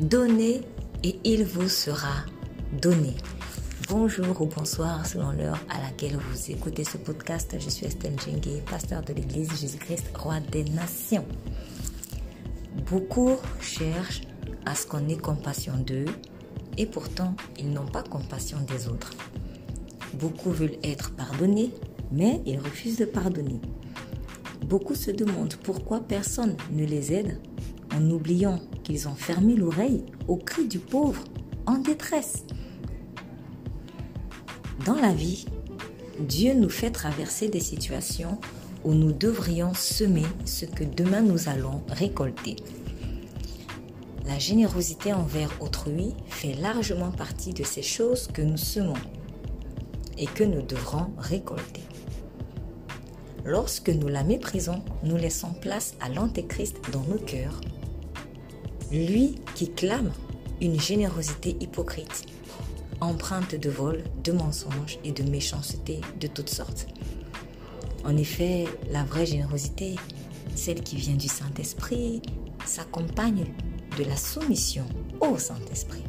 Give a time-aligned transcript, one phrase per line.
[0.00, 0.62] Donnez
[1.04, 2.24] et il vous sera
[2.80, 3.14] donné.
[3.90, 7.54] Bonjour ou bonsoir selon l'heure à laquelle vous écoutez ce podcast.
[7.60, 11.26] Je suis Estelle Djengue, pasteur de l'Église Jésus-Christ, roi des nations.
[12.90, 14.22] Beaucoup cherchent
[14.64, 16.06] à ce qu'on ait compassion d'eux
[16.78, 19.10] et pourtant ils n'ont pas compassion des autres.
[20.14, 21.74] Beaucoup veulent être pardonnés,
[22.10, 23.60] mais ils refusent de pardonner.
[24.64, 27.38] Beaucoup se demandent pourquoi personne ne les aide
[27.94, 31.24] en oubliant qu'ils ont fermé l'oreille au cri du pauvre
[31.66, 32.44] en détresse.
[34.84, 35.46] Dans la vie,
[36.20, 38.38] Dieu nous fait traverser des situations
[38.84, 42.56] où nous devrions semer ce que demain nous allons récolter.
[44.26, 48.94] La générosité envers autrui fait largement partie de ces choses que nous semons
[50.18, 51.82] et que nous devrons récolter.
[53.44, 57.60] Lorsque nous la méprisons, nous laissons place à l'antéchrist dans nos cœurs.
[58.90, 60.10] Lui qui clame
[60.60, 62.26] une générosité hypocrite
[63.00, 66.86] empreinte de vol, de mensonges et de méchanceté de toutes sortes.
[68.04, 69.96] En effet, la vraie générosité,
[70.54, 72.20] celle qui vient du Saint-Esprit,
[72.66, 73.46] s'accompagne
[73.96, 74.84] de la soumission
[75.20, 76.04] au Saint-Esprit.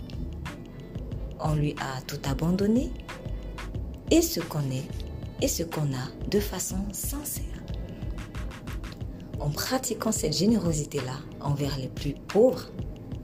[1.40, 2.92] On lui a tout abandonné
[4.10, 4.88] et ce qu'on est
[5.42, 7.51] et ce qu'on a de façon sincère.
[9.42, 12.70] En pratiquant cette générosité-là envers les plus pauvres,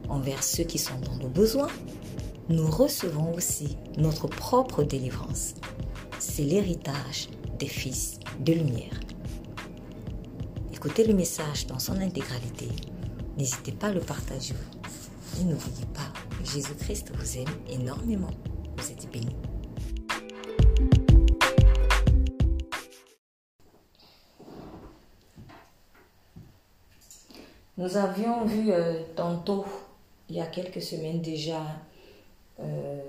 [0.09, 1.67] envers ceux qui sont dans le besoin,
[2.49, 5.53] nous recevons aussi notre propre délivrance.
[6.17, 7.29] C'est l'héritage
[7.59, 8.99] des fils de lumière.
[10.73, 12.67] Écoutez le message dans son intégralité.
[13.37, 14.55] N'hésitez pas à le partager.
[15.39, 16.11] Et n'oubliez pas,
[16.43, 18.31] Jésus-Christ vous aime énormément.
[18.77, 19.35] Vous êtes bénis.
[27.77, 29.63] Nous avions vu euh, tantôt,
[30.29, 31.61] il y a quelques semaines déjà,
[32.59, 33.01] euh,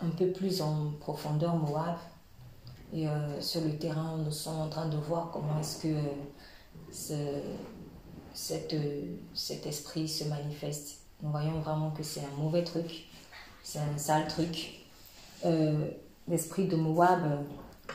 [0.00, 1.96] un peu plus en profondeur Moab.
[2.94, 5.94] Et euh, sur le terrain, nous sommes en train de voir comment est-ce que
[8.32, 11.00] cet esprit se manifeste.
[11.22, 13.06] Nous voyons vraiment que c'est un mauvais truc,
[13.62, 14.80] c'est un sale truc.
[16.26, 17.44] L'esprit de Moab,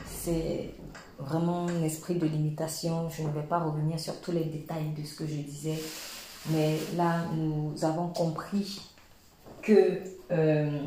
[0.05, 0.75] c'est
[1.19, 3.09] vraiment un esprit de limitation.
[3.09, 5.79] Je ne vais pas revenir sur tous les détails de ce que je disais,
[6.49, 8.81] mais là, nous avons compris
[9.61, 10.79] que euh,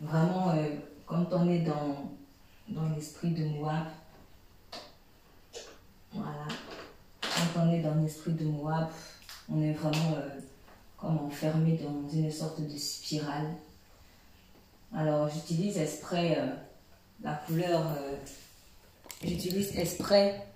[0.00, 0.68] vraiment, euh,
[1.06, 2.10] quand on est dans,
[2.68, 3.86] dans l'esprit de Moab,
[6.12, 6.46] voilà,
[7.22, 8.88] quand on est dans l'esprit de Moab,
[9.50, 10.28] on est vraiment euh,
[10.98, 13.48] comme enfermé dans une sorte de spirale.
[14.94, 16.38] Alors j'utilise exprès
[17.22, 17.82] la couleur,
[19.22, 20.46] j'utilise exprès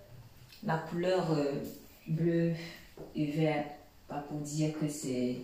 [0.65, 1.37] la couleur
[2.07, 2.53] bleu
[3.15, 3.65] et vert,
[4.09, 5.37] pas pour dire que c'est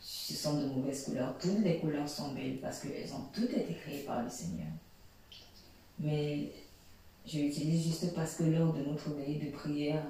[0.00, 1.34] ce sont de mauvaises couleurs.
[1.38, 4.68] Toutes les couleurs sont belles parce qu'elles ont toutes été créées par le Seigneur.
[5.98, 6.50] Mais
[7.26, 10.04] je l'utilise juste parce que lors de notre veillée de prière,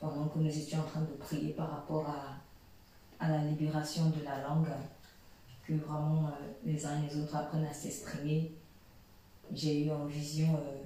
[0.00, 4.22] pendant que nous étions en train de prier par rapport à, à la libération de
[4.24, 4.68] la langue,
[5.66, 6.30] que vraiment euh,
[6.64, 8.52] les uns et les autres apprennent à s'exprimer,
[9.54, 10.82] j'ai eu en vision euh,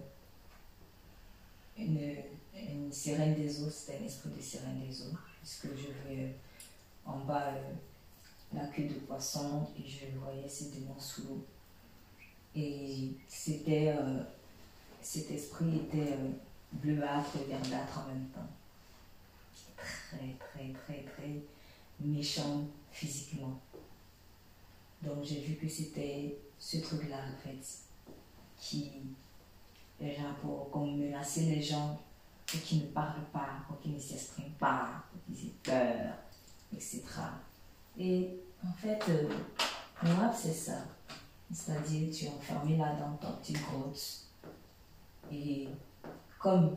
[1.80, 6.34] une, sirène des eaux, c'était un esprit de sirène des eaux, puisque je vais
[7.04, 7.72] en bas euh,
[8.52, 11.46] la queue de poisson et je voyais ces démons sous l'eau.
[12.54, 14.22] Et c'était, euh,
[15.00, 16.30] cet esprit était euh,
[16.72, 18.50] bleuâtre et verdâtre en même temps.
[19.76, 21.42] Très, très, très, très
[22.00, 23.60] méchant physiquement.
[25.02, 27.58] Donc j'ai vu que c'était ce truc-là en fait
[28.58, 28.90] qui,
[30.00, 31.98] déjà pour comme menacer les gens
[32.46, 36.14] pour qu'ils ne parlent pas, pour qu'ils ne s'expriment pas, pour qu'ils aient peur,
[36.72, 37.02] etc.
[37.98, 39.28] Et en fait, euh,
[40.02, 40.78] Moab, c'est ça.
[41.52, 44.26] C'est-à-dire, tu es enfermé là dans ton petit grotte.
[45.30, 45.68] Et
[46.38, 46.76] comme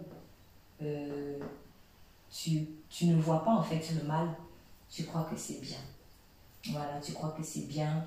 [0.82, 1.40] euh,
[2.30, 4.28] tu, tu ne vois pas en fait le mal,
[4.90, 5.80] tu crois que c'est bien.
[6.72, 8.06] Voilà, tu crois que c'est bien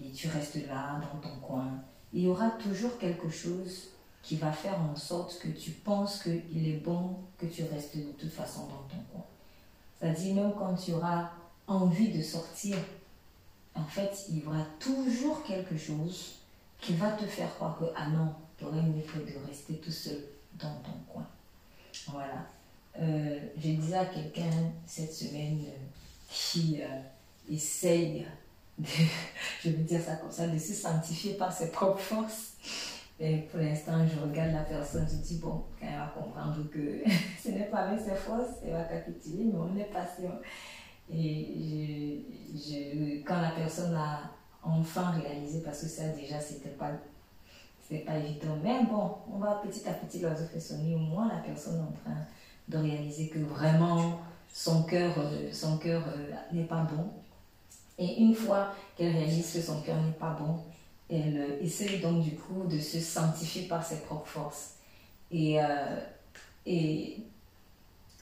[0.00, 1.82] et tu restes là dans ton coin.
[2.12, 3.90] Il y aura toujours quelque chose
[4.28, 8.12] qui va faire en sorte que tu penses qu'il est bon que tu restes de
[8.12, 9.24] toute façon dans ton coin.
[9.98, 11.30] C'est-à-dire même quand tu auras
[11.66, 12.76] envie de sortir,
[13.74, 16.34] en fait, il y aura toujours quelque chose
[16.78, 19.90] qui va te faire croire que, ah non, tu aurais mieux fait de rester tout
[19.90, 20.22] seul
[20.58, 21.26] dans ton coin.
[22.08, 22.46] Voilà.
[23.00, 25.78] Euh, je à quelqu'un cette semaine euh,
[26.28, 27.00] qui euh,
[27.50, 28.26] essaye,
[28.76, 28.84] de,
[29.64, 32.52] je veux dire ça comme ça, de se sanctifier par ses propres forces.
[33.20, 37.02] Et pour l'instant, je regarde la personne, je dis, bon, quand elle va comprendre que
[37.42, 40.38] ce n'est pas avec ses forces, elle va capituler, mais on est patient.
[41.12, 42.24] Et
[43.26, 44.30] quand la personne a
[44.62, 46.92] enfin réalisé, parce que ça déjà, c'était pas
[47.96, 48.58] pas évident.
[48.62, 50.94] Mais bon, on va petit à petit leur faire sonner.
[50.94, 52.20] Au moins, la personne est en train
[52.68, 54.20] de réaliser que vraiment
[54.52, 57.08] son cœur, euh, son cœur euh, n'est pas bon.
[57.98, 60.58] Et une fois qu'elle réalise que son cœur n'est pas bon,
[61.10, 64.74] elle euh, essaie donc du coup de se sanctifier par ses propres forces.
[65.30, 65.58] Et,
[66.64, 67.18] et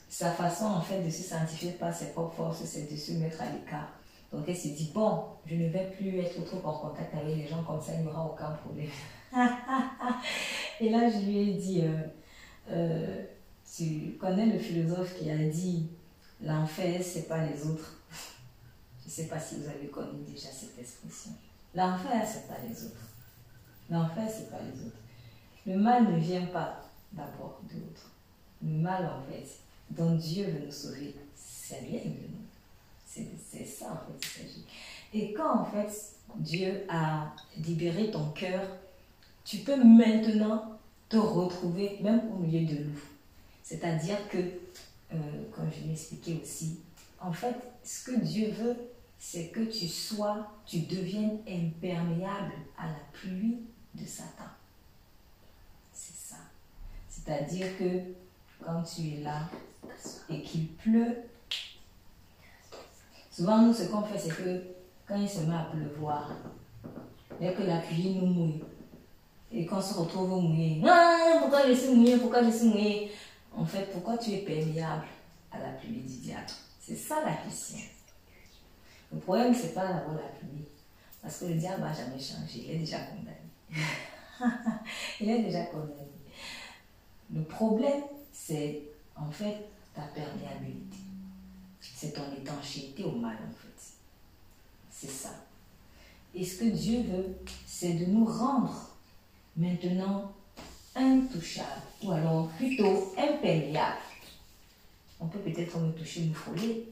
[0.08, 3.40] sa façon en fait de se sanctifier par ses propres forces, c'est de se mettre
[3.42, 3.92] à l'écart.
[4.32, 7.46] Donc elle se dit, bon, je ne vais plus être trop en contact avec les
[7.46, 8.88] gens comme ça, il n'y aura aucun problème.
[10.80, 12.02] et là, je lui ai dit, euh,
[12.70, 13.24] euh,
[13.76, 15.88] tu connais le philosophe qui a dit,
[16.42, 18.00] l'enfer, c'est pas les autres.
[19.02, 21.30] Je ne sais pas si vous avez connu déjà cette expression.
[21.76, 23.08] L'enfer, c'est pas les autres.
[23.90, 24.96] L'enfer, c'est pas les autres.
[25.66, 26.80] Le mal ne vient pas
[27.12, 28.10] d'abord de l'autre.
[28.62, 29.46] Le mal, en fait,
[29.90, 33.28] dont Dieu veut nous sauver, ça vient de nous.
[33.48, 34.64] C'est ça, en fait, il s'agit.
[35.12, 35.90] Et quand, en fait,
[36.36, 38.62] Dieu a libéré ton cœur
[39.46, 40.76] tu peux maintenant
[41.08, 43.04] te retrouver même au milieu de loups.
[43.62, 45.16] C'est-à-dire que, euh,
[45.54, 46.80] comme je l'ai expliqué aussi,
[47.20, 48.76] en fait, ce que Dieu veut,
[49.18, 53.60] c'est que tu sois, tu deviennes imperméable à la pluie
[53.94, 54.44] de Satan.
[55.92, 56.36] C'est ça.
[57.08, 58.02] C'est-à-dire que
[58.64, 59.48] quand tu es là
[60.28, 61.16] et qu'il pleut,
[63.30, 64.62] souvent nous, ce qu'on fait, c'est que
[65.06, 66.30] quand il se met à pleuvoir,
[67.40, 68.62] dès que la pluie nous mouille,
[69.52, 70.82] et qu'on se retrouve mouillé.
[70.86, 73.12] Ah, pourquoi je suis mouillé Pourquoi je suis mouillé?
[73.56, 75.06] En fait, pourquoi tu es perméable
[75.50, 76.50] à la pluie du diable?
[76.80, 77.78] C'est ça la question.
[79.12, 80.64] Le problème, c'est pas d'avoir la pluie.
[81.22, 82.64] Parce que le diable n'a jamais changé.
[82.64, 83.82] Il est déjà condamné.
[85.20, 85.92] il est déjà condamné.
[87.32, 88.82] Le problème, c'est
[89.16, 89.56] en fait
[89.94, 90.98] ta perméabilité.
[91.80, 93.94] C'est ton étanchéité au mal, en fait.
[94.90, 95.30] C'est ça.
[96.34, 97.36] Et ce que Dieu veut,
[97.66, 98.94] c'est de nous rendre
[99.56, 100.32] maintenant
[100.94, 103.96] intouchable, ou alors plutôt imperméable.
[105.18, 106.84] On peut peut-être me toucher, une folie,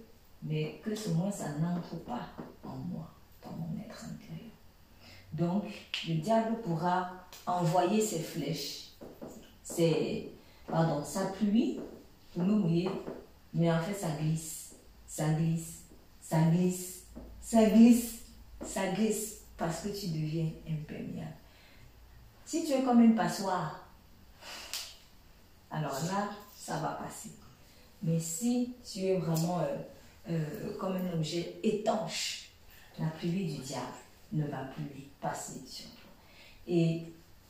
[0.45, 2.29] mais que ce moins ça n'entre pas
[2.63, 3.11] en moi,
[3.43, 4.53] dans mon être intérieur.
[5.33, 5.65] Donc,
[6.07, 7.11] le diable pourra
[7.47, 8.91] envoyer ses flèches,
[9.63, 10.33] ses,
[10.69, 11.81] pardon, sa pluie
[12.33, 12.91] pour nous mouiller,
[13.53, 14.77] mais en fait ça glisse,
[15.07, 15.85] ça glisse,
[16.21, 17.05] ça glisse,
[17.41, 18.21] ça glisse,
[18.65, 21.35] ça glisse, parce que tu deviens imperméable.
[22.45, 23.89] Si tu es comme une passoire,
[25.71, 27.31] alors là, ça va passer.
[28.03, 29.77] Mais si tu es vraiment euh,
[30.79, 32.51] comme un objet étanche,
[32.99, 33.87] la pluie du diable
[34.33, 36.11] ne va plus passer sur toi.
[36.67, 37.03] Et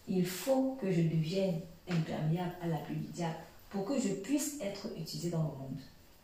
[0.09, 3.37] il faut que je devienne imperméable à la pluie du diable
[3.71, 5.81] pour que je puisse être utilisé dans le monde.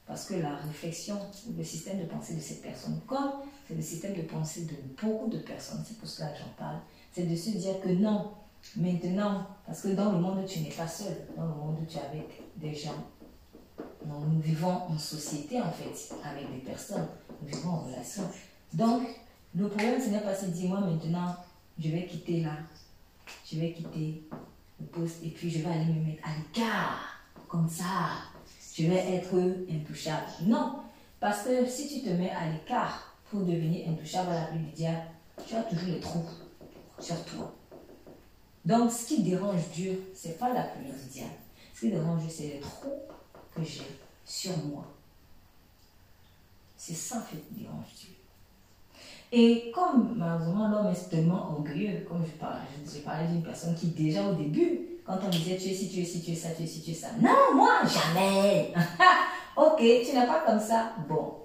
[0.06, 1.18] Parce que la réflexion,
[1.56, 3.32] le système de pensée de cette personne, comme
[3.68, 6.78] c'est le système de pensée de beaucoup de personnes, c'est pour cela que j'en parle,
[7.12, 8.32] c'est de se dire que non,
[8.76, 11.16] Maintenant, parce que dans le monde, tu n'es pas seul.
[11.36, 13.04] Dans le monde, tu es avec des gens.
[14.06, 17.06] Nous vivons en société, en fait, avec des personnes.
[17.42, 18.22] Nous vivons en relation.
[18.72, 19.02] Donc,
[19.54, 21.36] le problème, ce n'est pas de dire, moi, maintenant,
[21.78, 22.52] je vais quitter là.
[23.50, 24.22] Je vais quitter
[24.80, 27.16] le poste et puis je vais aller me mettre à l'écart.
[27.48, 27.84] Comme ça,
[28.74, 29.34] je vais être
[29.70, 30.26] intouchable.
[30.42, 30.76] Non,
[31.18, 34.72] parce que si tu te mets à l'écart pour devenir intouchable à la pluie du
[34.72, 35.02] diable,
[35.46, 36.24] tu as toujours les trous
[36.98, 37.52] sur toi.
[38.64, 41.30] Donc, ce qui dérange Dieu, ce n'est pas la pluie du diable.
[41.74, 42.92] Ce qui dérange Dieu, c'est les trous
[43.54, 43.86] que j'ai
[44.24, 44.84] sur moi.
[46.76, 48.10] C'est ça qui dérange Dieu.
[49.32, 53.88] Et comme malheureusement l'homme est tellement orgueilleux, comme je parlais, je parlais d'une personne qui
[53.88, 56.48] déjà au début, quand on disait tu es ci, tu es ci, tu es ça,
[56.56, 57.08] tu es ci, tu es ça.
[57.20, 58.72] Non, moi, jamais.
[59.56, 60.92] ok, tu n'es pas comme ça.
[61.08, 61.36] Bon.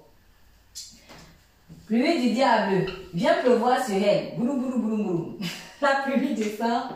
[1.86, 4.36] Pluie du diable, viens pleuvoir sur elle.
[4.36, 5.38] Boulou, boulou, boulou, boulou
[5.80, 6.90] la pluie descend.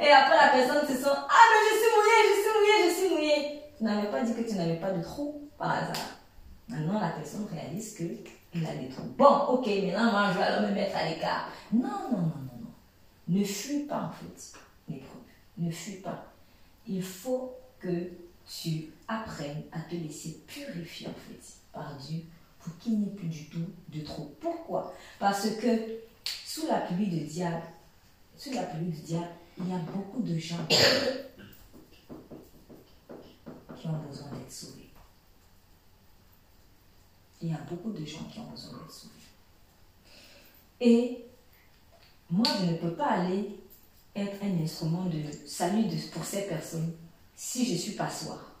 [0.00, 2.94] Et après, la personne se sent Ah, mais je suis mouillée, je suis mouillée, je
[2.94, 3.61] suis mouillée.
[3.82, 6.20] Tu n'avais pas dit que tu n'avais pas de trou par hasard.
[6.68, 9.12] Maintenant, la personne réalise qu'il a des trous.
[9.18, 11.48] Bon, ok, maintenant, moi, je vais alors me mettre à l'écart.
[11.72, 12.70] Non, non, non, non, non.
[13.26, 14.52] Ne fuis pas, en fait,
[14.88, 15.22] l'épreuve.
[15.58, 16.32] Ne fuis pas.
[16.86, 18.12] Il faut que
[18.46, 22.20] tu apprennes à te laisser purifier, en fait, par Dieu
[22.60, 24.30] pour qu'il n'y ait plus du tout de trou.
[24.40, 24.94] Pourquoi?
[25.18, 27.64] Parce que sous la pluie de diable,
[28.36, 29.26] sous la pluie du diable,
[29.58, 30.68] il y a beaucoup de gens
[33.88, 34.90] ont besoin d'être sauvés.
[37.40, 39.12] Il y a beaucoup de gens qui ont besoin d'être sauvés.
[40.80, 41.24] Et
[42.30, 43.58] moi, je ne peux pas aller
[44.14, 46.92] être un instrument de salut pour ces personnes
[47.34, 48.52] si je suis passoire.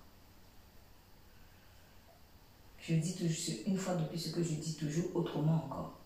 [2.80, 5.98] Je dis toujours une fois de plus ce que je dis toujours autrement encore.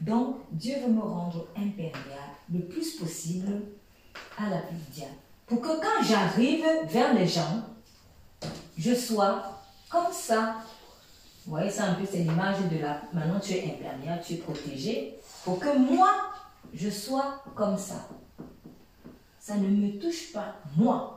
[0.00, 3.62] Donc, Dieu veut me rendre imperméable le plus possible
[4.36, 5.14] à la diable.
[5.46, 7.64] Pour que quand j'arrive vers les gens,
[8.76, 10.56] je sois comme ça.
[11.44, 13.02] Vous voyez, ça un peu, c'est l'image de la.
[13.12, 15.14] Maintenant, tu es imperméable, tu es protégé.
[15.44, 16.10] Pour que moi,
[16.74, 18.08] je sois comme ça.
[19.40, 21.16] Ça ne me touche pas, moi.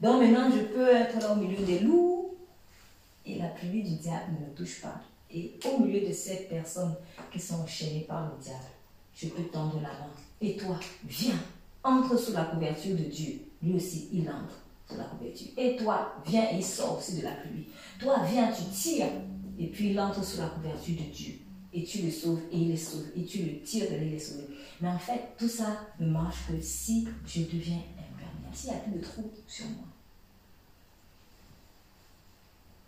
[0.00, 2.36] Donc maintenant, je peux être là au milieu des loups
[3.24, 5.00] et la pluie du diable ne me touche pas.
[5.30, 6.94] Et au milieu de ces personnes
[7.32, 8.64] qui sont enchaînées par le diable,
[9.14, 10.10] je peux tendre la main.
[10.40, 11.38] Et toi, viens,
[11.82, 13.40] entre sous la couverture de Dieu.
[13.62, 14.60] Lui aussi, il entre
[14.96, 15.48] la couverture.
[15.56, 17.66] Et toi, viens et sors aussi de la pluie.
[17.98, 19.06] Toi, viens, tu tires.
[19.58, 21.34] Et puis il entre sous la couverture de Dieu.
[21.72, 23.06] Et tu le sauves et il le sauve.
[23.16, 24.48] Et tu le tires de les sauver.
[24.80, 28.54] Mais en fait, tout ça ne marche que si je deviens imperméable.
[28.54, 29.84] S'il n'y a plus de trou sur moi.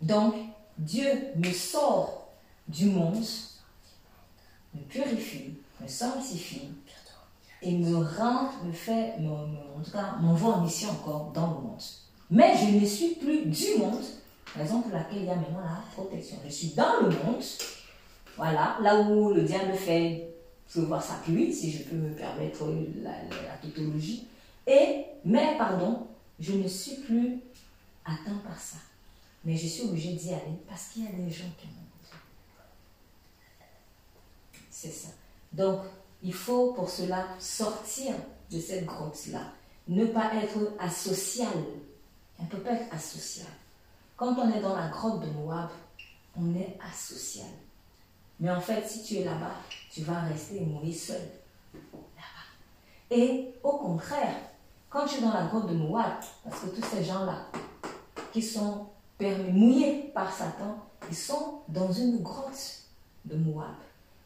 [0.01, 0.33] Donc,
[0.77, 1.05] Dieu
[1.35, 2.33] me sort
[2.67, 3.23] du monde,
[4.73, 6.69] me purifie, me sanctifie
[7.61, 11.81] et me rend, me fait, en tout cas, m'envoie en mission encore dans le monde.
[12.29, 14.03] Mais je ne suis plus du monde,
[14.55, 16.37] raison pour laquelle il y a maintenant la protection.
[16.45, 17.43] Je suis dans le monde,
[18.37, 20.27] voilà, là où le diable fait
[20.75, 22.65] voir sa pluie, si je peux me permettre
[23.01, 24.27] la, la tautologie.
[24.65, 26.07] Et, mais pardon,
[26.39, 27.39] je ne suis plus
[28.05, 28.77] atteint par ça.
[29.43, 31.81] Mais je suis obligée d'y aller parce qu'il y a des gens qui m'ont
[34.69, 35.09] C'est ça.
[35.51, 35.81] Donc,
[36.23, 38.13] il faut pour cela sortir
[38.51, 39.41] de cette grotte-là.
[39.87, 41.53] Ne pas être asocial.
[42.39, 43.47] On ne peut pas être asocial.
[44.15, 45.69] Quand on est dans la grotte de Moab,
[46.35, 47.49] on est asocial.
[48.39, 49.55] Mais en fait, si tu es là-bas,
[49.91, 51.21] tu vas rester et mourir seul.
[51.73, 53.15] Là-bas.
[53.15, 54.35] Et au contraire,
[54.89, 56.13] quand tu es dans la grotte de Moab,
[56.43, 57.47] parce que tous ces gens-là
[58.33, 58.87] qui sont
[59.19, 60.77] mouillés par Satan,
[61.09, 62.81] ils sont dans une grotte
[63.25, 63.75] de Moab.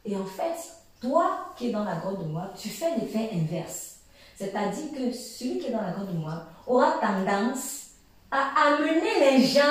[0.05, 0.57] Et en fait,
[1.01, 3.97] toi qui es dans la grotte de Moab, tu fais l'effet inverse.
[4.35, 7.85] C'est-à-dire que celui qui est dans la grotte de Moab aura tendance
[8.31, 9.61] à amener les gens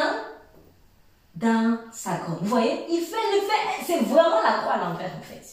[1.34, 2.38] dans sa grotte.
[2.42, 5.44] Vous voyez, il fait l'effet, c'est vraiment la croix à l'envers en fait.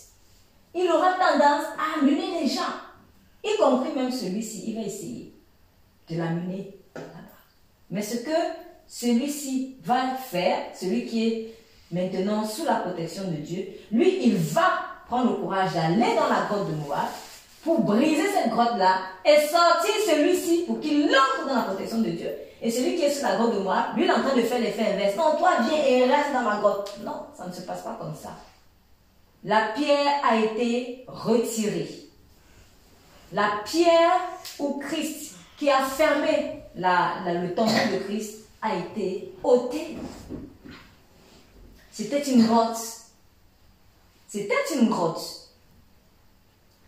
[0.74, 2.62] Il aura tendance à amener les gens,
[3.44, 5.34] y compris même celui-ci, il va essayer
[6.10, 7.20] de l'amener là-bas.
[7.90, 8.32] Mais ce que
[8.88, 11.56] celui-ci va faire, celui qui est
[11.92, 16.46] maintenant sous la protection de Dieu, lui, il va prendre le courage d'aller dans la
[16.48, 17.10] grotte de Moab
[17.66, 22.32] pour briser cette grotte-là et sortir celui-ci pour qu'il entre dans la protection de Dieu.
[22.62, 24.42] Et celui qui est sous la grotte de Moab, lui, il est en train de
[24.42, 25.18] faire l'effet inverse.
[25.18, 26.98] Non, toi, viens et reste dans la grotte.
[27.04, 28.30] Non, ça ne se passe pas comme ça.
[29.44, 31.90] La pierre a été retirée.
[33.34, 34.18] La pierre
[34.60, 39.98] où Christ, qui a fermé le temple de Christ, a été ôté.
[41.92, 42.78] C'était une grotte.
[44.32, 45.50] C'était une grotte.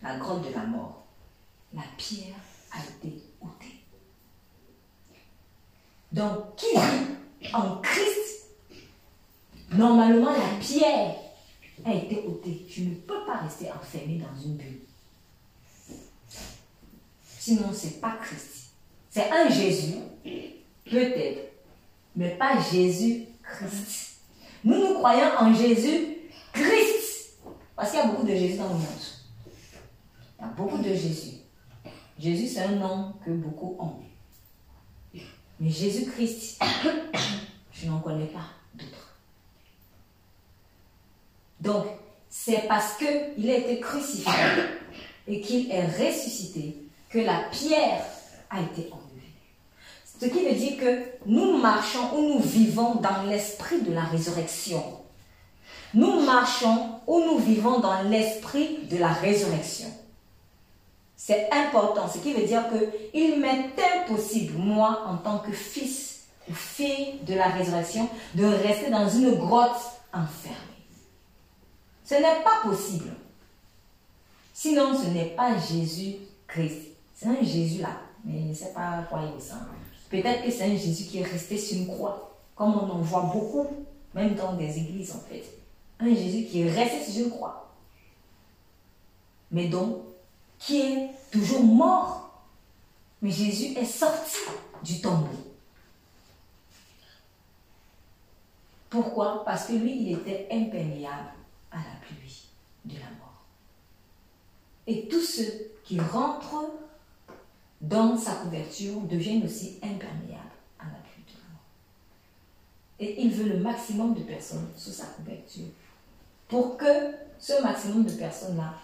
[0.02, 1.04] La grotte de la mort.
[1.74, 2.36] La pierre
[2.72, 3.84] a été ôtée.
[6.10, 8.46] Donc, qui vit en Christ,
[9.72, 11.16] normalement la pierre
[11.84, 12.64] a été ôtée.
[12.66, 14.80] Je ne peux pas rester enfermé dans une bulle.
[17.38, 18.70] Sinon, ce n'est pas Christ.
[19.10, 19.96] C'est un Jésus,
[20.86, 21.52] peut-être,
[22.16, 24.20] mais pas Jésus-Christ.
[24.64, 27.03] Nous, nous croyons en Jésus-Christ.
[27.76, 28.84] Parce qu'il y a beaucoup de Jésus dans le monde.
[30.38, 31.38] Il y a beaucoup de Jésus.
[32.18, 33.96] Jésus, c'est un nom que beaucoup ont.
[35.60, 36.62] Mais Jésus-Christ,
[37.72, 39.16] je n'en connais pas d'autres.
[41.60, 41.86] Donc,
[42.28, 44.32] c'est parce qu'il a été crucifié
[45.26, 46.76] et qu'il est ressuscité
[47.08, 48.04] que la pierre
[48.50, 49.04] a été enlevée.
[50.20, 55.03] Ce qui veut dire que nous marchons ou nous vivons dans l'esprit de la résurrection.
[55.94, 59.88] Nous marchons ou nous vivons dans l'esprit de la résurrection.
[61.16, 66.24] C'est important, ce qui veut dire que il m'est impossible, moi, en tant que fils
[66.50, 69.80] ou fille de la résurrection, de rester dans une grotte
[70.12, 70.58] enfermée.
[72.04, 73.10] Ce n'est pas possible.
[74.52, 76.90] Sinon, ce n'est pas Jésus-Christ.
[77.14, 79.42] C'est un Jésus là, mais je ne sais pas quoi il.
[80.10, 83.30] Peut-être que c'est un Jésus qui est resté sur une croix, comme on en voit
[83.32, 83.66] beaucoup,
[84.14, 85.44] même dans des églises en fait.
[86.00, 87.72] Un Jésus qui est resté sur une croix,
[89.50, 90.02] mais donc
[90.58, 92.44] qui est toujours mort.
[93.22, 94.36] Mais Jésus est sorti
[94.82, 95.28] du tombeau.
[98.90, 99.44] Pourquoi?
[99.44, 101.32] Parce que lui, il était imperméable
[101.70, 102.48] à la pluie
[102.84, 103.44] de la mort.
[104.86, 106.70] Et tous ceux qui rentrent
[107.80, 111.64] dans sa couverture deviennent aussi imperméables à la pluie de la mort.
[113.00, 115.66] Et il veut le maximum de personnes sous sa couverture.
[116.48, 118.74] Pour que ce maximum de personnes-là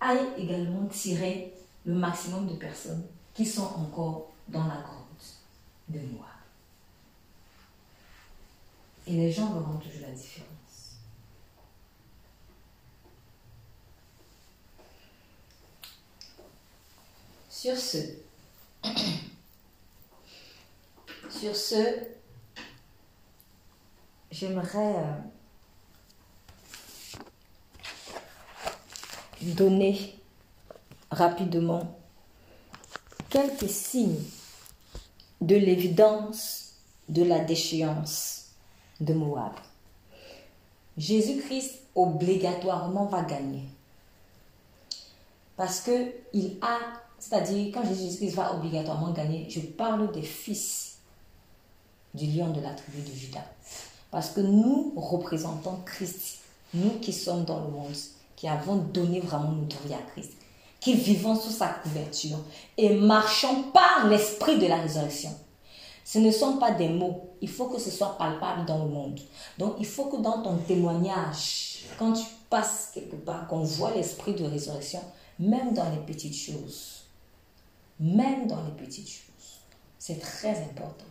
[0.00, 5.36] aille également tirer le maximum de personnes qui sont encore dans la grotte
[5.88, 6.26] de Moab.
[9.06, 10.48] Et les gens verront toujours la différence.
[17.48, 17.98] Sur ce,
[21.30, 22.04] sur ce,
[24.30, 24.94] j'aimerais
[29.42, 30.14] donner
[31.10, 31.96] rapidement
[33.28, 34.22] quelques signes
[35.40, 36.74] de l'évidence
[37.08, 38.46] de la déchéance
[39.00, 39.52] de Moab.
[40.96, 43.64] Jésus-Christ obligatoirement va gagner.
[45.56, 46.78] Parce que il a,
[47.18, 50.98] c'est-à-dire quand Jésus-Christ va obligatoirement gagner, je parle des fils
[52.14, 53.44] du lion de la tribu de Judas.
[54.10, 56.40] Parce que nous représentons Christ,
[56.74, 57.94] nous qui sommes dans le monde,
[58.40, 60.32] qui avons donné vraiment notre vie à Christ,
[60.80, 62.38] qui vivons sous sa couverture
[62.78, 65.28] et marchons par l'esprit de la résurrection.
[66.06, 69.20] Ce ne sont pas des mots, il faut que ce soit palpable dans le monde.
[69.58, 74.32] Donc il faut que dans ton témoignage, quand tu passes quelque part, qu'on voit l'esprit
[74.32, 75.02] de résurrection,
[75.38, 77.02] même dans les petites choses.
[78.00, 79.60] Même dans les petites choses.
[79.98, 81.04] C'est très important.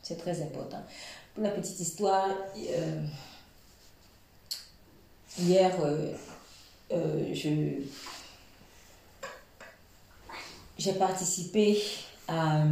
[0.00, 0.84] C'est très important.
[1.34, 3.04] Pour la petite histoire, euh,
[5.38, 6.12] hier, euh,
[6.92, 7.82] euh, je,
[10.78, 11.82] j'ai participé
[12.28, 12.64] à...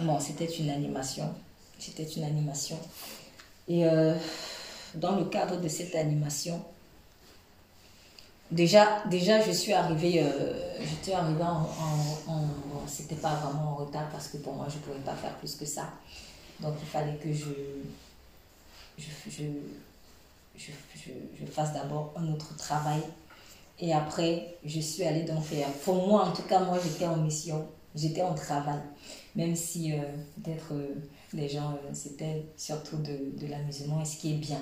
[0.00, 1.34] Bon, c'était une animation.
[1.78, 2.78] C'était une animation.
[3.68, 3.84] Et
[4.94, 6.62] dans le cadre de cette animation,
[8.50, 10.24] déjà, déjà je suis arrivée,
[10.80, 11.66] j'étais arrivée en,
[12.86, 15.54] c'était pas vraiment en retard parce que pour moi, je ne pouvais pas faire plus
[15.56, 15.90] que ça.
[16.60, 17.44] Donc il fallait que je,
[18.98, 19.42] je,
[20.56, 23.00] je, fasse d'abord un autre travail.
[23.78, 25.68] Et après, je suis allée donc faire.
[25.84, 28.80] Pour moi, en tout cas, moi, j'étais en mission, j'étais en travail.
[29.34, 29.96] Même si euh,
[30.42, 30.94] peut-être euh,
[31.34, 34.60] les gens, euh, c'était surtout de, de l'amusement, et ce qui est bien.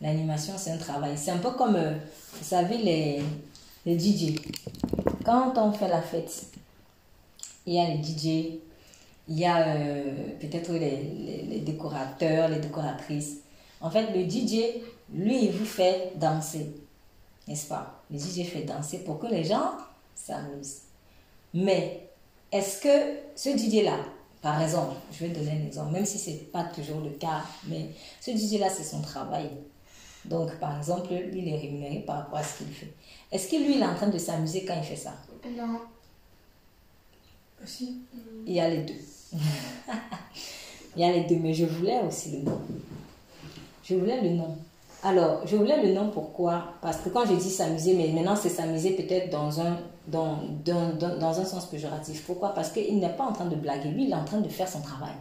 [0.00, 1.16] L'animation, c'est un travail.
[1.16, 3.22] C'est un peu comme, vous savez, les,
[3.86, 4.40] les DJ.
[5.24, 6.46] Quand on fait la fête,
[7.66, 8.58] il y a les DJ,
[9.28, 9.74] il y a
[10.40, 13.38] peut-être les, les, décorateurs, les décoratrices.
[13.80, 14.80] En fait, le DJ,
[15.12, 16.74] lui, il vous fait danser,
[17.46, 18.02] n'est-ce pas?
[18.10, 19.72] Le DJ fait danser pour que les gens
[20.14, 20.82] s'amusent.
[21.54, 22.08] Mais
[22.52, 23.98] est-ce que ce DJ-là,
[24.42, 27.42] par exemple, je vais donner un exemple, même si ce n'est pas toujours le cas,
[27.66, 27.88] mais
[28.20, 29.50] ce DJ-là, c'est son travail.
[30.24, 32.92] Donc, par exemple, lui, il est rémunéré par rapport à ce qu'il fait.
[33.32, 35.14] Est-ce que lui, il est en train de s'amuser quand il fait ça?
[35.56, 35.80] Non.
[37.62, 37.96] Aussi
[38.46, 39.00] Il y a les deux.
[40.96, 42.60] il y a les deux, mais je voulais aussi le nom.
[43.82, 44.56] Je voulais le nom.
[45.04, 46.64] Alors, je voulais le nom pourquoi?
[46.82, 50.96] Parce que quand je dis s'amuser, mais maintenant c'est s'amuser peut-être dans un, dans, dans,
[50.98, 52.24] dans, un sens péjoratif.
[52.26, 52.52] Pourquoi?
[52.52, 54.68] Parce qu'il n'est pas en train de blaguer, lui il est en train de faire
[54.68, 55.14] son travail.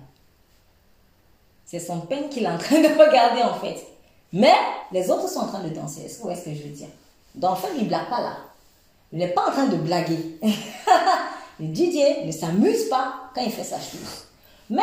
[1.65, 3.85] C'est son peine qu'il est en train de regarder en fait.
[4.33, 4.55] Mais
[4.91, 6.01] les autres sont en train de danser.
[6.01, 6.89] Est-ce que voyez ce que je veux dire?
[7.35, 8.37] Donc en fait, il ne blague pas là.
[9.11, 10.39] Il n'est pas en train de blaguer.
[11.59, 14.25] le Didier ne s'amuse pas quand il fait sa chose.
[14.69, 14.81] Mais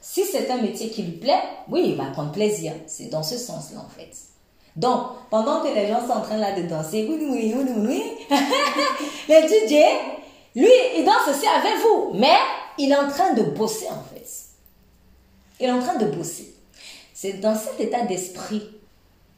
[0.00, 2.72] si c'est un métier qui lui plaît, oui, il va prendre plaisir.
[2.86, 4.10] C'est dans ce sens-là, en fait.
[4.76, 8.02] Donc, pendant que les gens sont en train là de danser, oui, oui, oui, oui,
[9.28, 9.74] le DJ,
[10.54, 12.36] lui, il danse aussi avec vous, mais
[12.78, 14.26] il est en train de bosser, en fait.
[15.58, 16.54] Il est en train de bosser.
[17.12, 18.62] C'est dans cet état d'esprit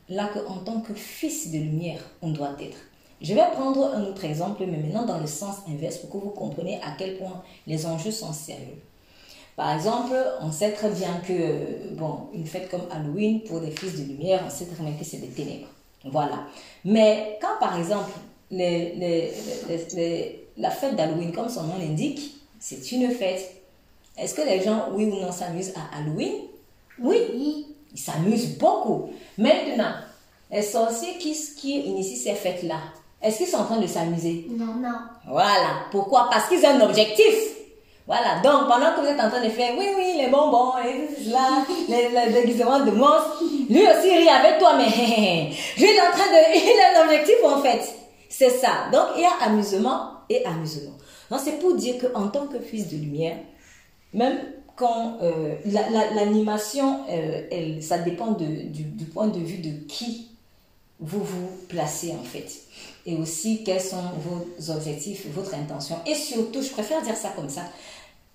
[0.08, 2.76] là qu'en tant que fils de lumière, on doit être.
[3.20, 6.30] Je vais prendre un autre exemple, mais maintenant dans le sens inverse pour que vous
[6.30, 8.82] compreniez à quel point les enjeux sont sérieux.
[9.56, 14.00] Par exemple, on sait très bien que, bon, une fête comme Halloween, pour les fils
[14.00, 15.68] de lumière, on sait très bien que c'est des ténèbres.
[16.04, 16.46] Voilà.
[16.84, 18.10] Mais quand, par exemple,
[18.50, 23.62] les, les, la fête d'Halloween, comme son nom l'indique, c'est une fête.
[24.16, 26.32] Est-ce que les gens, oui ou non, s'amusent à Halloween?
[26.98, 29.10] Oui, ils s'amusent beaucoup.
[29.38, 29.92] Maintenant,
[30.50, 32.78] les sorciers qui, qui initient ces fêtes-là,
[33.22, 34.46] est-ce qu'ils sont en train de s'amuser?
[34.50, 34.98] Non, non.
[35.28, 35.86] Voilà.
[35.90, 36.28] Pourquoi?
[36.30, 37.34] Parce qu'ils ont un objectif.
[38.06, 41.30] Voilà, donc pendant que vous êtes en train de faire oui, oui, les bonbons, et
[41.30, 44.88] là, les, les déguisements de monstres, lui aussi rit avec toi, mais
[45.76, 46.52] il est en train de.
[46.54, 47.80] Il a un objectif en fait.
[48.28, 48.88] C'est ça.
[48.92, 50.96] Donc il y a amusement et amusement.
[51.30, 53.36] Donc c'est pour dire qu'en tant que fils de lumière,
[54.12, 54.38] même
[54.74, 55.54] quand euh,
[56.14, 60.31] l'animation, euh, ça dépend de, du point de vue de qui
[61.02, 62.48] vous vous placez en fait.
[63.04, 65.98] Et aussi quels sont vos objectifs, votre intention.
[66.06, 67.62] Et surtout, je préfère dire ça comme ça,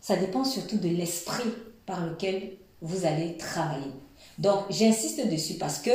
[0.01, 1.49] ça dépend surtout de l'esprit
[1.85, 2.51] par lequel
[2.81, 3.91] vous allez travailler.
[4.37, 5.91] Donc, j'insiste dessus parce que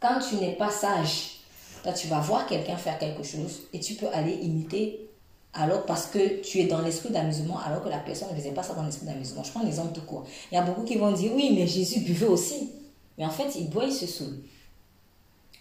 [0.00, 1.38] quand tu n'es pas sage,
[1.82, 5.08] toi, tu vas voir quelqu'un faire quelque chose et tu peux aller imiter
[5.54, 8.62] alors parce que tu es dans l'esprit d'amusement alors que la personne ne faisait pas
[8.62, 9.42] ça dans l'esprit d'amusement.
[9.44, 12.00] Je prends l'exemple de quoi Il y a beaucoup qui vont dire oui, mais Jésus
[12.00, 12.70] buvait aussi.
[13.18, 14.38] Mais en fait, il boit, il se saoule.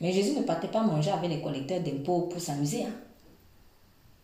[0.02, 2.84] Mais Jésus ne partait pas manger avec les collecteurs d'impôts pour s'amuser.
[2.84, 2.94] Hein.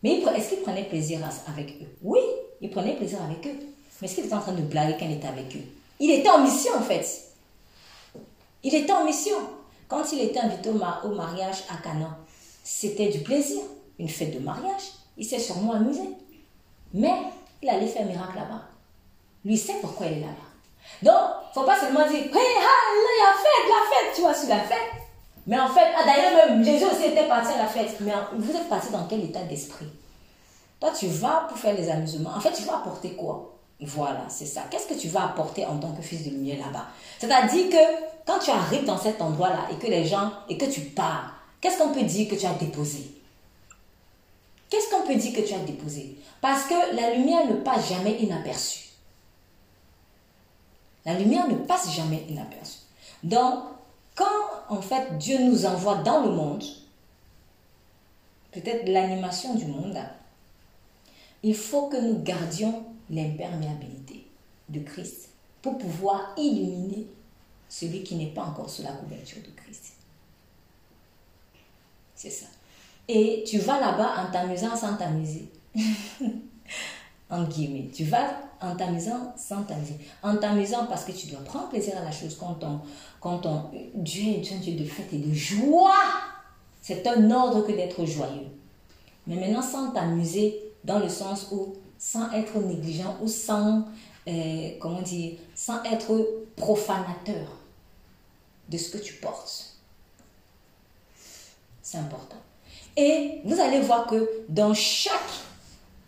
[0.02, 1.86] Mais est-ce qu'il prenait plaisir avec eux?
[2.02, 2.18] Oui,
[2.60, 3.58] il prenait plaisir avec eux.
[4.00, 5.62] Mais est-ce qu'il était en train de blaguer quand il était avec eux?
[6.00, 7.06] Il était en mission en fait.
[8.64, 9.36] Il était en mission.
[9.86, 12.18] Quand il était invité au, mariage à Cana,
[12.62, 13.62] c'était du plaisir,
[13.98, 14.82] une fête de mariage.
[15.16, 16.02] Il s'est sûrement amusé.
[16.92, 17.14] Mais
[17.62, 18.62] il allait faire un miracle là-bas.
[19.44, 20.32] Lui sait pourquoi il est là-bas.
[21.02, 24.34] Donc, faut pas seulement dire, hey, ah, il y a fête, la fête, tu vois,
[24.34, 25.07] sur la fête.
[25.48, 27.96] Mais en fait, ah, d'ailleurs, même Jésus aussi était parti à la fête.
[28.00, 29.86] Mais vous êtes parti dans quel état d'esprit?
[30.78, 32.34] Toi, tu vas pour faire les amusements.
[32.36, 33.54] En fait, tu vas apporter quoi?
[33.80, 34.64] Voilà, c'est ça.
[34.70, 36.84] Qu'est-ce que tu vas apporter en tant que fils de lumière là-bas?
[37.18, 40.82] C'est-à-dire que quand tu arrives dans cet endroit-là et que les gens, et que tu
[40.82, 41.32] pars,
[41.62, 43.10] qu'est-ce qu'on peut dire que tu as déposé?
[44.68, 46.18] Qu'est-ce qu'on peut dire que tu as déposé?
[46.42, 48.90] Parce que la lumière ne passe jamais inaperçue.
[51.06, 52.80] La lumière ne passe jamais inaperçue.
[53.22, 53.64] Donc,
[54.18, 56.64] quand en fait Dieu nous envoie dans le monde,
[58.50, 59.96] peut-être l'animation du monde,
[61.44, 64.26] il faut que nous gardions l'imperméabilité
[64.68, 65.28] de Christ
[65.62, 67.06] pour pouvoir illuminer
[67.68, 69.92] celui qui n'est pas encore sous la couverture de Christ.
[72.16, 72.46] C'est ça.
[73.06, 75.48] Et tu vas là-bas en t'amusant sans t'amuser.
[77.30, 77.88] en guillemets.
[77.94, 79.98] Tu vas en t'amusant sans t'amuser.
[80.22, 82.80] En t'amusant parce que tu dois prendre plaisir à la chose quand on,
[83.20, 85.94] quand on, Dieu est un Dieu de fête et de joie.
[86.82, 88.48] C'est un ordre que d'être joyeux.
[89.26, 93.84] Mais maintenant, sans t'amuser dans le sens où, sans être négligent ou sans,
[94.26, 97.48] euh, comment dire, sans être profanateur
[98.68, 99.76] de ce que tu portes.
[101.82, 102.36] C'est important.
[102.96, 105.12] Et vous allez voir que dans chaque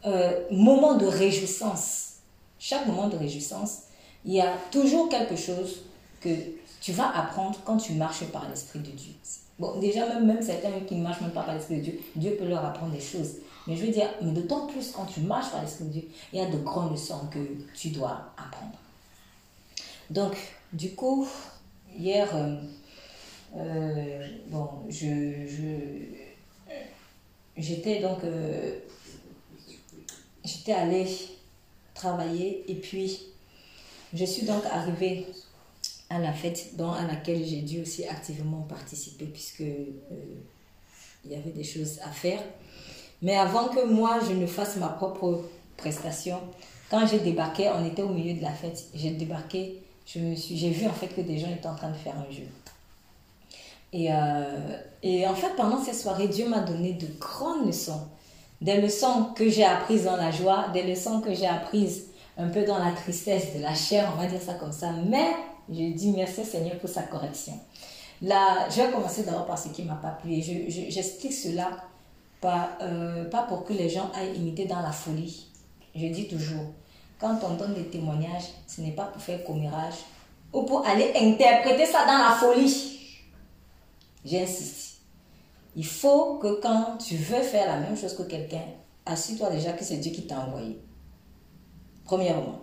[0.06, 2.10] euh, moment de réjouissance,
[2.61, 3.85] chaque moment de réjouissance,
[4.25, 5.81] il y a toujours quelque chose
[6.20, 6.29] que
[6.81, 9.12] tu vas apprendre quand tu marches par l'Esprit de Dieu.
[9.59, 12.37] Bon, déjà, même, même certains qui ne marchent même pas par l'Esprit de Dieu, Dieu
[12.38, 13.37] peut leur apprendre des choses.
[13.66, 16.38] Mais je veux dire, mais d'autant plus quand tu marches par l'Esprit de Dieu, il
[16.38, 17.38] y a de grandes leçons que
[17.75, 18.77] tu dois apprendre.
[20.11, 20.37] Donc,
[20.73, 21.27] du coup,
[21.96, 22.57] hier, euh,
[23.57, 25.33] euh, bon, je,
[27.57, 28.79] j'étais donc, euh,
[30.44, 31.07] j'étais allée
[32.00, 33.20] travailler et puis
[34.14, 35.26] je suis donc arrivée
[36.08, 39.84] à la fête dans, à laquelle j'ai dû aussi activement participer puisque euh,
[41.24, 42.40] il y avait des choses à faire.
[43.22, 45.44] Mais avant que moi je ne fasse ma propre
[45.76, 46.40] prestation,
[46.90, 50.56] quand j'ai débarqué, on était au milieu de la fête, j'ai débarqué, je me suis,
[50.56, 52.48] j'ai vu en fait que des gens étaient en train de faire un jeu.
[53.92, 58.08] Et, euh, et en fait, pendant ces soirées, Dieu m'a donné de grandes leçons.
[58.61, 62.64] Des leçons que j'ai apprises dans la joie, des leçons que j'ai apprises un peu
[62.64, 64.92] dans la tristesse de la chair, on va dire ça comme ça.
[65.09, 65.31] Mais
[65.68, 67.59] je dis merci Seigneur pour sa correction.
[68.23, 70.42] Là, je vais commencer d'abord par ce qui m'a pas plu.
[70.42, 71.70] J'explique cela
[72.40, 75.46] pas, euh, pas pour que les gens aillent imiter dans la folie.
[75.94, 76.66] Je dis toujours,
[77.18, 79.94] quand on donne des témoignages, ce n'est pas pour faire commérage
[80.53, 82.99] ou pour aller interpréter ça dans la folie.
[84.25, 84.89] J'insiste.
[85.76, 88.64] Il faut que quand tu veux faire la même chose que quelqu'un,
[89.06, 90.80] assure-toi déjà que c'est Dieu qui t'a envoyé.
[92.04, 92.61] Premièrement.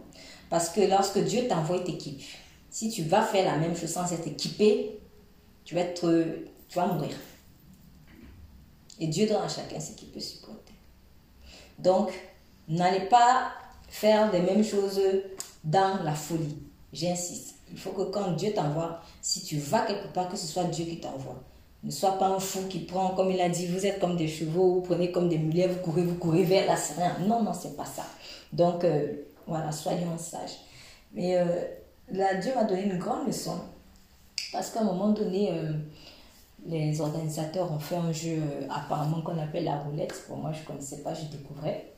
[0.49, 2.21] Parce que lorsque Dieu t'envoie, t'équipe.
[2.69, 4.99] Si tu vas faire la même chose sans être équipé,
[5.63, 7.15] tu vas, tu vas mourir.
[8.99, 10.73] Et Dieu donne à chacun ce qu'il peut supporter.
[11.79, 12.11] Donc,
[12.67, 13.51] n'allez pas
[13.87, 14.99] faire les mêmes choses
[15.63, 16.57] dans la folie.
[16.93, 17.55] J'insiste.
[17.71, 20.85] Il faut que quand Dieu t'envoie, si tu vas quelque part, que ce soit Dieu
[20.85, 21.43] qui t'envoie.
[21.83, 24.27] Ne sois pas un fou qui prend, comme il a dit, vous êtes comme des
[24.27, 27.27] chevaux, vous prenez comme des mulets, vous courez, vous courez vers la sirène.
[27.27, 28.03] Non, non, c'est pas ça.
[28.51, 29.13] Donc, euh,
[29.45, 30.57] voilà, soyons sages.
[31.13, 31.45] Mais euh,
[32.11, 33.59] là, Dieu m'a donné une grande leçon.
[34.51, 35.73] Parce qu'à un moment donné, euh,
[36.65, 40.13] les organisateurs ont fait un jeu apparemment qu'on appelle la roulette.
[40.27, 41.93] Pour moi, je ne connaissais pas, je découvrais.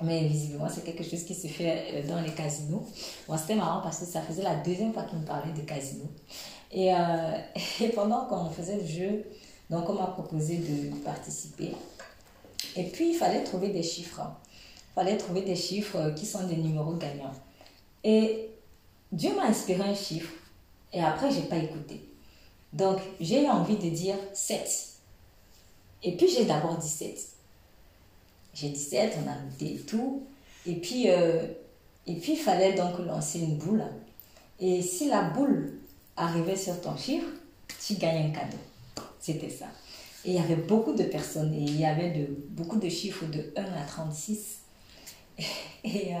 [0.00, 2.86] Mais visiblement, c'est quelque chose qui se fait euh, dans les casinos.
[3.26, 6.10] Bon, c'était marrant parce que ça faisait la deuxième fois qu'il me parlait de casinos.
[6.72, 7.38] Et, euh,
[7.80, 9.24] et pendant qu'on faisait le jeu,
[9.70, 11.72] donc on m'a proposé de participer.
[12.76, 14.20] Et puis, il fallait trouver des chiffres.
[14.90, 17.34] Il fallait trouver des chiffres qui sont des numéros gagnants.
[18.04, 18.50] Et
[19.12, 20.32] Dieu m'a inspiré un chiffre.
[20.92, 22.08] Et après, je n'ai pas écouté.
[22.72, 24.88] Donc, j'ai eu envie de dire 7.
[26.02, 27.18] Et puis, j'ai d'abord dit 7.
[28.54, 30.26] J'ai 17, on a noté tout.
[30.66, 31.46] Et puis, euh,
[32.06, 33.84] et puis, il fallait donc lancer une boule.
[34.60, 35.77] Et si la boule
[36.18, 37.28] arrivait sur ton chiffre,
[37.84, 38.58] tu gagnes un cadeau.
[39.20, 39.66] C'était ça.
[40.24, 43.24] Et il y avait beaucoup de personnes, et il y avait de, beaucoup de chiffres
[43.26, 44.58] de 1 à 36.
[45.84, 46.18] Et, euh,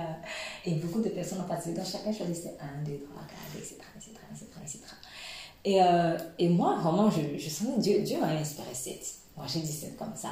[0.64, 1.76] et beaucoup de personnes ont participé.
[1.76, 3.74] Donc chacun choisissait 1, 2, 3, 4, etc.
[3.96, 4.10] etc.,
[4.62, 4.78] etc.,
[5.64, 9.14] Et, euh, et moi, vraiment, je, je sentais Dieu, Dieu m'a inspiré 7.
[9.36, 10.30] Moi, j'ai dit c'est comme ça.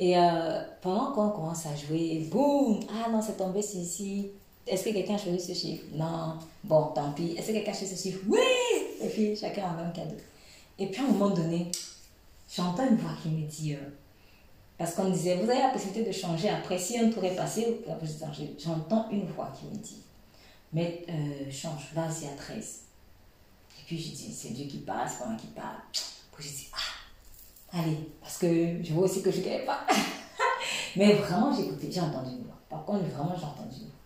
[0.00, 4.32] Et euh, pendant qu'on commence à jouer, boum, ah non, c'est tombé ici.
[4.66, 5.84] Est-ce que quelqu'un a choisi ce chiffre?
[5.92, 6.38] Non.
[6.62, 7.34] Bon, tant pis.
[7.36, 8.20] Est-ce que quelqu'un a choisi ce chiffre?
[8.26, 8.38] Oui
[9.02, 10.16] Et puis, chacun a un cadeau.
[10.78, 11.70] Et puis, à un moment donné,
[12.54, 13.90] j'entends une voix qui me dit, euh,
[14.78, 17.36] parce qu'on me disait, vous avez la possibilité de changer après, si un tour est
[17.36, 17.84] passé,
[18.58, 20.02] j'entends une voix qui me dit,
[20.72, 22.80] mais euh, change, vas-y à 13.
[23.78, 25.76] Et puis, je dis, c'est Dieu qui parle, c'est moi qui parle.
[25.92, 29.86] Puis, je dis, ah, allez, parce que je vois aussi que je ne gagne pas.
[30.96, 32.58] mais vraiment, j'ai écouté, j'ai entendu une voix.
[32.70, 34.03] Par contre, vraiment, j'ai entendu une voix.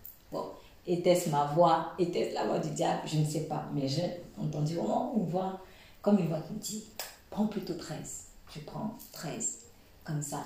[0.89, 3.65] Était-ce ma voix Était-ce la voix du diable Je ne sais pas.
[3.75, 5.59] Mais j'ai entendu vraiment une voix,
[6.01, 6.83] comme une voix qui me dit
[7.29, 8.23] prends plutôt 13.
[8.55, 9.59] Je prends 13.
[10.03, 10.39] Comme ça.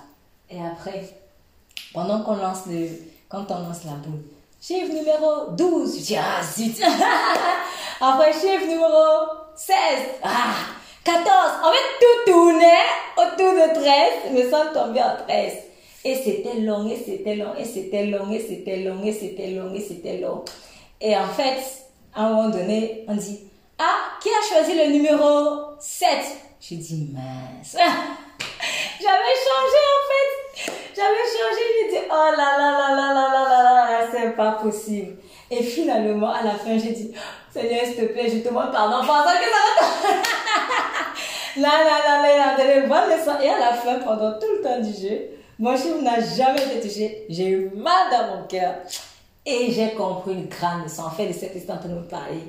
[0.49, 1.17] Et après,
[1.93, 2.89] pendant qu'on lance le.
[3.29, 4.21] Quand on lance la boule,
[4.61, 5.97] chiffre numéro 12.
[5.97, 6.75] Je dis ah zut
[8.01, 8.91] Après, chiffre numéro
[9.55, 9.75] 16.
[10.23, 10.55] Ah
[11.05, 11.25] 14.
[11.63, 14.33] En fait, tout tournait autour de 13.
[14.33, 15.53] Me sens tombé en 13.
[16.05, 19.73] Et c'était long, et c'était long, et c'était long, et c'était long, et c'était long,
[19.73, 20.43] et c'était long.
[20.99, 21.59] Et en fait,
[22.13, 23.39] à un moment donné, on dit,
[23.79, 26.09] ah, qui a choisi le numéro 7
[26.59, 27.75] J'ai dit, mince.
[29.01, 30.71] J'avais changé en fait.
[30.95, 34.51] J'avais changé, j'ai dit, oh là là là là là là là là, c'est pas
[34.51, 35.15] possible.
[35.49, 37.11] Et finalement, à la fin, j'ai dit,
[37.51, 40.09] Seigneur, s'il te plaît, je te demande pardon, pendant que ça va.
[41.61, 45.29] là, là, là, là, là, Et à la fin, pendant tout le temps du jeu,
[45.59, 47.25] mon chiffre n'a jamais été touché.
[47.29, 48.77] J'ai eu mal dans mon cœur.
[49.45, 51.03] Et j'ai compris une grande leçon.
[51.03, 52.41] En fait, de cet instant que nous parler,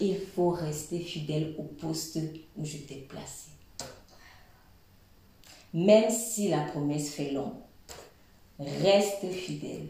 [0.00, 2.18] il faut rester fidèle au poste
[2.56, 3.50] où je t'ai placé.
[5.72, 7.52] Même si la promesse fait long,
[8.58, 9.86] reste fidèle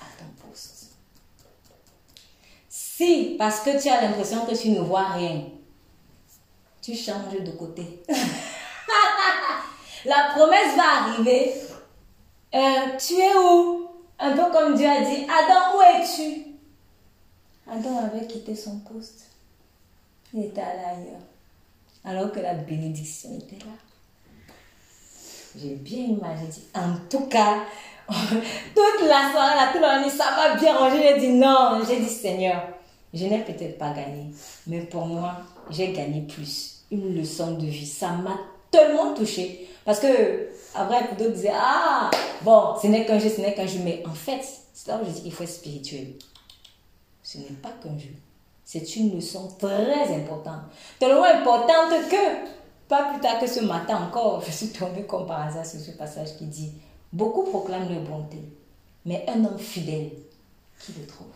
[0.00, 0.92] à ton poste.
[2.68, 5.46] Si, parce que tu as l'impression que tu ne vois rien,
[6.80, 8.04] tu changes de côté.
[10.04, 11.52] la promesse va arriver
[12.54, 13.88] euh, tu es où?
[14.18, 16.54] Un peu comme Dieu a dit, Adam, où es-tu?
[17.68, 19.30] Adam avait quitté son poste.
[20.32, 21.20] Il était allé ailleurs.
[22.04, 23.72] Alors que la bénédiction était là.
[25.56, 26.50] J'ai bien imaginé.
[26.74, 27.64] En tout cas,
[28.08, 30.76] toute la soirée, là, tout la nuit, ça va bien.
[30.90, 31.80] J'ai dit non.
[31.88, 32.68] J'ai dit Seigneur,
[33.12, 34.26] je n'ai peut-être pas gagné.
[34.66, 35.36] Mais pour moi,
[35.70, 36.84] j'ai gagné plus.
[36.90, 37.86] Une leçon de vie.
[37.86, 38.38] Ça m'a
[38.74, 39.68] tellement touché.
[39.84, 42.10] Parce que, après, d'autres disaient, ah,
[42.42, 43.80] bon, ce n'est qu'un jeu, ce n'est qu'un jeu.
[43.84, 44.40] Mais en fait,
[44.72, 46.14] c'est là où je dis, il faut être spirituel.
[47.22, 48.14] Ce n'est pas qu'un jeu.
[48.64, 50.62] C'est une leçon très importante.
[50.98, 52.48] Tellement importante que,
[52.88, 55.92] pas plus tard que ce matin encore, je suis tombée comme par hasard sur ce
[55.92, 56.72] passage qui dit,
[57.12, 58.38] beaucoup proclament leur bonté,
[59.04, 60.10] mais un homme fidèle,
[60.80, 61.34] qui le trouvera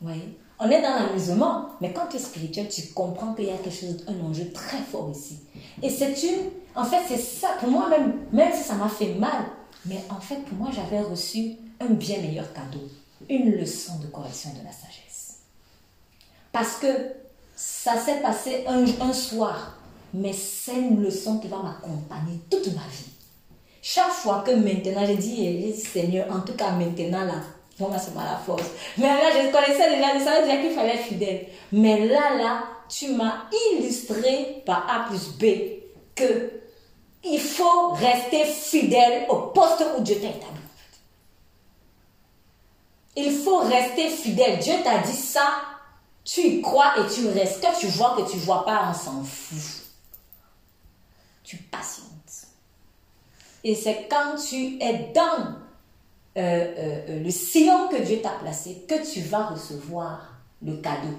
[0.00, 0.38] Vous voyez?
[0.60, 3.74] On est dans l'amusement, mais quand tu es spirituel, tu comprends qu'il y a quelque
[3.74, 5.40] chose, un enjeu très fort ici.
[5.82, 9.14] Et c'est une, en fait, c'est ça, pour moi même, même si ça m'a fait
[9.14, 9.44] mal,
[9.86, 12.86] mais en fait, pour moi, j'avais reçu un bien meilleur cadeau,
[13.30, 15.38] une leçon de correction de la sagesse.
[16.52, 16.86] Parce que
[17.56, 19.78] ça s'est passé un, un soir,
[20.12, 23.10] mais c'est une leçon qui va m'accompagner toute ma vie.
[23.80, 27.40] Chaque fois que maintenant, j'ai dit, Seigneur, en tout cas maintenant là,
[27.88, 28.68] moi, c'est pas la force.
[28.98, 31.46] Mais là, je connaissais déjà, je savais déjà qu'il fallait être fidèle.
[31.72, 35.44] Mais là, là, tu m'as illustré par A plus B
[36.14, 36.60] que
[37.22, 40.60] il faut rester fidèle au poste où Dieu t'a établi.
[43.16, 44.58] Il faut rester fidèle.
[44.58, 45.46] Dieu t'a dit ça,
[46.24, 47.60] tu y crois et tu restes.
[47.60, 49.58] Que tu vois, que tu vois pas, on s'en fout.
[51.44, 52.06] Tu patientes.
[53.64, 55.59] Et c'est quand tu es dans
[56.36, 60.20] euh, euh, euh, le sillon que Dieu t'a placé, que tu vas recevoir
[60.64, 61.16] le cadeau.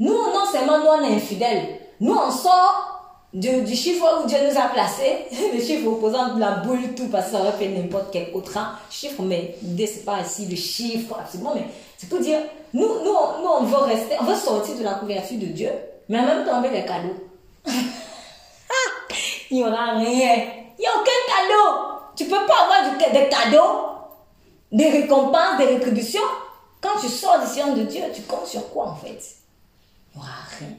[0.00, 4.58] Nous, non seulement nous, on est infidèles, nous, on sort du, chiffre où Dieu nous
[4.58, 8.06] a placé, le chiffre opposant de la boule, tout, parce que ça aurait fait n'importe
[8.10, 8.58] quel autre
[8.90, 12.40] chiffre, mais l'idée, c'est pas ici le chiffre, absolument, mais c'est pour dire,
[12.74, 15.70] nous, nous, nous, on veut rester, on veut sortir de la couverture de Dieu,
[16.08, 17.14] mais en même temps, on veut des cadeaux.
[19.50, 20.44] Il n'y aura rien.
[20.78, 21.86] Il n'y a aucun cadeau.
[22.16, 23.99] Tu peux pas avoir des cadeaux
[24.72, 26.20] des récompenses, des rétributions.
[26.80, 29.36] Quand tu sors du sillon de Dieu, tu comptes sur quoi en fait?
[30.14, 30.76] Il n'y aura rien.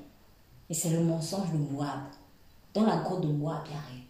[0.70, 2.00] Et c'est le mensonge de Moab.
[2.74, 4.04] Dans la grotte de Moab, il n'y a rien.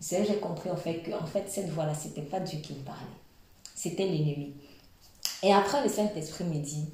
[0.00, 2.74] C'est j'ai compris en fait que en fait, cette voix-là, ce n'était pas Dieu qui
[2.74, 3.00] me parlait.
[3.74, 4.52] C'était l'ennemi.
[5.42, 6.86] Et après, le Saint-Esprit me dit,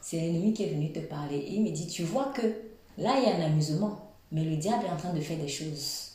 [0.00, 1.36] c'est l'ennemi qui est venu te parler.
[1.36, 2.42] Et il me dit, tu vois que
[2.96, 5.48] là, il y a un amusement, mais le diable est en train de faire des
[5.48, 6.12] choses.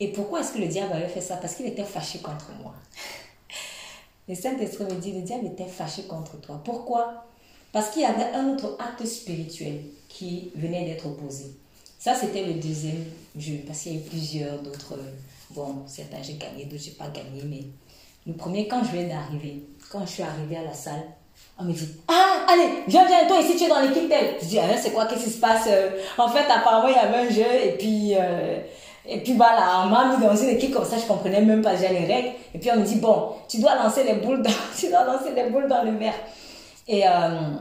[0.00, 1.36] Et pourquoi est-ce que le diable avait fait ça?
[1.36, 2.74] Parce qu'il était fâché contre moi.
[4.28, 6.60] Le Saint-Esprit me dit, le diable était fâché contre toi.
[6.62, 7.24] Pourquoi?
[7.72, 11.46] Parce qu'il y avait un autre acte spirituel qui venait d'être posé.
[11.98, 13.04] Ça, c'était le deuxième
[13.36, 14.98] jeu, parce qu'il y a eu plusieurs d'autres.
[15.50, 17.64] Bon, certains j'ai gagné, d'autres j'ai pas gagné, mais
[18.26, 21.02] le premier, quand je viens d'arriver, quand je suis arrivée à la salle,
[21.58, 24.36] on me dit Ah, allez, viens, viens, toi ici, tu es dans l'équipe telle.
[24.40, 25.68] Je dis Ah, c'est quoi, qu'est-ce qui se passe?
[26.18, 28.12] En fait, apparemment, il y avait un jeu, et puis.
[28.14, 28.60] Euh,
[29.10, 31.74] et puis voilà, on m'a mis dans une équipe comme ça, je comprenais même pas
[31.74, 32.32] déjà les règles.
[32.52, 35.32] Et puis on me dit, bon, tu dois lancer les boules dans, tu dois lancer
[35.34, 36.14] les boules dans le verre.
[36.86, 37.56] Et, euh,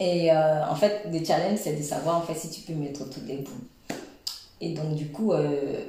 [0.00, 3.04] et euh, en fait, le challenge, c'est de savoir en fait si tu peux mettre
[3.04, 3.96] toutes les boules.
[4.60, 5.84] Et donc du coup, euh,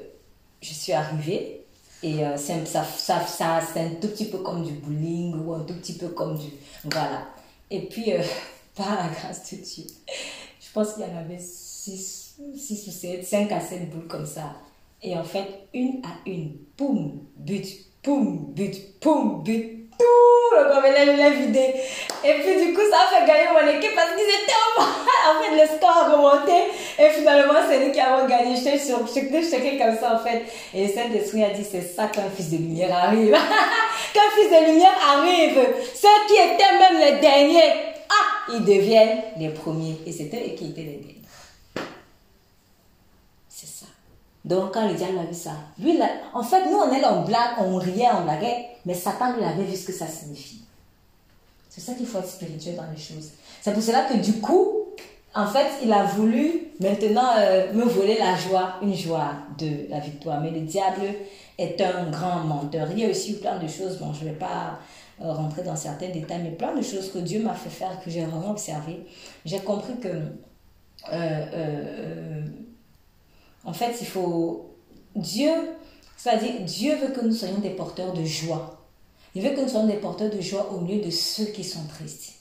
[0.61, 1.61] je suis arrivée.
[2.03, 5.73] Et c'est ça, ça, ça, un tout petit peu comme du bowling ou un tout
[5.73, 6.49] petit peu comme du...
[6.83, 7.23] Voilà.
[7.71, 8.11] Et puis,
[8.75, 13.25] par la grâce de Dieu, je pense qu'il y en avait 6 six ou 7,
[13.25, 14.53] 5 à 7 boules comme ça.
[15.05, 17.63] Et en fait, une à une, poum, but,
[18.01, 21.75] poum, but, poum, but, tout le gobelet l'a vidé.
[22.23, 24.81] Et puis du coup, ça a fait gagner mon équipe parce qu'ils étaient en
[25.25, 26.53] En fait, le score a remonté.
[26.97, 28.55] Et finalement, c'est nous qui avons gagné.
[28.55, 30.43] J'étais choquée comme ça, en fait.
[30.73, 33.31] Et Saint-Esprit a dit, c'est ça qu'un fils de lumière arrive.
[34.13, 35.59] qu'un fils de lumière arrive.
[35.93, 37.73] Ceux qui étaient même les derniers,
[38.09, 39.97] ah, ils deviennent les premiers.
[40.07, 41.14] Et c'était eux qui étaient les derniers.
[44.45, 45.99] Donc, quand le diable a vu ça, lui,
[46.33, 49.43] en fait, nous, on est là, on blague, on riait, on blaguait, mais Satan, lui,
[49.43, 50.61] avait vu ce que ça signifie.
[51.67, 53.31] C'est ça qu'il faut être spirituel dans les choses.
[53.61, 54.85] C'est pour cela que, du coup,
[55.33, 59.99] en fait, il a voulu maintenant euh, me voler la joie, une joie de la
[59.99, 60.39] victoire.
[60.39, 61.01] Mais le diable
[61.57, 62.87] est un grand menteur.
[62.91, 64.79] Il y a aussi plein de choses, bon, je ne vais pas
[65.21, 68.11] euh, rentrer dans certains détails, mais plein de choses que Dieu m'a fait faire, que
[68.11, 69.05] j'ai vraiment observé.
[69.43, 70.07] J'ai compris que
[71.11, 72.45] euh,
[73.65, 74.71] en fait, il faut.
[75.15, 75.51] Dieu,
[76.17, 78.81] c'est-à-dire, Dieu veut que nous soyons des porteurs de joie.
[79.33, 81.85] Il veut que nous soyons des porteurs de joie au milieu de ceux qui sont
[81.87, 82.33] tristes.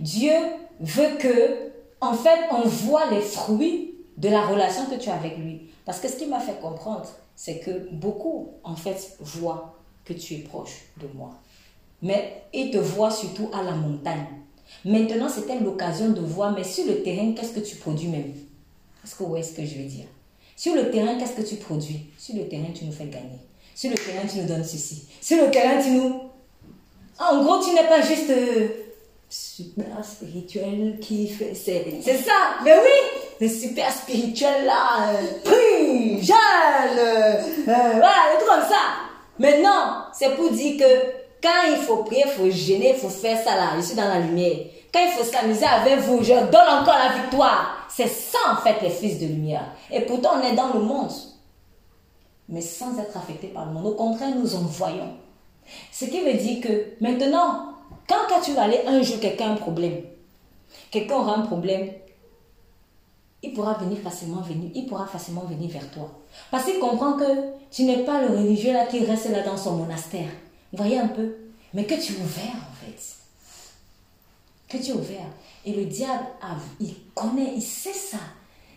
[0.00, 0.32] Dieu
[0.80, 5.36] veut que, en fait, on voit les fruits de la relation que tu as avec
[5.38, 5.70] lui.
[5.84, 10.34] Parce que ce qui m'a fait comprendre, c'est que beaucoup, en fait, voient que tu
[10.34, 11.34] es proche de moi.
[12.02, 14.26] Mais ils te voient surtout à la montagne.
[14.84, 18.32] Maintenant, c'était l'occasion de voir, mais sur le terrain, qu'est-ce que tu produis même?
[19.04, 20.06] Est-ce que vous voyez ce que je veux dire?
[20.58, 22.00] Sur le terrain, qu'est-ce que tu produis?
[22.18, 23.38] Sur le terrain, tu nous fais gagner.
[23.76, 25.04] Sur le terrain, tu nous donnes ceci.
[25.22, 26.20] Sur le terrain, tu nous...
[27.16, 28.66] En gros, tu n'es pas juste euh,
[29.30, 31.54] super spirituel qui fait...
[31.54, 37.34] C'est ça, mais oui Le super spirituel là, euh, jeune, euh,
[37.66, 38.80] voilà, le truc comme ça.
[39.38, 43.08] Mais non, c'est pour dire que quand il faut prier, il faut gêner, il faut
[43.08, 43.74] faire ça là.
[43.76, 44.56] Je suis dans la lumière.
[44.92, 47.77] Quand il faut s'amuser avec vous, je donne encore la victoire.
[47.98, 49.72] C'est ça en fait les fils de lumière.
[49.90, 51.10] Et pourtant on est dans le monde,
[52.48, 53.86] mais sans être affecté par le monde.
[53.86, 55.16] Au contraire, nous en voyons.
[55.90, 57.74] Ce qui veut dire que maintenant,
[58.08, 60.00] quand, tu vas aller un jour, quelqu'un a un problème,
[60.92, 61.90] quelqu'un aura un problème,
[63.42, 66.08] il pourra venir facilement venir, il pourra facilement venir vers toi.
[66.52, 69.72] Parce qu'il comprend que tu n'es pas le religieux là qui reste là dans son
[69.72, 70.30] monastère.
[70.72, 71.34] Voyez un peu?
[71.74, 73.16] Mais que tu es ouvert en fait.
[74.68, 75.26] Que tu es ouvert.
[75.68, 76.24] Et le diable,
[76.80, 78.16] il connaît, il sait ça.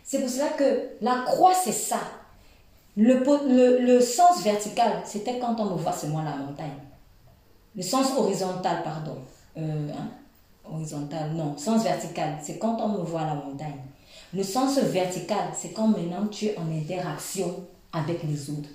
[0.04, 2.02] C'est pour cela que la croix, c'est ça.
[2.98, 6.68] Le, sens vertical, c'était quand on me voit seulement la montagne.
[7.78, 9.16] Le sens horizontal, pardon.
[9.58, 10.10] Euh, hein?
[10.70, 11.58] Horizontal, non.
[11.58, 13.80] Sens vertical, c'est quand on me voit la montagne.
[14.34, 17.56] Le sens vertical, c'est quand maintenant tu es en interaction
[17.94, 18.70] avec les autres.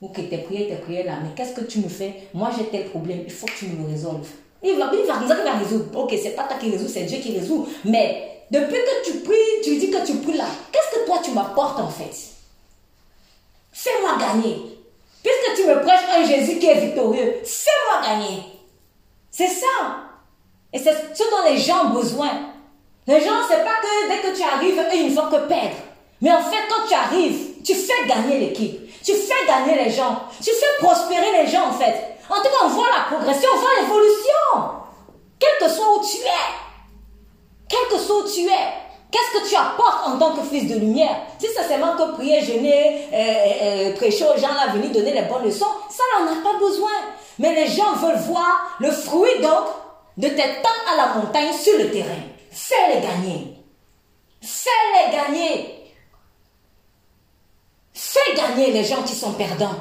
[0.00, 1.18] Ou que tes prières, tes prières là.
[1.22, 2.28] Mais qu'est-ce que tu me fais?
[2.34, 4.32] Moi j'ai tel problème, il faut que tu me le résolves.
[4.62, 5.98] Il va, il va résoudre.
[5.98, 7.66] Ok, c'est pas toi qui résout, c'est Dieu qui résout.
[7.84, 11.32] Mais depuis que tu pries, tu dis que tu pries là, qu'est-ce que toi tu
[11.32, 12.14] m'apportes en fait?
[13.72, 14.78] Fais-moi gagner.
[15.22, 18.42] Puisque tu me prêches un Jésus qui est victorieux, fais-moi gagner.
[19.30, 19.66] C'est ça.
[20.72, 22.30] Et c'est ce dont les gens ont besoin.
[23.06, 25.76] Les gens, c'est pas que dès que tu arrives, ils ne font que perdre.
[26.20, 28.81] Mais en fait, quand tu arrives, tu fais gagner l'équipe.
[29.04, 30.22] Tu fais gagner les gens.
[30.42, 32.18] Tu fais prospérer les gens, en fait.
[32.28, 34.72] En tout cas, on voit la progression, on voit l'évolution.
[35.38, 36.52] Quel que soit où tu es.
[37.68, 38.82] Quel que soit où tu es.
[39.12, 41.16] Qu'est-ce que tu apportes en tant que fils de lumière?
[41.38, 45.22] Si c'est seulement que prier, jeûner, euh, euh, euh, prêcher aux gens, venir donner les
[45.22, 46.90] bonnes leçons, ça, on n'a pas besoin.
[47.38, 49.66] Mais les gens veulent voir le fruit, donc,
[50.16, 52.08] de tes temps à la montagne sur le terrain.
[52.50, 53.58] Fais-les gagner.
[54.40, 55.81] Fais-les gagner.
[57.92, 59.76] Fais gagner les gens qui sont perdants.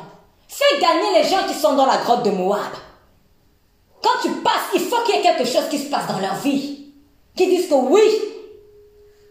[0.47, 2.74] Fais gagner les gens qui sont dans la grotte de Moab.
[4.01, 6.36] Quand tu passes, il faut qu'il y ait quelque chose qui se passe dans leur
[6.36, 6.93] vie.
[7.36, 8.01] qui disent que oui,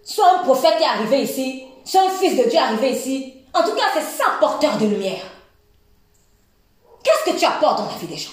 [0.02, 3.34] soit un prophète est arrivé ici, soit un fils de Dieu est arrivé ici.
[3.52, 5.22] En tout cas, c'est ça porteur de lumière.
[7.02, 8.30] Qu'est-ce que tu apportes dans la vie des gens?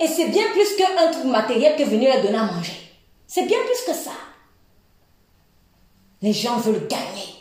[0.00, 2.80] Et c'est bien plus qu'un truc matériel que venir leur donner à manger.
[3.26, 4.12] C'est bien plus que ça.
[6.22, 7.34] Les gens veulent gagner.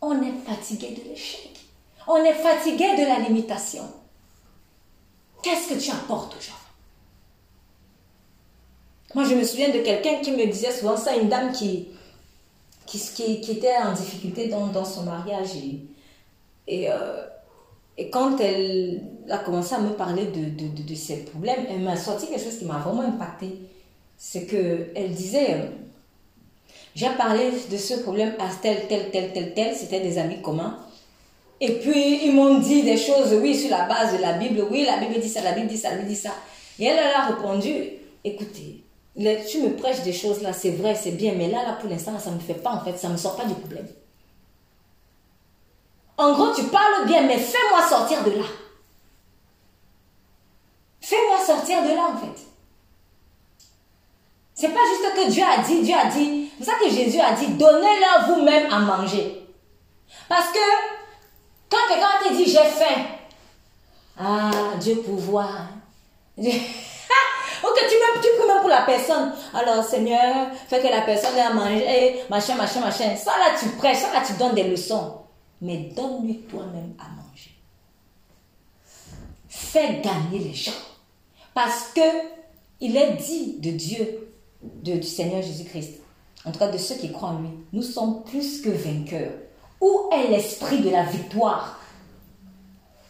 [0.00, 1.50] On est fatigué de l'échec.
[2.06, 3.84] On est fatigué de la limitation.
[5.42, 6.52] Qu'est-ce que tu apportes gens?
[9.14, 11.88] Moi, je me souviens de quelqu'un qui me disait souvent ça, une dame qui,
[12.86, 15.50] qui, était en difficulté dans, dans son mariage.
[16.66, 17.26] Et, euh,
[17.96, 21.96] et, quand elle a commencé à me parler de, de, de, ses problèmes, elle m'a
[21.96, 23.60] sorti quelque chose qui m'a vraiment impacté.
[24.16, 25.66] C'est qu'elle disait, euh,
[26.94, 30.78] j'ai parlé de ce problème à tel, tel, tel, tel, tel, c'était des amis communs.
[31.60, 34.64] Et puis, ils m'ont dit des choses, oui, sur la base de la Bible.
[34.70, 36.30] Oui, la Bible dit ça, la Bible dit ça, la Bible dit ça.
[36.78, 37.72] Et elle, a répondu,
[38.22, 38.84] écoutez,
[39.16, 42.18] tu me prêches des choses là, c'est vrai, c'est bien, mais là, là, pour l'instant,
[42.18, 43.86] ça ne me fait pas, en fait, ça ne me sort pas du problème.
[46.16, 48.44] En gros, tu parles bien, mais fais-moi sortir de là.
[51.00, 52.53] Fais-moi sortir de là, en fait.
[54.54, 56.50] C'est pas juste que Dieu a dit, Dieu a dit.
[56.58, 59.46] C'est ça que Jésus a dit, donnez-leur vous-même à manger.
[60.28, 60.58] Parce que
[61.68, 63.02] quand quelqu'un te dit j'ai faim,
[64.16, 64.50] ah,
[64.80, 65.68] Dieu pouvoir.
[66.38, 69.32] ok, tu, même, tu pries même pour la personne.
[69.52, 73.16] Alors, Seigneur, fais que la personne ait à manger, machin, machin, machin.
[73.16, 75.18] Ça là, tu prêches, ça là, tu donnes des leçons.
[75.60, 77.50] Mais donne-lui toi-même à manger.
[79.48, 80.72] Fais gagner les gens.
[81.54, 82.00] Parce que
[82.80, 84.33] il est dit de Dieu,
[84.82, 86.00] de, du Seigneur Jésus-Christ,
[86.44, 89.32] en tout cas de ceux qui croient en lui, nous sommes plus que vainqueurs
[89.84, 91.78] où est l'esprit de la victoire?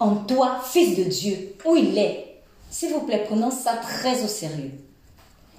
[0.00, 2.42] En toi, fils de Dieu, où il est?
[2.68, 4.72] S'il vous plaît, prenons ça très au sérieux.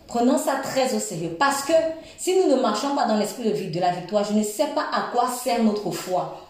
[0.08, 1.36] Prenons ça très au sérieux.
[1.39, 1.74] Parce que
[2.18, 5.10] si nous ne marchons pas dans l'esprit de la victoire, je ne sais pas à
[5.14, 6.41] quoi sert notre foi.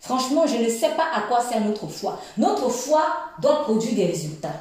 [0.00, 2.20] Franchement, je ne sais pas à quoi sert notre foi.
[2.36, 3.02] Notre foi
[3.40, 4.60] doit produire des résultats.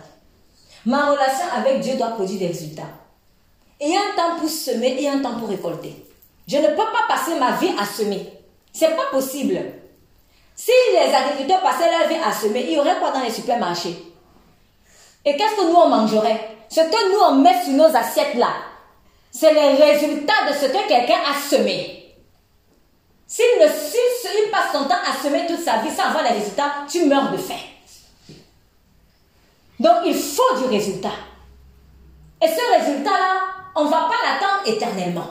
[0.86, 2.90] Ma relation avec Dieu doit produire des résultats.
[3.80, 6.06] Il y a un temps pour semer et un temps pour récolter.
[6.48, 8.32] Je ne peux pas passer ma vie à semer.
[8.74, 9.60] C'est pas possible.
[10.56, 13.96] Si les agriculteurs passaient leur vie à semer, il y aurait quoi dans les supermarchés?
[15.26, 16.58] Et qu'est-ce que nous on mangerait?
[16.70, 18.54] Ce que nous on met sur nos assiettes là,
[19.32, 22.16] c'est les résultats de ce que quelqu'un a semé.
[23.28, 26.72] S'il ne s'il passe son temps à semer toute sa vie sans avoir les résultats,
[26.90, 27.56] tu meurs de faim.
[29.80, 31.12] Donc il faut du résultat.
[32.42, 35.28] Et ce résultat-là, on ne va pas l'attendre éternellement.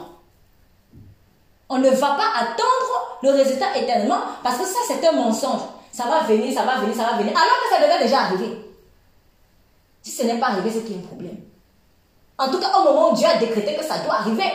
[1.69, 5.63] On ne va pas attendre le résultat éternellement parce que ça, c'est un mensonge.
[5.91, 7.33] Ça va venir, ça va venir, ça va venir.
[7.37, 8.57] Alors que ça devait déjà arriver.
[10.01, 11.39] Si ce n'est pas arrivé, c'est qu'il y a un problème.
[12.39, 14.53] En tout cas, au moment où Dieu a décrété que ça doit arriver.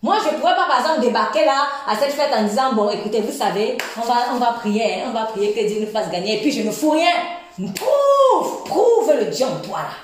[0.00, 2.90] Moi, je ne pourrais pas, par exemple, débarquer là à cette fête en disant, bon,
[2.90, 5.90] écoutez, vous savez, on va, on va prier, hein, on va prier que Dieu nous
[5.90, 6.38] fasse gagner.
[6.38, 7.10] Et puis, je ne fous rien.
[7.56, 10.03] Prouve, prouve le Dieu en toi là.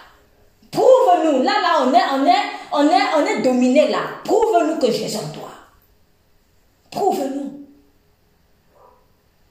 [0.71, 1.43] Prouve-nous.
[1.43, 4.03] Là, là, on est, on est, on est, on est dominé là.
[4.25, 5.51] Prouve-nous que Jésus en toi.
[6.91, 7.67] Prouve-nous.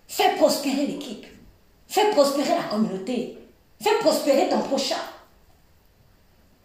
[0.08, 1.26] Fais prospérer l'équipe.
[1.88, 3.38] Fais prospérer la communauté.
[3.82, 5.02] Fais prospérer ton prochain.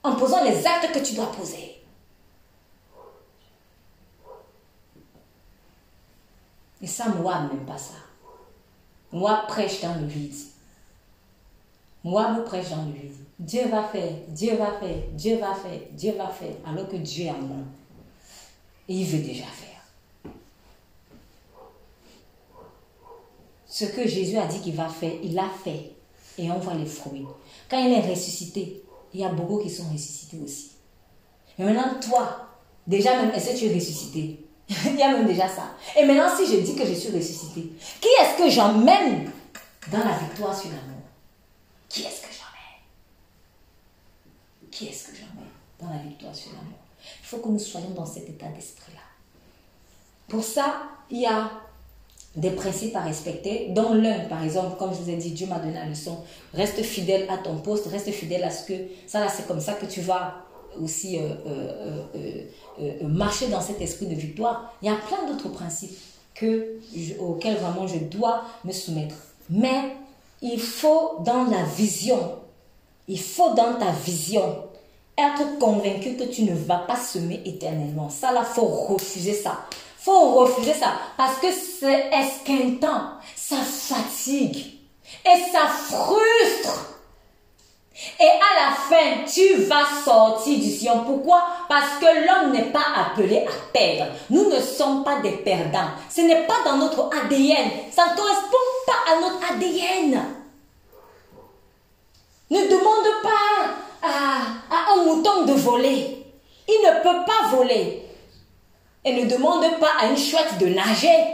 [0.02, 1.82] En posant les actes que tu dois poser.
[6.82, 7.94] Et ça, moi, n'aime pas ça.
[9.10, 10.34] Moi, prêche dans le vide.
[12.02, 13.23] Moi, me prêche dans le vide.
[13.38, 17.26] Dieu va faire, Dieu va faire, Dieu va faire, Dieu va faire, alors que Dieu
[17.26, 17.64] est en moi.
[18.88, 20.32] Et il veut déjà faire.
[23.66, 25.90] Ce que Jésus a dit qu'il va faire, il l'a fait.
[26.38, 27.26] Et on voit les fruits.
[27.68, 30.70] Quand il est ressuscité, il y a beaucoup qui sont ressuscités aussi.
[31.58, 32.48] Mais maintenant, toi,
[32.86, 34.40] déjà même, est-ce que tu es ressuscité?
[34.86, 35.74] Il y a même déjà ça.
[35.96, 37.70] Et maintenant, si je dis que je suis ressuscité,
[38.00, 39.30] qui est-ce que j'emmène
[39.92, 41.02] dans la victoire sur l'amour?
[41.88, 42.33] Qui est-ce que
[44.74, 45.50] qui est-ce que j'emmène
[45.80, 46.78] dans la victoire sur l'amour?
[47.00, 49.00] Il faut que nous soyons dans cet état d'esprit-là.
[50.26, 51.50] Pour ça, il y a
[52.34, 55.60] des principes à respecter, dont l'un, par exemple, comme je vous ai dit, Dieu m'a
[55.60, 56.18] donné la leçon,
[56.52, 58.74] reste fidèle à ton poste, reste fidèle à ce que,
[59.06, 60.44] ça là, c'est comme ça que tu vas
[60.82, 62.42] aussi euh, euh,
[62.80, 64.74] euh, marcher dans cet esprit de victoire.
[64.82, 65.96] Il y a plein d'autres principes
[66.34, 66.80] que,
[67.20, 69.14] auxquels vraiment je dois me soumettre.
[69.48, 69.94] Mais
[70.42, 72.18] il faut dans la vision
[73.08, 74.64] il faut dans ta vision
[75.16, 78.08] être convaincu que tu ne vas pas semer éternellement.
[78.10, 79.66] Ça, là, faut refuser ça.
[79.98, 84.80] faut refuser ça parce que c'est esquintant, ça fatigue
[85.24, 86.90] et ça frustre.
[88.18, 91.04] Amen, tu vas sortir du sillon.
[91.06, 91.44] Pourquoi?
[91.68, 94.12] Parce que l'homme n'est pas appelé à perdre.
[94.30, 95.90] Nous ne sommes pas des perdants.
[96.10, 97.70] Ce n'est pas dans notre ADN.
[97.92, 100.43] Ça ne correspond pas à notre ADN.
[102.50, 106.24] Ne demande pas à, un mouton de voler.
[106.68, 108.02] Il ne peut pas voler.
[109.04, 111.24] Et ne demande pas à une chouette de nager.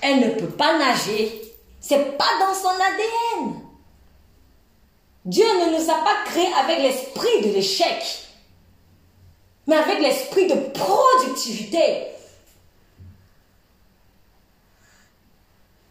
[0.00, 1.40] Elle ne peut pas nager.
[1.80, 3.60] C'est pas dans son ADN.
[5.24, 8.28] Dieu ne nous a pas créés avec l'esprit de l'échec,
[9.66, 12.08] mais avec l'esprit de productivité.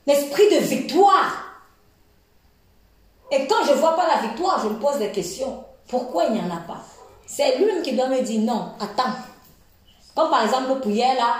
[0.05, 1.52] L'esprit de victoire.
[3.31, 5.63] Et quand je ne vois pas la victoire, je me pose des questions.
[5.87, 6.81] Pourquoi il n'y en a pas?
[7.25, 9.11] C'est lui qui doit me dire non, attends.
[10.15, 11.37] Comme par exemple hier là,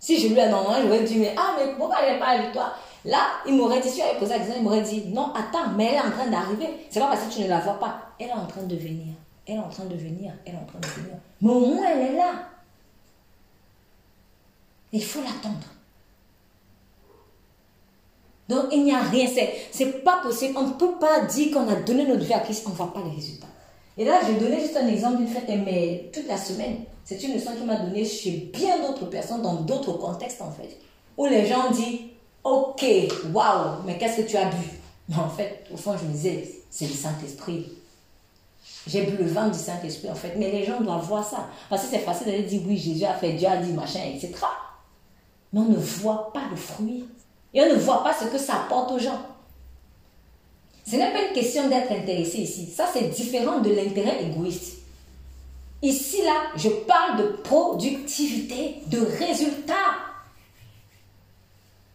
[0.00, 2.18] si je lui ai non, je lui ai dit, mais ah, mais pourquoi n'y a
[2.18, 2.76] pas la victoire?
[3.04, 5.86] Là, il m'aurait dit, si j'avais posé la question, il m'aurait dit, non, attends, mais
[5.86, 6.86] elle est en train d'arriver.
[6.90, 7.98] C'est pas parce que tu ne la vois pas.
[8.18, 9.14] Elle est en train de venir.
[9.46, 10.32] Elle est en train de venir.
[10.44, 11.16] Elle est en train de venir.
[11.40, 12.32] Mais au moins, elle est là.
[14.92, 15.66] Il faut l'attendre.
[18.50, 19.26] Donc, il n'y a rien.
[19.70, 20.54] C'est pas possible.
[20.58, 22.92] On ne peut pas dire qu'on a donné notre vie à Christ, on ne voit
[22.92, 23.46] pas les résultats.
[23.96, 26.78] Et là, je vais donner juste un exemple d'une fête, mais toute la semaine.
[27.04, 30.78] C'est une leçon qui m'a donné chez bien d'autres personnes, dans d'autres contextes, en fait.
[31.16, 32.00] Où les gens disent,
[32.42, 32.84] Ok,
[33.32, 34.56] waouh, mais qu'est-ce que tu as bu?
[35.08, 37.72] Mais en fait, au fond, je me disais, c'est le Saint-Esprit.
[38.86, 40.34] J'ai bu le vent du Saint-Esprit, en fait.
[40.36, 41.48] Mais les gens doivent voir ça.
[41.68, 44.32] Parce que c'est facile d'aller dire, oui, Jésus a fait, Dieu a dit, machin, etc.
[45.52, 47.04] Mais on ne voit pas le fruit.
[47.52, 49.20] Et on ne voit pas ce que ça apporte aux gens.
[50.86, 52.66] Ce n'est pas une question d'être intéressé ici.
[52.66, 54.78] Ça, c'est différent de l'intérêt égoïste.
[55.82, 59.74] Ici, là, je parle de productivité, de résultats.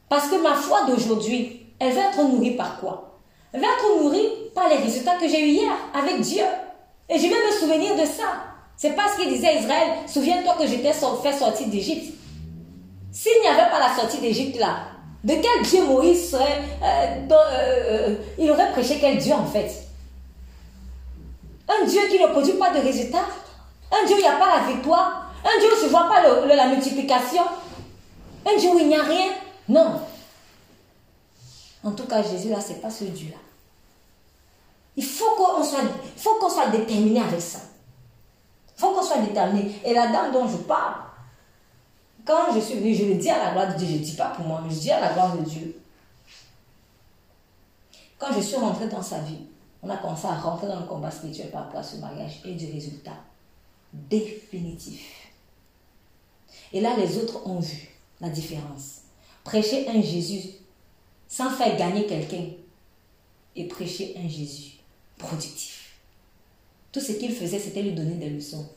[0.10, 3.20] Parce que ma foi d'aujourd'hui, elle va être nourrie par quoi?
[3.52, 6.44] Elle va être nourrie par les résultats que j'ai eu hier avec Dieu.
[7.10, 8.44] Et je vais me souvenir de ça.
[8.78, 12.14] C'est parce qu'il disait Israël, souviens-toi que je t'ai fait sortir d'Égypte.
[13.12, 14.95] S'il n'y avait pas la sortie d'Égypte là,
[15.26, 16.62] de quel Dieu Moïse serait...
[16.82, 17.36] Euh, euh,
[17.90, 19.72] euh, il aurait prêché quel Dieu en fait?
[21.68, 23.26] Un Dieu qui ne produit pas de résultats
[23.92, 26.08] Un Dieu où il n'y a pas la victoire Un Dieu où je ne vois
[26.08, 27.42] pas la multiplication
[28.46, 29.32] Un Dieu où il n'y a rien
[29.68, 30.00] non.
[31.84, 33.38] En tout cas, Jésus, là, c'est pas ce Dieu-là.
[34.96, 35.80] Il faut qu'on soit,
[36.18, 37.60] faut qu'on soit déterminé avec ça.
[38.78, 39.80] Il faut qu'on soit déterminé.
[39.84, 40.96] Et la dame dont je parle,
[42.26, 43.88] quand je suis venue, je le dis à la gloire de Dieu.
[43.88, 45.80] Je ne dis pas pour moi, mais je dis à la gloire de Dieu.
[48.18, 49.46] Quand je suis rentrée dans sa vie,
[49.84, 52.56] on a commencé à rentrer dans le combat spirituel par rapport à ce mariage et
[52.56, 53.18] du résultat
[53.94, 55.30] définitif.
[56.74, 59.02] Et là, les autres ont vu la différence.
[59.44, 60.50] Prêcher un Jésus
[61.28, 62.48] sans faire gagner quelqu'un
[63.56, 64.80] et prêcher un Jésus
[65.18, 66.00] productif.
[66.92, 68.68] Tout ce qu'il faisait, c'était lui donner des leçons.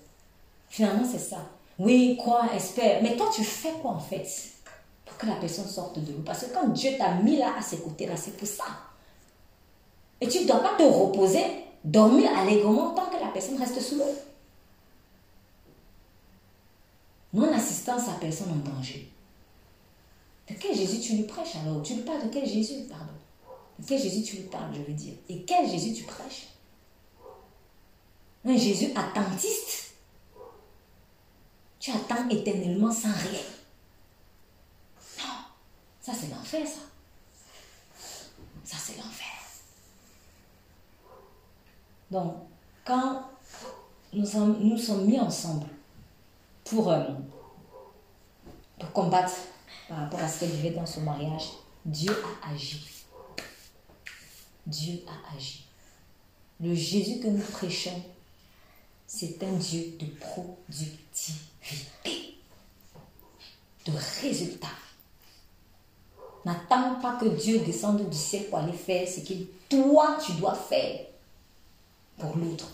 [0.68, 1.48] Finalement, c'est ça.
[1.78, 3.02] Oui, crois, espère.
[3.02, 4.26] Mais toi, tu fais quoi en fait
[5.04, 7.62] pour que la personne sorte de l'eau Parce que quand Dieu t'a mis là à
[7.62, 8.64] ses côtés, là, c'est pour ça.
[10.20, 11.44] Et tu ne dois pas te reposer,
[11.84, 14.16] dormir allègrement tant que la personne reste sous l'eau.
[17.32, 19.08] Non-assistance à personne en danger.
[20.48, 21.82] De quel Jésus tu lui prêches alors?
[21.82, 23.12] Tu lui parles de quel Jésus, pardon?
[23.78, 25.14] De quel Jésus tu lui parles, je veux dire?
[25.28, 26.48] Et quel Jésus tu prêches?
[28.44, 29.87] Un Jésus attentiste?
[31.78, 33.40] Tu attends éternellement sans rien.
[35.18, 35.34] Non,
[36.00, 36.80] ça c'est l'enfer, ça.
[38.64, 39.26] Ça c'est l'enfer.
[42.10, 42.34] Donc,
[42.84, 43.22] quand
[44.12, 45.66] nous sommes, mis ensemble
[46.64, 47.04] pour, euh,
[48.78, 49.34] pour combattre
[49.88, 51.50] par rapport à ce qu'elle vivait dans son mariage,
[51.84, 52.12] Dieu
[52.42, 53.04] a agi.
[54.66, 55.66] Dieu a agi.
[56.60, 58.02] Le Jésus que nous prêchons,
[59.08, 61.32] c'est un Dieu de productivité,
[63.86, 64.68] de résultats.
[66.44, 70.54] N'attends pas que Dieu descende du ciel pour aller faire ce qu'il, toi, tu dois
[70.54, 71.06] faire
[72.18, 72.70] pour l'autre.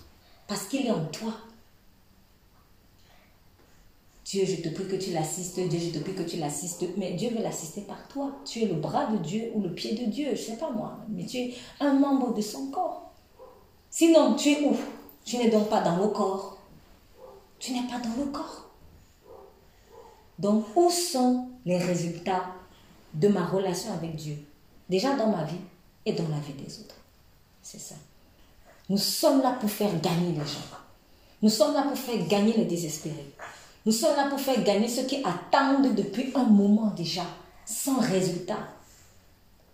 [0.48, 1.32] Parce qu'il est en toi.
[4.24, 5.60] Dieu, je te prie que tu l'assistes.
[5.60, 6.84] Dieu, je te prie que tu l'assistes.
[6.96, 8.32] Mais Dieu veut l'assister par toi.
[8.44, 10.70] Tu es le bras de Dieu ou le pied de Dieu, je ne sais pas
[10.70, 10.98] moi.
[11.08, 13.12] Mais tu es un membre de son corps.
[13.88, 14.76] Sinon, tu es où?
[15.24, 16.58] Tu n'es donc pas dans le corps.
[17.58, 18.68] Tu n'es pas dans le corps.
[20.38, 22.44] Donc, où sont les résultats
[23.14, 24.36] de ma relation avec Dieu?
[24.88, 25.60] Déjà dans ma vie
[26.04, 26.96] et dans la vie des autres.
[27.62, 27.94] C'est ça.
[28.90, 30.68] Nous sommes là pour faire gagner les gens.
[31.40, 33.32] Nous sommes là pour faire gagner les désespérés.
[33.86, 37.24] Nous sommes là pour faire gagner ceux qui attendent depuis un moment déjà,
[37.64, 38.68] sans résultat,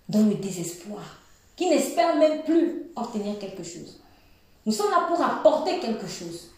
[0.09, 1.03] dans le désespoir,
[1.57, 4.00] qui n'espèrent même plus obtenir quelque chose.
[4.71, 6.51] Nous sommes là pour apporter quelque chose.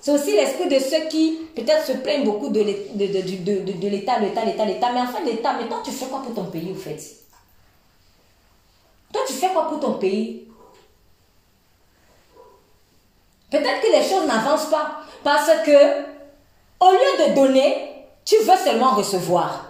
[0.00, 4.92] C'est aussi l'esprit de ceux qui peut-être se plaignent beaucoup de l'État, l'État, l'État, l'État.
[4.92, 7.00] Mais en fait, l'État, mais toi, tu fais quoi pour ton pays, au fait?
[9.12, 10.48] Toi, tu fais quoi pour ton pays?
[13.48, 16.02] Peut-être que les choses n'avancent pas parce que,
[16.80, 19.66] au lieu de donner, tu veux seulement recevoir.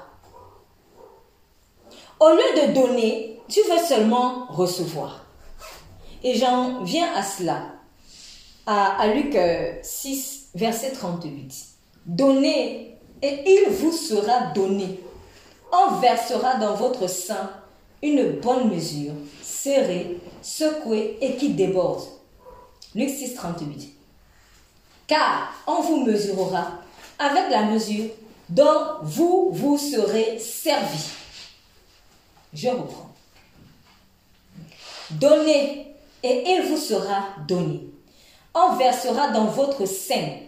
[2.19, 5.27] Au lieu de donner, tu veux seulement recevoir.
[6.23, 7.65] Et j'en viens à cela
[8.67, 9.37] à, Luc
[9.83, 11.67] 6, euh, verset 38.
[12.07, 15.01] Donnez et il vous sera donné.
[15.73, 17.51] On versera dans votre sein
[18.03, 22.03] une bonne mesure, serrée, secouée et qui déborde.
[22.95, 23.95] Luc 6, 38.
[25.07, 26.73] Car on vous mesurera
[27.19, 28.11] avec la mesure
[28.49, 31.11] dont vous vous serez servi.
[32.53, 33.11] Je reprends.
[35.11, 37.92] Donnez et il vous sera donné
[38.55, 40.39] on versera dans votre sein.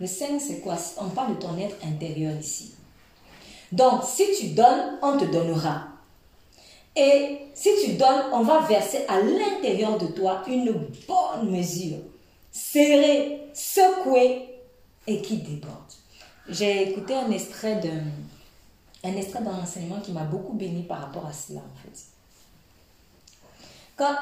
[0.00, 0.76] Le sein, c'est quoi?
[0.98, 2.74] On parle de ton être intérieur ici.
[3.70, 5.88] Donc, si tu donnes, on te donnera.
[6.96, 10.72] Et si tu donnes, on va verser à l'intérieur de toi une
[11.08, 11.98] bonne mesure,
[12.52, 14.48] serrée, secouée
[15.06, 15.72] et qui déborde.
[16.48, 18.04] J'ai écouté un extrait d'un
[19.04, 22.06] un extrait d'un enseignement qui m'a beaucoup béni par rapport à cela en fait.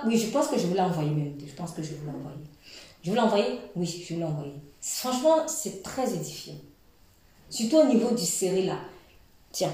[0.07, 1.35] Oui, je pense que je vous l'ai envoyé même.
[1.41, 2.37] Je pense que je vous l'ai envoyé.
[3.03, 4.55] Je vous l'ai Oui, je vous l'ai envoyé.
[4.81, 6.55] Franchement, c'est très édifiant.
[7.51, 8.79] Surtout au niveau du serré là.
[9.51, 9.73] Tiens,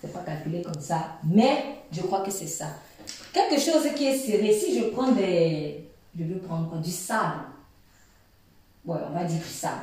[0.00, 2.66] c'est pas calculé comme ça, mais je crois que c'est ça.
[3.32, 5.88] Quelque chose qui est serré, si je prends des.
[6.16, 7.40] Je veux prendre Du sable.
[8.84, 9.80] Ouais, on va dire du sable.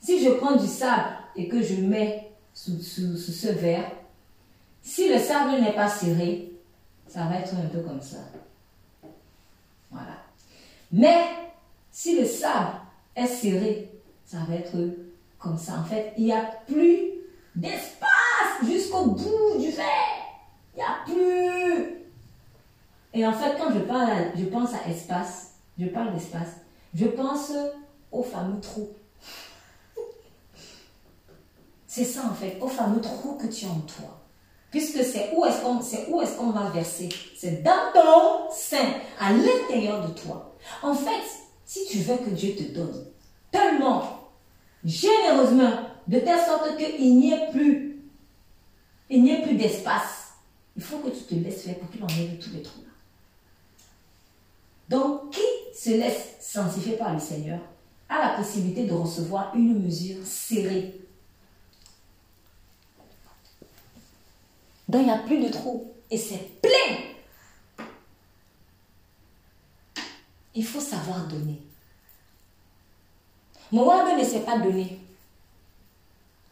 [0.00, 3.90] Si je prends du sable et que je mets sous, sous ce verre,
[4.80, 6.52] si le sable n'est pas serré,
[7.06, 8.18] ça va être un peu comme ça.
[10.92, 11.24] Mais
[11.90, 12.72] si le sable
[13.16, 13.90] est serré,
[14.24, 14.76] ça va être
[15.38, 15.78] comme ça.
[15.80, 17.12] En fait, il n'y a plus
[17.56, 19.86] d'espace jusqu'au bout du verre.
[20.74, 22.02] Il n'y a plus.
[23.14, 26.48] Et en fait, quand je, parle je pense à espace, je parle d'espace,
[26.94, 27.52] je pense
[28.10, 28.88] au fameux trou.
[31.86, 34.18] C'est ça en fait, au fameux trou que tu as en toi.
[34.70, 37.10] Puisque c'est où est-ce qu'on est va verser?
[37.36, 40.51] C'est dans ton sein, à l'intérieur de toi.
[40.82, 41.24] En fait,
[41.64, 43.06] si tu veux que Dieu te donne
[43.50, 44.30] tellement,
[44.84, 45.72] généreusement,
[46.06, 48.00] de telle sorte qu'il n'y ait plus,
[49.08, 50.34] il n'y ait plus d'espace,
[50.76, 52.82] il faut que tu te laisses faire pour qu'il enlève tous les trous.
[54.88, 55.40] Donc, qui
[55.74, 57.60] se laisse sanctifier par le Seigneur
[58.08, 61.00] a la possibilité de recevoir une mesure serrée.
[64.88, 65.90] Donc, il n'y a plus de trous.
[66.10, 66.98] Et c'est plein.
[70.54, 71.60] Il faut savoir donner.
[73.70, 75.00] Moab ne sait pas donner.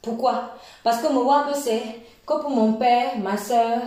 [0.01, 0.57] Pourquoi?
[0.83, 1.83] Parce que Moab c'est
[2.27, 3.83] que pour mon père, ma soeur,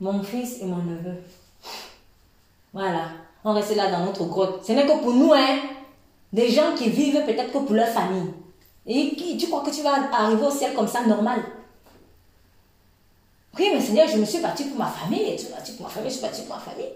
[0.00, 1.22] mon fils et mon neveu.
[2.72, 3.08] Voilà.
[3.42, 4.64] On reste là dans notre grotte.
[4.64, 5.60] Ce n'est que pour nous, hein.
[6.32, 8.34] Des gens qui vivent peut-être que pour leur famille.
[8.84, 11.42] Et qui, tu crois que tu vas arriver au ciel comme ça, normal?
[13.58, 15.36] Oui, mais Seigneur, je me suis parti pour ma famille.
[15.36, 16.92] Tu es parti pour ma famille, je suis parti pour ma famille.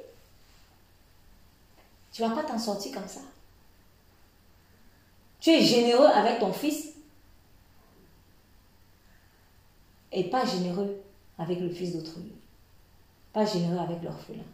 [2.12, 3.20] Tu ne vas pas t'en sortir comme ça.
[5.38, 6.90] Tu es généreux avec ton fils
[10.12, 11.00] et pas généreux
[11.38, 12.32] avec le fils d'autrui.
[13.32, 14.44] Pas généreux avec l'orphelin.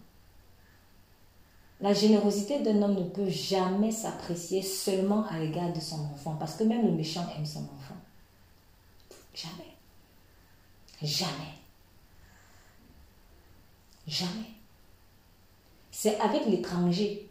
[1.80, 6.56] La générosité d'un homme ne peut jamais s'apprécier seulement à l'égard de son enfant, parce
[6.56, 7.96] que même le méchant aime son enfant.
[9.34, 9.74] Jamais.
[11.02, 11.54] Jamais.
[14.06, 14.50] Jamais.
[15.90, 17.28] C'est avec l'étranger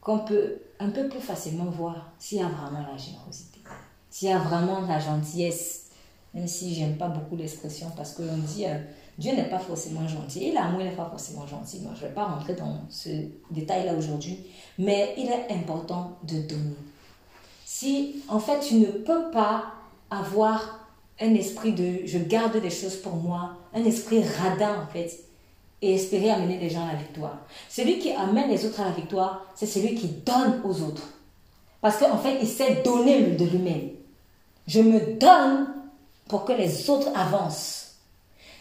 [0.00, 3.60] qu'on peut un peu plus facilement voir s'il y a vraiment la générosité,
[4.08, 5.90] s'il y a vraiment la gentillesse,
[6.34, 8.78] même si j'aime pas beaucoup l'expression parce que l'on dit euh,
[9.18, 11.80] Dieu n'est pas forcément gentil l'amour n'est pas forcément gentil.
[11.80, 13.08] Moi, je ne vais pas rentrer dans ce
[13.50, 14.38] détail-là aujourd'hui,
[14.78, 16.76] mais il est important de donner.
[17.64, 19.74] Si en fait tu ne peux pas
[20.10, 20.88] avoir
[21.20, 25.29] un esprit de je garde des choses pour moi, un esprit radin en fait,
[25.82, 27.38] et espérer amener les gens à la victoire.
[27.68, 31.08] Celui qui amène les autres à la victoire, c'est celui qui donne aux autres.
[31.80, 33.90] Parce qu'en fait, il sait donner de lui-même.
[34.66, 35.68] Je me donne
[36.28, 37.96] pour que les autres avancent.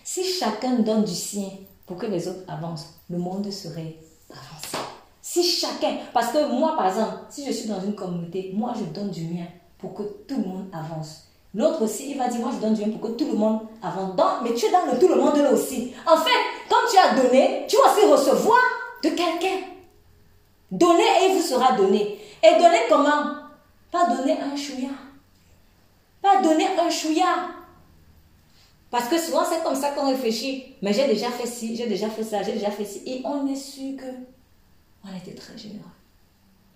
[0.03, 1.49] Si chacun donne du sien
[1.85, 3.97] pour que les autres avancent, le monde serait
[4.31, 4.77] avancé.
[5.21, 8.85] Si chacun, parce que moi par exemple, si je suis dans une communauté, moi je
[8.85, 9.45] donne du mien
[9.77, 11.28] pour que tout le monde avance.
[11.55, 13.61] L'autre aussi, il va dire, moi je donne du bien pour que tout le monde
[13.81, 14.13] avance.
[14.43, 15.93] mais tu es dans le tout le monde là aussi.
[16.05, 16.29] En fait,
[16.69, 18.59] quand tu as donné, tu vas aussi recevoir
[19.03, 19.65] de quelqu'un.
[20.71, 22.19] Donnez et il vous sera donné.
[22.43, 23.33] Et donnez comment?
[23.91, 24.89] Pas donner un chouïa.
[26.21, 27.25] Pas donner un chouïa.
[28.91, 30.75] Parce que souvent, c'est comme ça qu'on réfléchit.
[30.81, 33.01] Mais j'ai déjà fait ci, j'ai déjà fait ça, j'ai déjà fait ci.
[33.05, 34.05] Et on est sûr que
[35.03, 35.79] on était très généreux.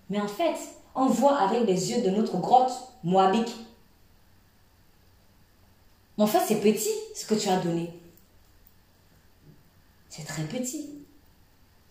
[0.10, 0.56] Mais en fait,
[0.96, 2.72] on voit avec les yeux de notre grotte
[3.04, 3.56] moabique.
[6.24, 7.92] Mais en fait, c'est petit ce que tu as donné.
[10.08, 10.90] C'est très petit.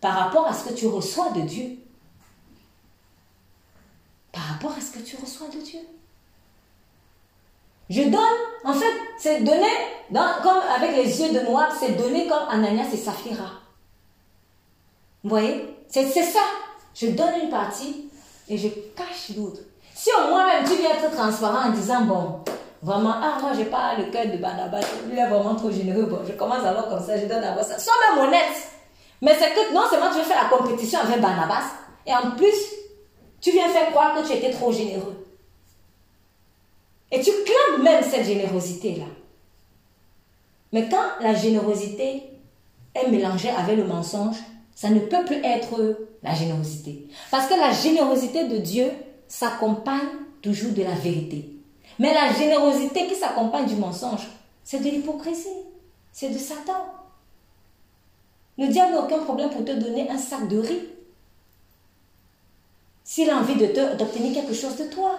[0.00, 1.76] Par rapport à ce que tu reçois de Dieu.
[4.32, 5.80] Par rapport à ce que tu reçois de Dieu.
[7.90, 8.22] Je donne,
[8.64, 9.68] en fait, c'est donner,
[10.10, 13.50] comme avec les yeux de Moab, c'est donner comme Ananias et Saphira.
[15.24, 15.76] Vous voyez?
[15.90, 16.40] C'est ça.
[16.94, 18.08] Je donne une partie
[18.48, 19.60] et je cache l'autre.
[19.94, 22.40] Si au moins même tu viens être transparent en disant, bon,
[22.82, 24.80] vraiment, ah, moi j'ai pas le cœur de Barnabas,
[25.10, 27.78] il est vraiment trop généreux, bon, je commence alors comme ça, je donne d'abord ça.
[27.78, 28.68] Sois même honnête.
[29.20, 31.64] Mais c'est que non seulement tu veux faire la compétition avec Barnabas,
[32.06, 32.74] et en plus,
[33.40, 35.24] tu viens faire croire que tu étais trop généreux.
[37.12, 39.04] Et tu clames même cette générosité-là.
[40.72, 42.22] Mais quand la générosité
[42.94, 44.36] est mélangée avec le mensonge,
[44.74, 47.06] ça ne peut plus être la générosité.
[47.30, 48.86] Parce que la générosité de Dieu
[49.28, 50.08] s'accompagne
[50.40, 51.61] toujours de la vérité.
[51.98, 54.26] Mais la générosité qui s'accompagne du mensonge,
[54.64, 55.48] c'est de l'hypocrisie.
[56.12, 56.86] C'est de Satan.
[58.58, 60.88] Le diable n'a aucun problème pour te donner un sac de riz.
[63.04, 65.18] S'il a envie d'obtenir quelque chose de toi.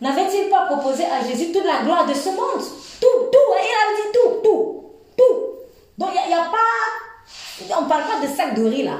[0.00, 2.62] N'avait-il pas proposé à Jésus toute la gloire de ce monde?
[3.00, 4.84] Tout, tout, hein, il a dit tout, tout,
[5.16, 5.40] tout.
[5.98, 7.76] Donc il n'y a, pas...
[7.76, 8.98] On ne parle pas de sac de riz là.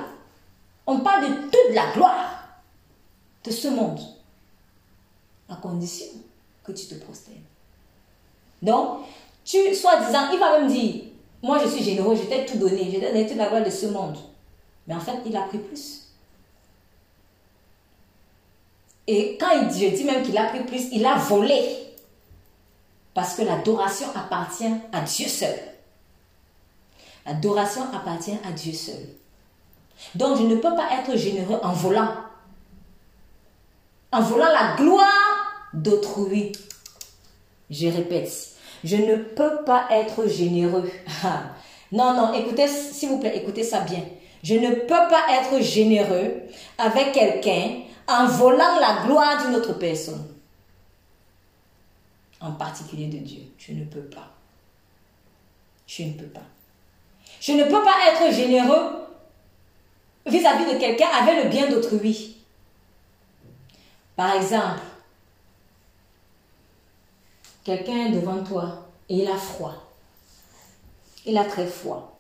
[0.86, 2.48] On parle de toute la gloire
[3.44, 4.00] de ce monde.
[5.48, 6.06] À condition
[6.66, 7.36] que tu te prosternes.
[8.62, 9.00] Donc,
[9.44, 11.04] tu, soi-disant, il va même dire,
[11.42, 13.70] moi je suis généreux, je t'ai tout donné, je t'ai donné toute la gloire de
[13.70, 14.16] ce monde.
[14.86, 16.02] Mais en fait, il a pris plus.
[19.06, 21.86] Et quand il dit, même qu'il a pris plus, il a volé.
[23.14, 25.58] Parce que l'adoration appartient à Dieu seul.
[27.24, 29.08] L'adoration appartient à Dieu seul.
[30.14, 32.14] Donc je ne peux pas être généreux en volant.
[34.12, 35.25] En volant la gloire
[35.72, 36.52] d'autrui.
[37.70, 38.30] Je répète,
[38.84, 40.90] je ne peux pas être généreux.
[41.92, 44.02] non, non, écoutez, s'il vous plaît, écoutez ça bien.
[44.42, 46.42] Je ne peux pas être généreux
[46.78, 50.24] avec quelqu'un en volant la gloire d'une autre personne.
[52.40, 53.42] En particulier de Dieu.
[53.58, 54.30] Je ne peux pas.
[55.86, 56.42] Je ne peux pas.
[57.40, 59.06] Je ne peux pas être généreux
[60.26, 62.36] vis-à-vis de quelqu'un avec le bien d'autrui.
[64.14, 64.80] Par exemple,
[67.66, 69.74] quelqu'un est devant toi et il a froid.
[71.26, 72.16] Il a très froid.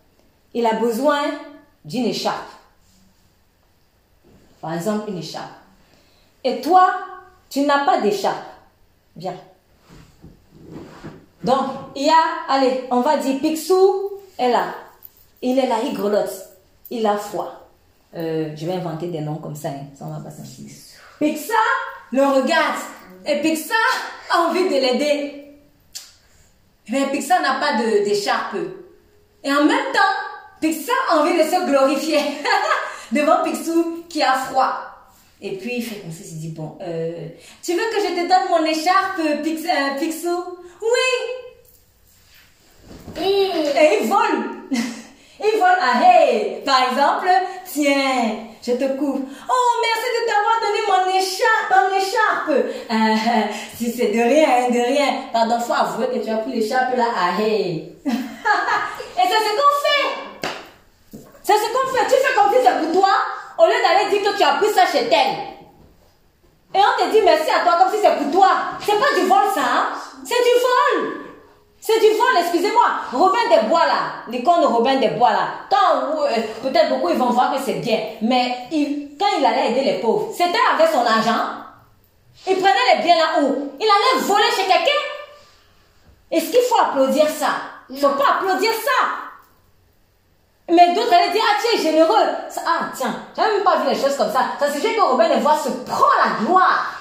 [0.52, 1.22] Il a besoin
[1.84, 2.50] d'une écharpe.
[4.60, 5.54] Par exemple, une écharpe.
[6.42, 6.92] Et toi,
[7.48, 8.44] tu n'as pas d'écharpe.
[9.14, 9.36] Viens.
[11.44, 12.14] Donc, il y a,
[12.48, 14.74] allez, on va dire, Picsou est là.
[15.42, 16.48] Il est là, il grelotte.
[16.90, 17.68] Il a froid.
[18.16, 19.86] Euh, je vais inventer des noms comme ça, hein.
[19.96, 20.66] ça on va pas sentir.
[21.20, 21.54] Pixa
[22.10, 22.78] le regarde.
[23.26, 23.74] Et Pixa
[24.30, 25.44] a envie de l'aider.
[26.88, 27.74] Mais Pixa n'a pas
[28.04, 28.56] d'écharpe.
[29.42, 32.20] Et en même temps, Pixa a envie de se glorifier
[33.12, 34.80] devant Picsou qui a froid.
[35.40, 37.28] Et puis il fait comme ça, il dit, bon, euh,
[37.62, 40.58] tu veux que je te donne mon écharpe, Pix, euh, Picsou?
[40.82, 41.10] Oui
[43.22, 44.56] Et il vole
[45.38, 47.28] Il vole, ah hey Par exemple,
[47.64, 49.20] tiens, je te couvre.
[49.48, 52.50] Oh, merci de t'avoir donné mon écharpe, mon écharpe.
[52.90, 55.14] Euh, si c'est de rien, de rien.
[55.32, 59.72] Pardon, faut avouer que tu as pris l'écharpe là, ah hey Et c'est ce qu'on
[59.84, 62.04] fait C'est ce qu'on fait.
[62.04, 63.12] Tu fais comme si c'est pour toi
[63.58, 65.56] au lieu d'aller dire que tu as pris ça chez elle.
[66.74, 68.50] Et on te dit merci à toi comme si c'est pour toi.
[68.84, 69.86] C'est pas du vol ça, hein?
[70.24, 71.25] C'est du vol.
[71.86, 72.82] C'est du vol, excusez-moi.
[73.12, 77.54] Robin des Bois là, l'icône Robin des Bois là, euh, peut-être beaucoup ils vont voir
[77.54, 78.66] que c'est bien, mais
[79.16, 81.44] quand il allait aider les pauvres, c'était avec son argent.
[82.44, 83.70] Il prenait les biens là où?
[83.78, 84.90] Il allait voler chez quelqu'un?
[86.32, 87.50] Est-ce qu'il faut applaudir ça?
[87.88, 89.06] Il ne faut pas applaudir ça.
[90.68, 92.26] Mais d'autres allaient dire, ah tu es généreux.
[92.66, 94.40] Ah tiens, j'avais même pas vu les choses comme ça.
[94.58, 96.95] Ça suffit que Robin les voit se prend la gloire.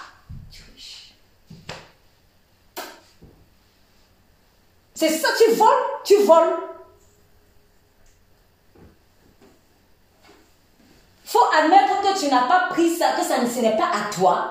[4.96, 6.66] C'est ça, tu voles, tu voles.
[11.36, 14.48] faut admettre que tu n'as pas pris ça, que ça ne n'est pas à toi,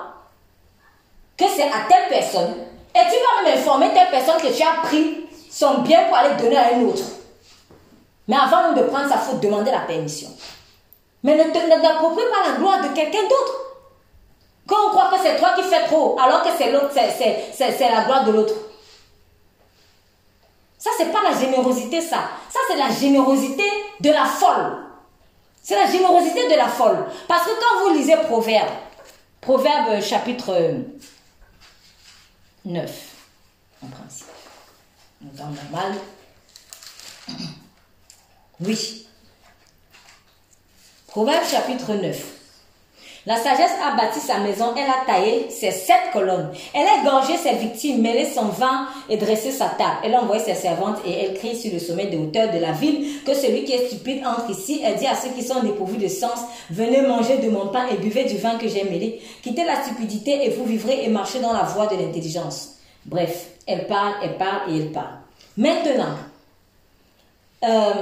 [1.35, 2.53] que c'est à telle personne.
[2.93, 6.35] Et tu vas même informer telle personne que tu as pris son bien pour aller
[6.35, 7.03] donner à un autre.
[8.27, 10.29] Mais avant de prendre ça, il faut demander la permission.
[11.23, 13.53] Mais ne t'approprie pas la gloire de quelqu'un d'autre.
[14.67, 18.03] Quand on croit que c'est toi qui fais trop, alors que c'est l'autre, c'est la
[18.03, 18.53] gloire de l'autre.
[20.85, 22.29] Ça, c'est pas la générosité, ça.
[22.47, 23.63] Ça, c'est la générosité
[23.99, 24.83] de la folle.
[25.63, 27.07] C'est la générosité de la folle.
[27.27, 28.69] Parce que quand vous lisez Proverbe,
[29.41, 30.75] Proverbe chapitre
[32.65, 33.15] 9,
[33.83, 34.27] en principe,
[35.21, 35.95] dans normal,
[38.59, 39.07] oui.
[41.07, 42.34] Proverbe chapitre 9.
[43.27, 46.51] La sagesse a bâti sa maison, elle a taillé ses sept colonnes.
[46.75, 49.97] Elle a gorgé ses victimes, mêlé son vin et dressé sa table.
[50.03, 52.71] Elle a envoyé ses servantes et elle crie sur le sommet des hauteurs de la
[52.71, 54.79] ville que celui qui est stupide entre ici.
[54.83, 57.97] Elle dit à ceux qui sont dépourvus de sens, venez manger de mon pain et
[57.97, 59.19] buvez du vin que j'ai mêlé.
[59.41, 62.75] Quittez la stupidité et vous vivrez et marchez dans la voie de l'intelligence.
[63.05, 65.17] Bref, elle parle, elle parle et elle parle.
[65.57, 66.15] Maintenant,
[67.63, 67.93] euh,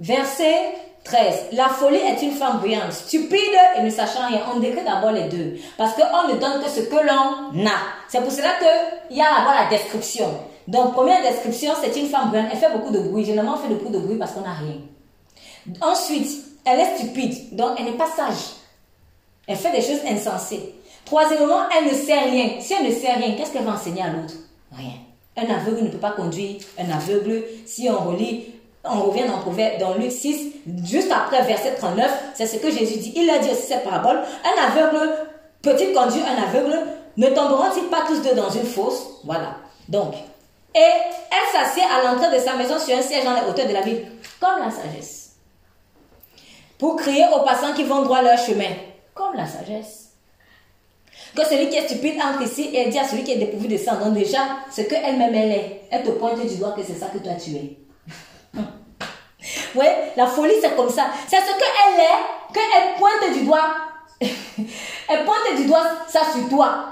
[0.00, 0.74] verset
[1.06, 1.46] 13.
[1.52, 3.38] La folie est une femme bruyante, stupide
[3.76, 4.40] et ne sachant rien.
[4.54, 5.56] On décrit d'abord les deux.
[5.78, 7.78] Parce qu'on ne donne que ce que l'on a.
[8.08, 10.28] C'est pour cela qu'il y a d'abord la description.
[10.66, 12.48] Donc, première description, c'est une femme bruyante.
[12.52, 13.24] Elle fait beaucoup de bruit.
[13.24, 14.76] Généralement, elle fait beaucoup de bruit parce qu'on n'a rien.
[15.80, 17.54] Ensuite, elle est stupide.
[17.56, 18.54] Donc, elle n'est pas sage.
[19.46, 20.74] Elle fait des choses insensées.
[21.04, 22.60] Troisièmement, elle ne sait rien.
[22.60, 24.34] Si elle ne sait rien, qu'est-ce qu'elle va enseigner à l'autre?
[24.72, 24.94] Rien.
[25.36, 26.56] Un aveugle ne peut pas conduire.
[26.78, 28.55] Un aveugle, si on relit
[28.88, 30.52] on revient dans, dans Luc 6,
[30.84, 33.12] juste après verset 39, c'est ce que Jésus dit.
[33.16, 34.20] Il a dit aussi cette parabole.
[34.44, 35.10] Un aveugle
[35.62, 36.78] peut-il conduire un aveugle?
[37.16, 39.20] Ne tomberont-ils pas tous deux dans une fosse?
[39.24, 39.56] Voilà.
[39.88, 40.14] Donc,
[40.74, 43.72] et elle s'assied à l'entrée de sa maison sur un siège dans les hauteurs de
[43.72, 44.04] la ville,
[44.38, 45.36] comme la sagesse.
[46.78, 48.68] Pour crier aux passants qui vont droit leur chemin,
[49.14, 50.10] comme la sagesse.
[51.34, 53.76] Que celui qui est stupide entre ici et dit à celui qui est dépourvu de
[53.78, 53.96] sang.
[54.02, 54.38] Donc déjà,
[54.70, 57.52] ce qu'elle-même elle est, elle te pointe du doigt que c'est ça que toi tu
[57.52, 57.76] es.
[60.16, 61.06] La folie, c'est comme ça.
[61.28, 63.68] C'est ce qu'elle est, qu'elle pointe du doigt.
[64.20, 66.86] elle pointe du doigt ça sur toi.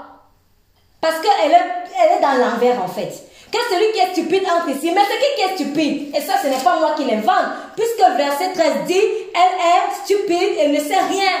[1.01, 1.65] Parce qu'elle est,
[2.01, 3.11] elle est dans l'envers, en fait.
[3.51, 4.91] Que celui qui est stupide entre ici.
[4.93, 7.45] Mais c'est qui est stupide Et ça, ce n'est pas moi qui l'invente.
[7.75, 11.31] Puisque verset 13 dit, elle est stupide et ne sait rien.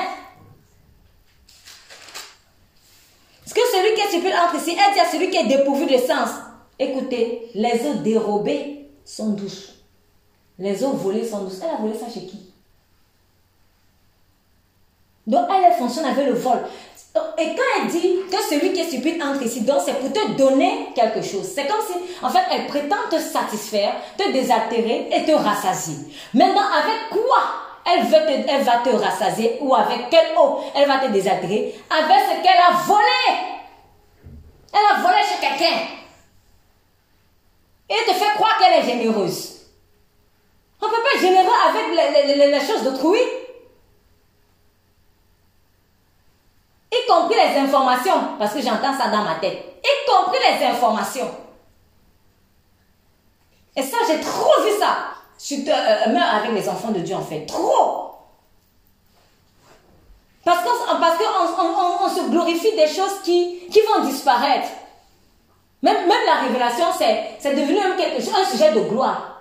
[3.45, 5.85] Ce que celui qui est stupide entre ici, elle dit à celui qui est dépourvu
[5.85, 6.29] de sens.
[6.79, 9.74] Écoutez, les eaux dérobées sont douces.
[10.57, 11.59] Les eaux volées sont douces.
[11.63, 12.51] Elle a volé ça chez qui?
[15.27, 16.59] Donc elle, fonctionne avec le vol.
[17.37, 20.31] Et quand elle dit que celui qui est stupide entre ici, donc c'est pour te
[20.33, 21.45] donner quelque chose.
[21.45, 25.95] C'est comme si, en fait, elle prétend te satisfaire, te désaltérer et te rassasier.
[26.33, 31.75] Maintenant, avec quoi elle va te rassasier ou avec quelle eau elle va te désaltérer?
[31.89, 33.63] Avec ce qu'elle a volé.
[34.73, 35.77] Elle a volé chez quelqu'un.
[37.89, 39.54] Et te fait croire qu'elle est généreuse.
[40.85, 43.19] On ne peut pas générer avec les, choses d'autrui.
[46.91, 49.81] Y compris les informations, parce que j'entends ça dans ma tête.
[49.83, 51.31] Y compris les informations.
[53.75, 54.97] Et ça, j'ai trop vu ça.
[55.39, 57.45] Je te, euh, avec les enfants de Dieu, en fait.
[57.47, 58.11] Trop.
[60.43, 61.17] Parce qu'on parce
[62.03, 64.69] on, se glorifie des choses qui, qui vont disparaître.
[65.81, 67.79] Même, même la révélation, c'est devenu
[68.21, 69.34] chose, un sujet de gloire.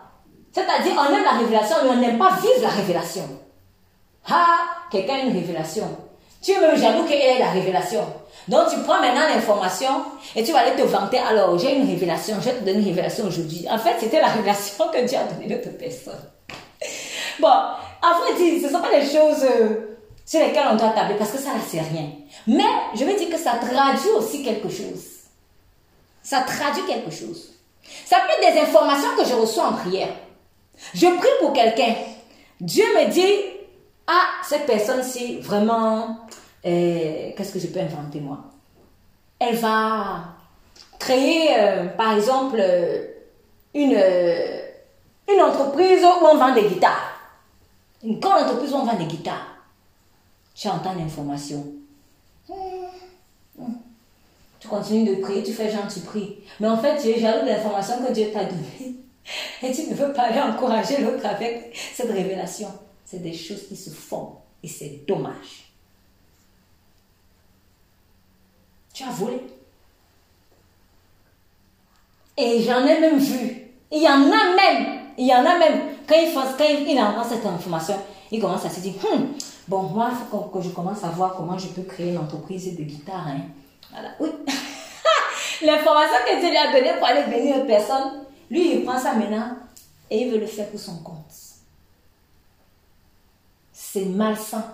[0.55, 3.29] C'est-à-dire, on aime la révélation, mais on n'aime pas vivre la révélation.
[4.29, 5.89] Ah, quelqu'un a une révélation.
[6.41, 8.05] Tu es même jaloux qu'il ait la révélation.
[8.47, 10.05] Donc, tu prends maintenant l'information
[10.37, 11.19] et tu vas aller te vanter.
[11.19, 13.67] Alors, j'ai une révélation, je vais te donner une révélation aujourd'hui.
[13.69, 16.21] En fait, c'était la révélation que Dieu a donnée à d'autres personne.
[17.41, 20.91] Bon, en vrai dire, ce ne sont pas des choses euh, sur lesquelles on doit
[20.91, 22.11] tabler parce que ça ne sert rien.
[22.47, 22.63] Mais,
[22.95, 25.03] je veux dire que ça traduit aussi quelque chose.
[26.23, 27.55] Ça traduit quelque chose.
[28.05, 30.15] Ça peut être des informations que je reçois en prière.
[30.95, 31.95] Je prie pour quelqu'un.
[32.61, 33.55] Dieu me dit,
[34.07, 36.19] ah, cette personne-ci, vraiment,
[36.67, 38.39] euh, qu'est-ce que je peux inventer moi?
[39.39, 40.25] Elle va
[40.99, 43.07] créer, euh, par exemple, euh,
[43.75, 43.99] une,
[45.33, 47.13] une entreprise où on vend des guitares.
[48.03, 49.49] Une grande entreprise où on vend des guitares.
[50.55, 51.65] Tu entends l'information.
[54.61, 56.39] Tu continues de prier, tu fais genre, tu pries.
[56.61, 58.97] Mais en fait, tu es jaloux de l'information que Dieu t'a donnée.
[59.63, 62.69] Et tu ne veux pas aller encourager l'autre avec cette révélation.
[63.05, 65.73] C'est des choses qui se font et c'est dommage.
[68.93, 69.41] Tu as volé.
[72.37, 73.71] Et j'en ai même vu.
[73.91, 75.01] Il y en a même.
[75.17, 75.81] Il y en a même.
[76.07, 77.95] Quand il, quand il, cette information,
[78.31, 79.35] il commence à se dire, hum,
[79.69, 82.77] bon, moi, il faut que, je commence à voir comment je peux créer une entreprise
[82.77, 83.29] de guitare.
[83.29, 83.43] Hein.
[83.93, 84.11] Voilà.
[84.21, 84.31] Oui.
[85.63, 89.15] L'information que Dieu lui a donnée pour aller bénir une personne, lui, il prend ça
[89.15, 89.57] maintenant
[90.11, 91.17] et il veut le faire pour son compte.
[93.73, 94.65] C'est malsain.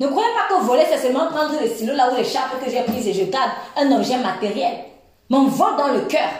[0.00, 2.82] Ne croyez pas que voler, c'est seulement prendre le stylo là où l'écharpe que j'ai
[2.82, 4.84] prise et je garde un objet matériel.
[5.28, 6.30] Mais on vole dans le cœur.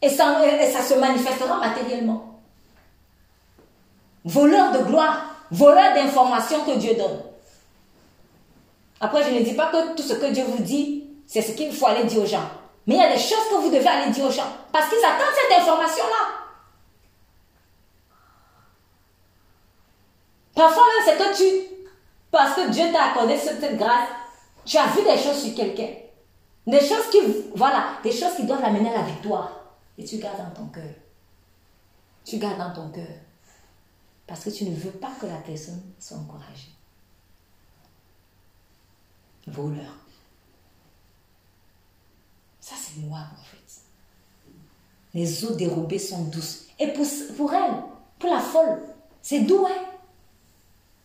[0.00, 2.40] Et ça, et ça se manifestera matériellement.
[4.24, 7.20] Voleur de gloire, voleur d'informations que Dieu donne.
[9.00, 11.72] Après, je ne dis pas que tout ce que Dieu vous dit, c'est ce qu'il
[11.72, 12.48] faut aller dire aux gens.
[12.86, 14.50] Mais il y a des choses que vous devez aller dire aux gens.
[14.72, 16.42] Parce qu'ils attendent cette information-là.
[20.54, 21.86] Parfois c'est que tu,
[22.30, 24.08] parce que Dieu t'a accordé cette grâce,
[24.64, 25.88] tu as vu des choses sur quelqu'un.
[26.66, 27.18] Des choses qui,
[27.54, 29.50] voilà, des choses qui doivent l'amener à la victoire.
[29.98, 30.94] Et tu gardes dans ton cœur.
[32.24, 33.08] Tu gardes dans ton cœur.
[34.26, 36.70] Parce que tu ne veux pas que la personne soit encouragée.
[39.48, 39.92] Voleur.
[42.62, 43.82] Ça, c'est moi, en fait.
[45.12, 46.66] Les eaux dérobées sont douces.
[46.78, 47.04] Et pour,
[47.36, 47.74] pour elle,
[48.20, 48.80] pour la folle,
[49.20, 49.84] c'est doux, hein?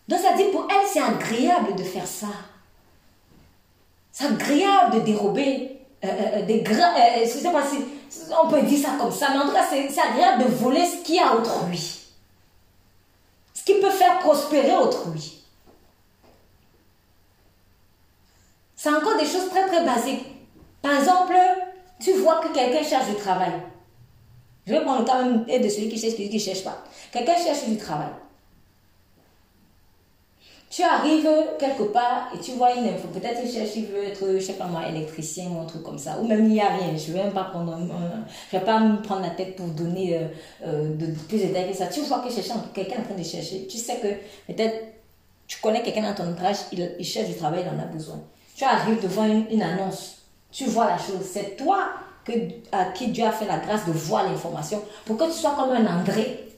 [0.07, 2.27] Donc, ça dit, pour elle, c'est agréable de faire ça.
[4.11, 6.93] C'est agréable de dérober euh, euh, des grains.
[6.95, 7.77] Euh, je sais pas si
[8.39, 11.03] on peut dire ça comme ça, mais en tout cas, c'est agréable de voler ce
[11.03, 12.05] qui a autrui.
[13.53, 15.43] Ce qui peut faire prospérer autrui.
[18.75, 20.36] C'est encore des choses très très basiques.
[20.87, 21.35] Par exemple,
[21.99, 23.51] tu vois que quelqu'un cherche du travail.
[24.65, 26.81] Je vais prendre le cas même de celui qui cherche, celui qui ne cherche pas.
[27.11, 28.07] Quelqu'un cherche du travail.
[30.69, 31.27] Tu arrives
[31.59, 33.09] quelque part et tu vois une info.
[33.09, 35.97] Peut-être qu'il cherche, il veut être, je sais pas moi, électricien ou un truc comme
[35.97, 36.19] ça.
[36.21, 36.95] Ou même il n'y a rien.
[36.95, 37.77] Je ne vais même pas prendre,
[38.49, 40.27] je vais pas me prendre la tête pour donner euh,
[40.65, 41.87] euh, de, plus de que ça.
[41.87, 43.67] Tu vois que quelqu'un en train de chercher.
[43.67, 44.85] Tu sais que peut-être
[45.47, 48.21] tu connais quelqu'un dans ton entourage, il, il, cherche du travail, il en a besoin.
[48.55, 50.16] Tu arrives devant une annonce.
[50.57, 51.21] Tu vois la chose.
[51.23, 51.89] C'est toi
[52.71, 55.69] à qui Dieu a fait la grâce de voir l'information pour que tu sois comme
[55.69, 56.49] un André.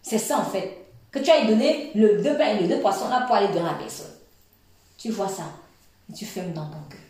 [0.00, 3.08] C'est ça en fait que tu as donné le deux pains et les deux poissons
[3.08, 4.12] là pour aller donner à la personne.
[4.96, 5.42] Tu vois ça
[6.08, 7.00] et tu fermes dans ton cœur.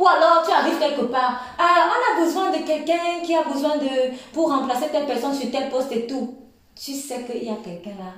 [0.00, 3.76] Ou alors tu arrives quelque part, ah, on a besoin de quelqu'un qui a besoin
[3.76, 6.36] de pour remplacer telle personne sur tel poste et tout.
[6.74, 8.12] Tu sais qu'il y a quelqu'un là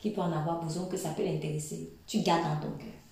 [0.00, 1.92] qui peut en avoir besoin, que ça peut l'intéresser.
[2.08, 3.03] Tu gardes dans ton cœur.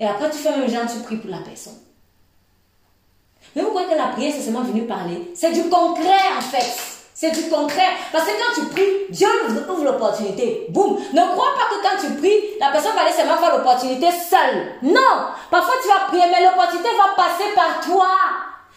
[0.00, 1.78] Et après tu fais un genre, tu pries pour la personne.
[3.56, 5.32] Mais vous croyez que la prière c'est seulement venu parler?
[5.34, 6.76] C'est du concret en fait.
[7.14, 7.88] C'est du concret.
[8.12, 9.26] Parce que quand tu pries, Dieu
[9.68, 10.66] ouvre l'opportunité.
[10.68, 10.98] Boum.
[11.12, 14.74] Ne crois pas que quand tu pries, la personne va aller seulement faire l'opportunité seule.
[14.82, 15.26] Non.
[15.50, 18.08] Parfois tu vas prier, mais l'opportunité va passer par toi.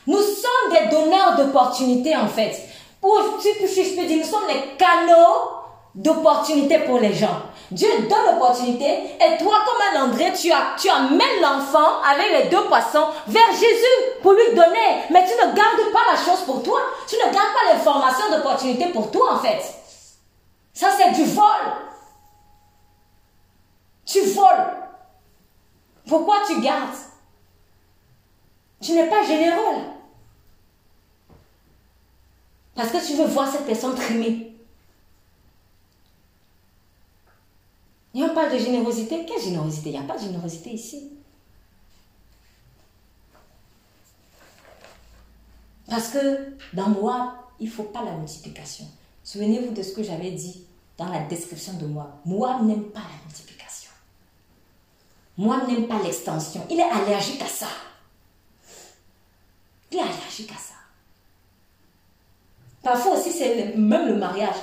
[0.07, 2.67] Nous sommes des donneurs d'opportunités en fait.
[2.99, 5.61] Pour, si je peux dire, nous sommes les canaux
[5.93, 7.43] d'opportunités pour les gens.
[7.71, 12.49] Dieu donne l'opportunité et toi, comme un André, tu, as, tu amènes l'enfant avec les
[12.49, 15.03] deux poissons vers Jésus pour lui donner.
[15.09, 16.81] Mais tu ne gardes pas la chose pour toi.
[17.07, 19.61] Tu ne gardes pas l'information d'opportunité pour toi, en fait.
[20.73, 21.45] Ça, c'est du vol.
[24.05, 24.77] Tu voles.
[26.07, 26.89] Pourquoi tu gardes?
[28.81, 29.77] Tu n'es pas généreux.
[32.75, 34.50] Parce que tu veux voir cette personne trimer.
[38.13, 39.25] N'y a pas de générosité.
[39.25, 39.89] Quelle générosité?
[39.89, 41.11] Il n'y a pas de générosité ici.
[45.89, 48.85] Parce que dans moi, il ne faut pas la multiplication.
[49.23, 50.65] Souvenez-vous de ce que j'avais dit
[50.97, 52.19] dans la description de moi.
[52.25, 53.91] Moi n'aime pas la multiplication.
[55.37, 56.65] Moi n'aime pas l'extension.
[56.69, 57.67] Il est allergique à ça.
[59.91, 60.75] Il est allergique à ça.
[62.81, 64.55] Parfois aussi, c'est même le mariage.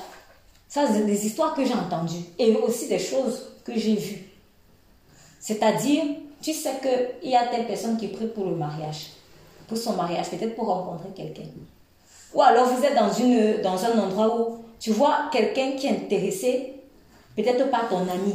[0.69, 4.29] Ça, c'est des histoires que j'ai entendues et aussi des choses que j'ai vues.
[5.41, 6.05] C'est-à-dire,
[6.43, 9.13] tu sais qu'il y a telle personne qui prie pour le mariage,
[9.67, 11.49] pour son mariage, peut-être pour rencontrer quelqu'un.
[12.35, 15.91] Ou alors vous êtes dans, une, dans un endroit où tu vois quelqu'un qui est
[15.91, 16.75] intéressé,
[17.35, 18.35] peut-être pas ton ami.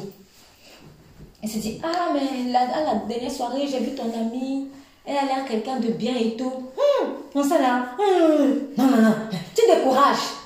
[1.43, 2.65] Et se dit, ah, mais la
[3.07, 4.69] dernière soirée, j'ai vu ton ami,
[5.05, 6.45] elle a l'air quelqu'un de bien et tout.
[6.45, 7.95] Hum, non, ça là.
[7.99, 8.69] Hum.
[8.77, 9.15] Non, non, non.
[9.53, 10.42] Tu décourages.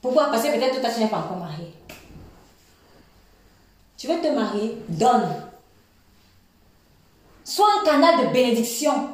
[0.00, 0.30] Pourquoi?
[0.30, 1.74] Parce que peut-être toi, tu n'es pas encore marié.
[3.96, 5.50] Tu veux te marier Donne.
[7.44, 9.10] Sois un canal de bénédiction.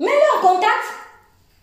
[0.00, 0.84] Mets-le en contact.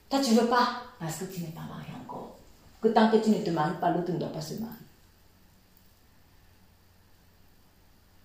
[0.10, 2.38] Toi, tu ne veux pas parce que tu n'es pas marié encore.
[2.82, 4.76] Que tant que tu ne te maries pas, l'autre ne doit pas se marier.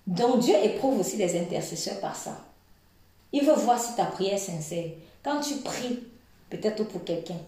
[0.07, 2.37] Donc Dieu éprouve aussi les intercesseurs par ça.
[3.33, 4.91] Il veut voir si ta prière est sincère.
[5.22, 6.01] Quand tu pries,
[6.51, 7.39] peut-être pour quelqu'un,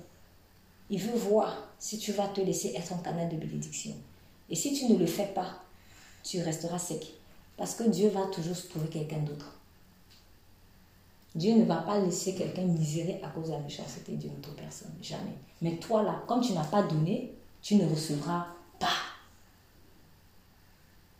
[0.90, 3.94] il veut voir si tu vas te laisser être un canal de bénédiction.
[4.50, 5.62] Et si tu ne le fais pas,
[6.22, 7.14] tu resteras sec.
[7.56, 9.54] Parce que Dieu va toujours trouver quelqu'un d'autre.
[11.34, 14.92] Dieu ne va pas laisser quelqu'un misérer à cause de la méchanceté d'une autre personne.
[15.02, 15.34] Jamais.
[15.62, 18.46] Mais toi là, comme tu n'as pas donné, tu ne recevras
[18.78, 18.86] pas.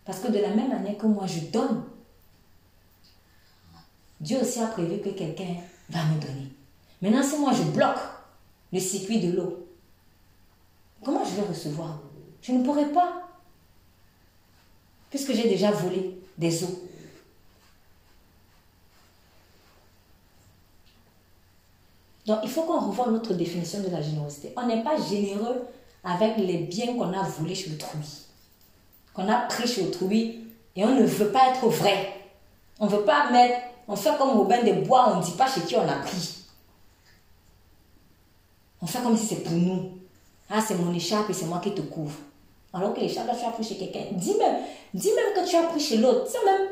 [0.04, 1.84] Parce que de la même manière que moi je donne,
[4.20, 5.56] Dieu aussi a prévu que quelqu'un
[5.90, 6.52] va me donner.
[7.02, 7.98] Maintenant, si moi je bloque
[8.74, 9.68] le circuit de l'eau,
[11.04, 12.00] comment je vais recevoir?
[12.42, 13.22] Je ne pourrai pas.
[15.10, 16.18] Puisque j'ai déjà volé?
[16.36, 16.80] Des eaux.
[22.26, 24.52] Donc, il faut qu'on revoie notre définition de la générosité.
[24.56, 25.68] On n'est pas généreux
[26.02, 28.26] avec les biens qu'on a volés chez autrui,
[29.12, 30.40] qu'on a pris chez autrui,
[30.74, 32.16] et on ne veut pas être vrai.
[32.80, 35.32] On ne veut pas mettre, on fait comme au bain de bois, on ne dit
[35.32, 36.43] pas chez qui on a pris.
[38.84, 39.92] On fait comme si c'est pour nous.
[40.50, 42.12] Ah, c'est mon écharpe et c'est moi qui te couvre.
[42.74, 44.00] Alors que l'écharpe, tu as pris chez quelqu'un.
[44.12, 44.56] Dis même,
[44.92, 46.30] dis même que tu as pris chez l'autre.
[46.44, 46.68] Même,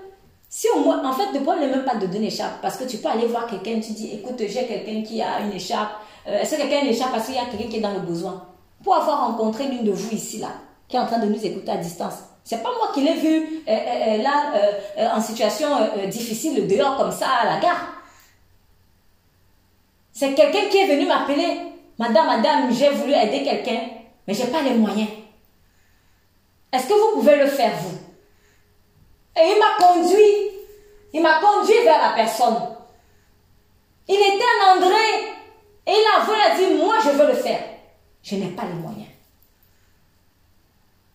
[0.50, 2.60] si au moins, en fait, le problème n'est même pas de donner écharpe.
[2.60, 5.52] Parce que tu peux aller voir quelqu'un, tu dis, écoute, j'ai quelqu'un qui a une
[5.52, 5.92] écharpe.
[6.28, 7.94] Euh, Est-ce que quelqu'un a une écharpe parce qu'il y a quelqu'un qui est dans
[7.94, 8.46] le besoin?
[8.84, 10.48] Pour avoir rencontré l'une de vous ici, là,
[10.88, 12.16] qui est en train de nous écouter à distance.
[12.44, 15.68] C'est pas moi qui l'ai vu euh, euh, là, en situation
[16.10, 17.88] difficile, dehors comme ça, à la gare.
[20.12, 21.71] C'est quelqu'un qui est venu m'appeler.
[21.98, 23.80] Madame, madame, j'ai voulu aider quelqu'un,
[24.26, 25.08] mais j'ai pas les moyens.
[26.72, 27.98] Est-ce que vous pouvez le faire, vous?
[29.36, 30.52] Et il m'a conduit.
[31.12, 32.56] Il m'a conduit vers la personne.
[34.08, 35.32] Il était un André.
[35.86, 37.60] Et il a voulu, a dit, moi je veux le faire.
[38.22, 39.08] Je n'ai pas les moyens.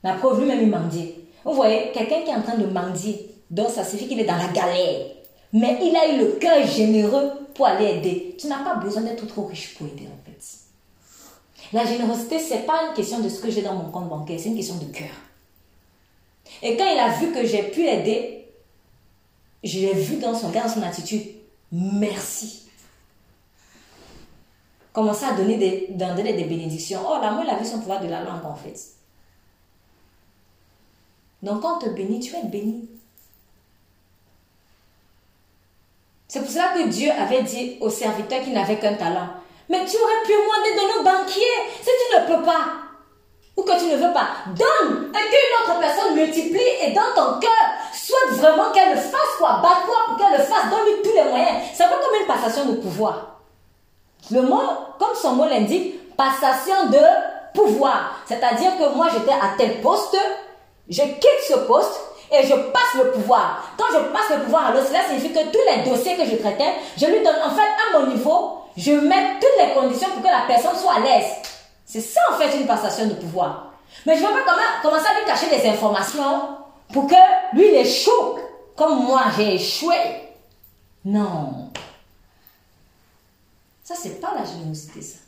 [0.04, 1.16] La preuve, lui-même, il mendiait.
[1.44, 4.36] Vous voyez, quelqu'un qui est en train de mendier, donc ça signifie qu'il est dans
[4.36, 5.08] la galère.
[5.54, 8.36] Mais il a eu le cœur généreux pour aller aider.
[8.38, 10.08] Tu n'as pas besoin d'être trop riche pour aider.
[11.74, 14.40] La générosité, ce n'est pas une question de ce que j'ai dans mon compte bancaire,
[14.40, 15.10] c'est une question de cœur.
[16.62, 18.48] Et quand il a vu que j'ai pu l'aider,
[19.64, 21.24] je l'ai vu dans son cœur, dans son attitude.
[21.72, 22.64] Merci.
[24.94, 27.02] Commencer à donner des, donner des bénédictions.
[27.06, 28.80] Oh, l'amour, il a vu son pouvoir de la langue, en fait.
[31.44, 32.88] Donc, quand on te bénit, tu es béni.
[36.28, 39.30] C'est pour cela que Dieu avait dit aux serviteurs qui n'avaient qu'un talent.
[39.70, 41.44] Mais tu aurais pu demander de nos banquiers.
[41.82, 42.88] Si tu ne peux pas,
[43.58, 47.40] ou que tu ne veux pas, donne et qu'une autre personne multiplie et dans ton
[47.40, 47.52] cœur,
[47.94, 51.58] souhaite vraiment qu'elle le fasse quoi, bat-toi pour qu'elle le fasse, donne-lui tous les moyens.
[51.74, 53.40] C'est peu comme une passation de pouvoir.
[54.32, 54.62] Le mot,
[55.00, 57.00] comme son mot l'indique, passation de
[57.54, 58.22] pouvoir.
[58.26, 60.18] C'est-à-dire que moi j'étais à tel poste,
[60.90, 62.00] je quitte ce poste
[62.32, 63.64] et je passe le pouvoir.
[63.78, 66.36] Quand je passe le pouvoir à l'autre, cela signifie que tous les dossiers que je
[66.36, 70.22] traitais, je lui donne en fait à mon niveau, je mets toutes les conditions pour
[70.22, 71.34] que la personne soit à l'aise.
[71.86, 73.74] C'est ça en fait une passation de pouvoir.
[74.06, 76.58] Mais je ne veux pas commencer à lui cacher des informations
[76.94, 78.40] pour que lui il échoue
[78.76, 79.96] comme moi j'ai échoué.
[81.04, 81.72] Non.
[83.84, 85.20] Ça, c'est pas la générosité, ça.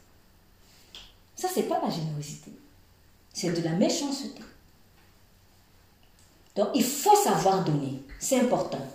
[1.34, 2.52] Ça, c'est pas la générosité.
[3.34, 4.42] C'est de la méchanceté.
[6.58, 8.04] Donc, il faut savoir donner.
[8.20, 8.86] C'est important.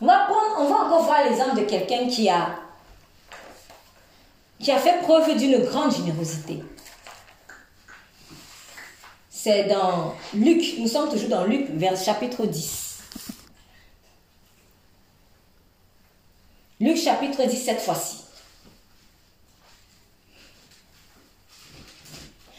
[0.00, 2.48] On va, prendre, on va encore voir l'exemple de quelqu'un qui a,
[4.60, 6.62] qui a fait preuve d'une grande générosité.
[9.30, 12.98] C'est dans Luc, nous sommes toujours dans Luc, vers chapitre 10.
[16.80, 18.18] Luc chapitre 10 cette fois-ci.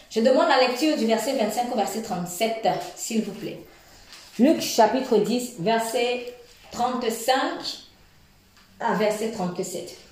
[0.09, 3.59] Je demande la lecture du verset 25 au verset 37, s'il vous plaît.
[4.39, 6.33] Luc chapitre 10, verset
[6.71, 7.41] 35
[8.79, 10.10] à verset 37.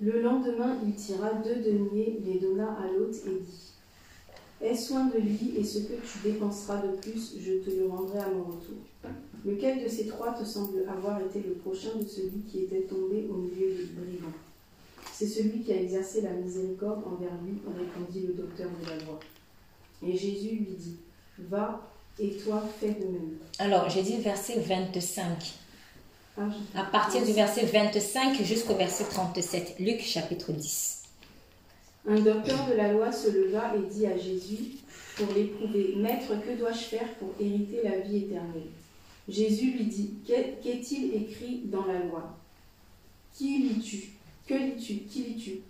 [0.00, 3.72] Le lendemain, il tira deux deniers, les donna à l'hôte et dit
[4.60, 8.18] Aie soin de lui, et ce que tu dépenseras de plus, je te le rendrai
[8.18, 8.76] à mon retour.
[9.44, 13.26] Lequel de ces trois te semble avoir été le prochain de celui qui était tombé
[13.30, 14.32] au milieu des brigands
[15.12, 19.20] C'est celui qui a exercé la miséricorde envers lui, répondit le docteur de la loi.
[20.02, 20.96] Et Jésus lui dit
[21.38, 23.36] Va, et toi fais de même.
[23.58, 25.65] Alors, j'ai dit verset 25.
[26.38, 31.04] À partir du verset 25 jusqu'au verset 37, Luc chapitre 10.
[32.06, 34.76] Un docteur de la loi se leva et dit à Jésus
[35.16, 38.68] pour l'éprouver, Maître, que dois-je faire pour hériter la vie éternelle?
[39.26, 42.36] Jésus lui dit, Qu'est-il écrit dans la loi
[43.32, 44.10] Qui lis-tu
[44.46, 45.60] Que lis-tu Qui lis-tu?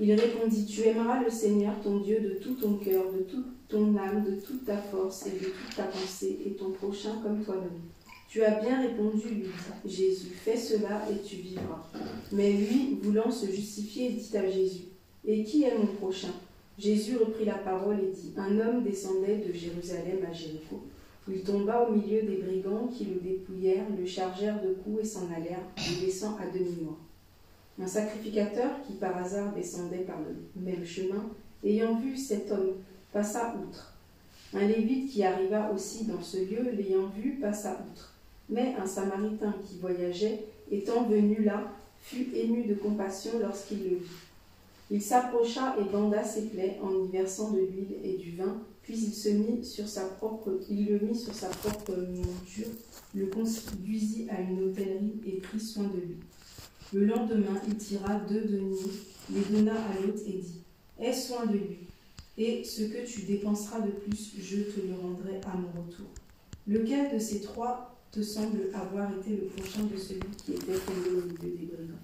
[0.00, 3.96] Il répondit, Tu aimeras le Seigneur ton Dieu de tout ton cœur, de toute ton
[3.96, 7.80] âme, de toute ta force et de toute ta pensée, et ton prochain comme toi-même.
[8.30, 9.42] Tu as bien répondu, lui
[9.84, 11.84] dit Jésus, fais cela et tu vivras.
[12.30, 14.84] Mais lui, voulant se justifier, dit à Jésus,
[15.26, 16.30] Et qui est mon prochain?
[16.78, 20.80] Jésus reprit la parole et dit, Un homme descendait de Jérusalem à Jéricho,
[21.28, 25.28] Il tomba au milieu des brigands qui le dépouillèrent, le chargèrent de coups et s'en
[25.34, 27.00] allèrent, le laissant à demi-mort.
[27.82, 31.30] Un sacrificateur qui par hasard descendait par le même chemin,
[31.64, 32.74] ayant vu cet homme,
[33.12, 33.92] passa outre.
[34.54, 38.09] Un lévite qui arriva aussi dans ce lieu, l'ayant vu, passa outre.
[38.50, 44.20] Mais un samaritain qui voyageait, étant venu là, fut ému de compassion lorsqu'il le vit.
[44.90, 48.94] Il s'approcha et banda ses plaies en y versant de l'huile et du vin, puis
[48.94, 52.72] il se mit sur sa propre, il le mit sur sa propre monture,
[53.14, 56.16] le conduisit à une hôtellerie et prit soin de lui.
[56.92, 58.90] Le lendemain, il tira deux deniers,
[59.32, 60.62] les donna à l'hôte et dit
[60.98, 61.78] Aie soin de lui,
[62.36, 66.06] et ce que tu dépenseras de plus, je te le rendrai à mon retour.
[66.66, 71.10] Lequel de ces trois te semble avoir été le prochain de celui qui était tombé
[71.10, 71.98] au milieu des brigands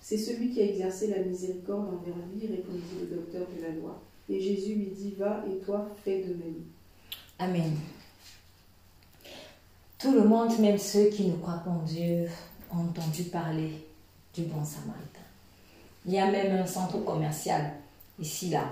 [0.00, 4.00] C'est celui qui a exercé la miséricorde envers lui, répondit le docteur de la loi.
[4.28, 6.64] Et Jésus lui dit Va et toi, fais de même.
[7.38, 7.76] Amen.
[9.98, 12.26] Tout le monde, même ceux qui ne croient pas en Dieu,
[12.72, 13.70] ont entendu parler
[14.34, 15.20] du bon samaritain.
[16.06, 17.72] Il y a même un centre commercial
[18.18, 18.64] ici, là,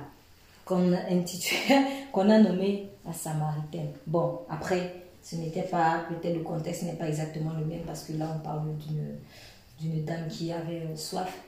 [0.65, 3.93] qu'on a nommé la Samaritaine.
[4.07, 8.13] Bon, après, ce n'était pas, peut-être le contexte n'est pas exactement le même parce que
[8.15, 8.63] là, on parle
[9.79, 11.41] d'une, dame qui avait soif,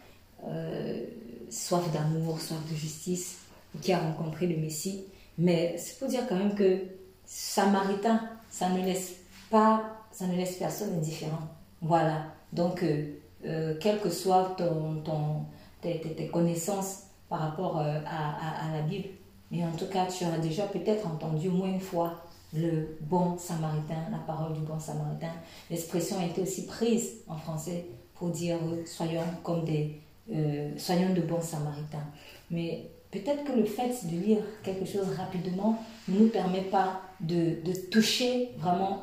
[0.47, 1.05] euh,
[1.51, 3.39] soif d'amour, soif de justice,
[3.81, 5.05] qui a rencontré le Messie.
[5.39, 6.81] Mais c'est pour dire quand même que
[7.25, 8.21] Samaritain,
[8.51, 9.15] ça ne laisse
[9.51, 9.83] pas,
[10.13, 11.49] ça ne laisse personne indifférent.
[11.83, 12.27] Voilà.
[12.53, 13.15] Donc, euh,
[13.47, 15.45] euh, quelles que soient ton, ton,
[15.81, 19.09] tes, tes connaissances par rapport euh, à, à, la Bible.
[19.51, 22.24] Mais en tout cas, tu as déjà peut-être entendu au moins une fois
[22.55, 25.33] le bon samaritain, la parole du bon samaritain.
[25.71, 30.01] L'expression a été aussi prise en français pour dire euh, soyons comme des
[30.33, 32.07] euh, soyons de bons samaritains.
[32.51, 35.79] Mais peut-être que le fait de lire quelque chose rapidement
[36.09, 39.03] ne nous permet pas de, de toucher vraiment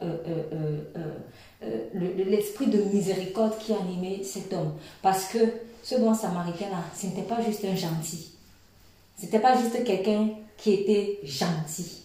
[1.93, 4.73] l'esprit de miséricorde qui animait cet homme.
[5.01, 5.39] Parce que
[5.83, 8.31] ce bon samaritain-là, ce n'était pas juste un gentil.
[9.17, 12.00] Ce n'était pas juste quelqu'un qui était gentil.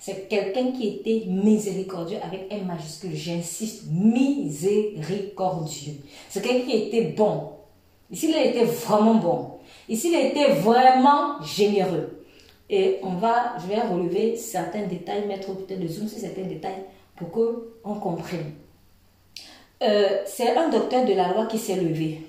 [0.00, 3.14] C'est quelqu'un qui était miséricordieux avec un majuscule.
[3.14, 5.92] J'insiste, miséricordieux.
[6.30, 7.50] C'est quelqu'un qui était bon.
[8.10, 9.50] Ici, il été vraiment bon.
[9.88, 12.24] Ici, il été vraiment généreux.
[12.70, 16.84] Et on va, je vais relever certains détails, mettre peut-être le zoom sur certains détails
[17.14, 18.54] pour qu'on comprenne.
[19.82, 22.22] Euh, c'est un docteur de la loi qui s'est levé.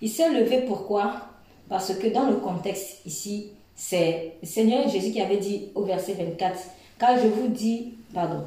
[0.00, 1.22] Il s'est levé pourquoi?
[1.68, 3.50] Parce que dans le contexte ici,
[3.80, 6.58] c'est le Seigneur Jésus qui avait dit au verset 24,
[6.98, 8.44] car je vous dis, pardon,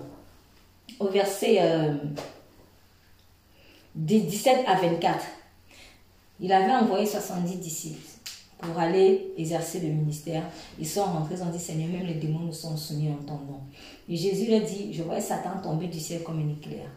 [0.99, 1.57] au verset
[3.95, 5.23] 17 euh, à 24,
[6.41, 8.01] il avait envoyé 70 disciples
[8.59, 10.43] pour aller exercer le ministère.
[10.77, 13.35] Ils sont rentrés, ils ont dit, Seigneur, même les démons nous sont soumis en ton
[13.35, 13.61] nom.
[14.09, 16.89] Et Jésus leur dit, je vois Satan tomber du ciel comme un éclair.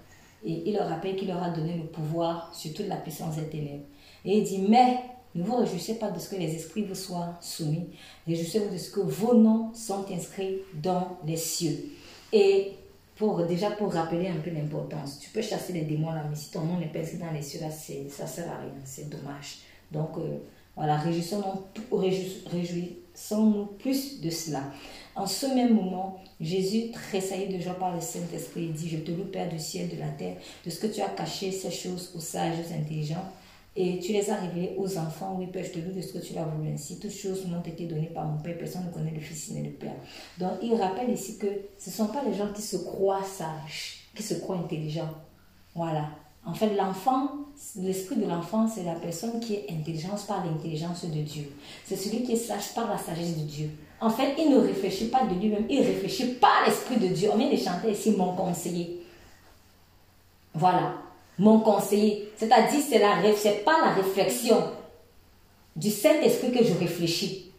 [0.45, 3.47] Et il leur rappelle qu'il leur a donné le pouvoir sur toute la puissance des
[3.47, 3.85] ténèbres.
[4.25, 4.99] Et il dit, mais
[5.35, 7.89] ne vous réjouissez pas de ce que les esprits vous soient soumis.
[8.27, 11.93] Réjouissez-vous de ce que vos noms sont inscrits dans les cieux.
[12.33, 12.73] Et
[13.17, 16.51] pour, déjà pour rappeler un peu l'importance, tu peux chasser les démons là, mais si
[16.51, 19.59] ton nom n'est pas inscrit dans les cieux là, ça sert à rien, c'est dommage.
[19.91, 20.39] Donc euh,
[20.77, 24.63] voilà, réjouissons-nous réjouissons plus de cela.
[25.17, 29.25] En ce même moment, Jésus, tressaillit de joie par le Saint-Esprit, dit, je te loue
[29.25, 32.21] Père du ciel, de la terre, de ce que tu as caché ces choses aux
[32.21, 33.31] sages, aux intelligents
[33.77, 35.37] et tu les as révélés aux enfants.
[35.39, 37.01] Oui, Père, je te loue de ce que tu l'as voulu ainsi.
[37.01, 38.57] Toutes choses m'ont été données par mon Père.
[38.57, 39.97] Personne ne connaît le Fils ni le Père.
[40.39, 41.47] Donc, il rappelle ici que
[41.77, 45.13] ce ne sont pas les gens qui se croient sages, qui se croient intelligents.
[45.75, 46.09] Voilà.
[46.47, 47.31] En fait, l'enfant,
[47.77, 51.51] l'esprit de l'enfant, c'est la personne qui est intelligente par l'intelligence de Dieu.
[51.85, 53.71] C'est celui qui est sage par la sagesse de Dieu.
[54.01, 57.31] En fait, il ne réfléchit pas de lui-même, il réfléchit par l'esprit de Dieu.
[57.33, 59.01] On vient de chanter ici mon conseiller.
[60.53, 61.04] Voilà
[61.39, 62.33] mon conseiller.
[62.37, 64.63] C'est-à-dire, c'est la, c'est pas la réflexion
[65.77, 67.53] du Saint-Esprit que je réfléchis.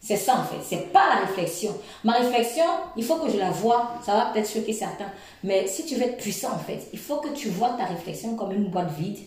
[0.00, 1.72] C'est ça en fait, c'est pas la réflexion.
[2.02, 2.64] Ma réflexion,
[2.96, 5.12] il faut que je la vois, ça va peut-être choquer certains,
[5.44, 8.34] mais si tu veux être puissant en fait, il faut que tu vois ta réflexion
[8.34, 9.20] comme une boîte vide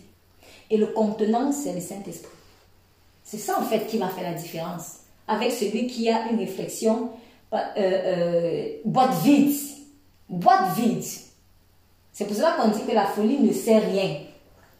[0.69, 2.27] et le contenant, c'est le Saint-Esprit.
[3.23, 4.97] C'est ça en fait qui va faire la différence
[5.29, 7.11] avec celui qui a une réflexion
[7.53, 9.55] euh, euh, boîte vide.
[10.27, 11.03] Boîte vide.
[12.15, 14.21] C'est pour cela qu'on dit que la folie ne sert rien.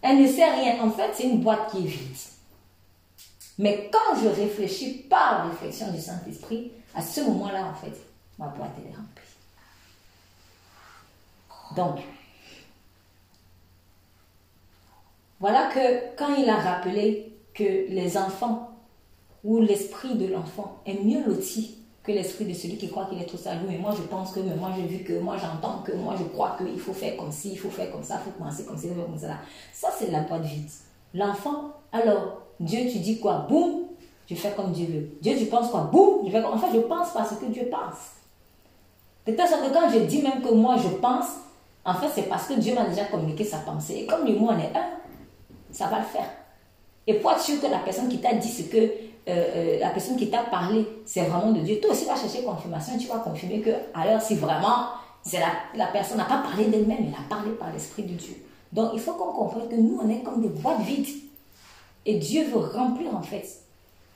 [0.01, 0.81] Elle ne sert rien.
[0.81, 2.15] En fait, c'est une boîte qui est vide.
[3.57, 7.93] Mais quand je réfléchis par réflexion du Saint-Esprit, à ce moment-là, en fait,
[8.39, 9.21] ma boîte est remplie.
[11.75, 12.05] Donc,
[15.41, 18.71] voilà que quand il a rappelé que les enfants
[19.43, 23.25] ou l'esprit de l'enfant est mieux loti que l'esprit de celui qui croit qu'il est
[23.25, 23.59] trop sage.
[23.67, 26.23] Mais moi, je pense que, mais moi, j'ai vu que, moi, j'entends que, moi, je
[26.25, 28.77] crois qu'il faut faire comme ci, il faut faire comme ça, il faut penser comme
[28.77, 29.27] ça, il faut faire comme ça.
[29.73, 30.69] Ça, c'est la boîte vide.
[31.13, 33.45] L'enfant, alors, Dieu, tu dis quoi?
[33.49, 33.85] Boum,
[34.29, 35.09] je fais comme Dieu veut.
[35.21, 35.89] Dieu, tu penses quoi?
[35.91, 36.53] Boum, je fais comme...
[36.53, 37.97] En fait, je pense parce que Dieu pense.
[39.25, 41.25] De toute façon, quand je dis même que moi, je pense,
[41.83, 44.01] en fait, c'est parce que Dieu m'a déjà communiqué sa pensée.
[44.01, 44.85] Et comme lui, moi, on est un,
[45.71, 46.29] ça va le faire.
[47.07, 48.91] Et pour être sûr que la personne qui t'a dit ce que
[49.27, 51.79] euh, la personne qui t'a parlé, c'est vraiment de Dieu.
[51.81, 54.89] Toi aussi, vas chercher confirmation, tu vas confirmer que, alors, si vraiment
[55.23, 58.35] c'est la, la personne n'a pas parlé d'elle-même, elle a parlé par l'Esprit de Dieu.
[58.71, 61.07] Donc, il faut qu'on comprenne que nous, on est comme des boîtes vides.
[62.05, 63.47] Et Dieu veut remplir, en fait,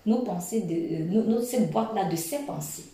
[0.05, 2.85] nos pensées, de, euh, cette boîte-là de ses pensées.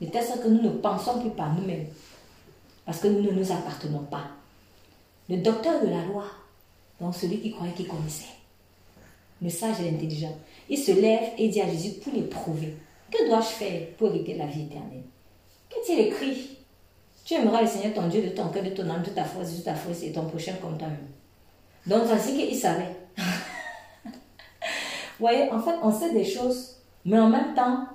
[0.00, 1.86] De telle sorte que nous ne pensons plus par nous-mêmes.
[2.86, 4.24] Parce que nous ne nous appartenons pas.
[5.28, 6.24] Le docteur de la loi,
[7.00, 8.24] donc celui qui croyait qu'il connaissait,
[9.42, 10.36] le sage et l'intelligent,
[10.70, 12.76] il se lève et dit à Jésus pour l'éprouver.
[13.10, 15.02] Que dois-je faire pour hériter la vie éternelle?
[15.68, 16.58] Qu'est-il écrit?
[17.24, 19.56] Tu aimeras le Seigneur ton Dieu de ton cœur, de ton âme, de ta force,
[19.56, 21.08] de ta force et ton prochain comme toi-même.
[21.86, 22.94] Donc, c'est qu'il savait.
[23.18, 27.86] Vous voyez, en fait, on sait des choses, mais en même temps,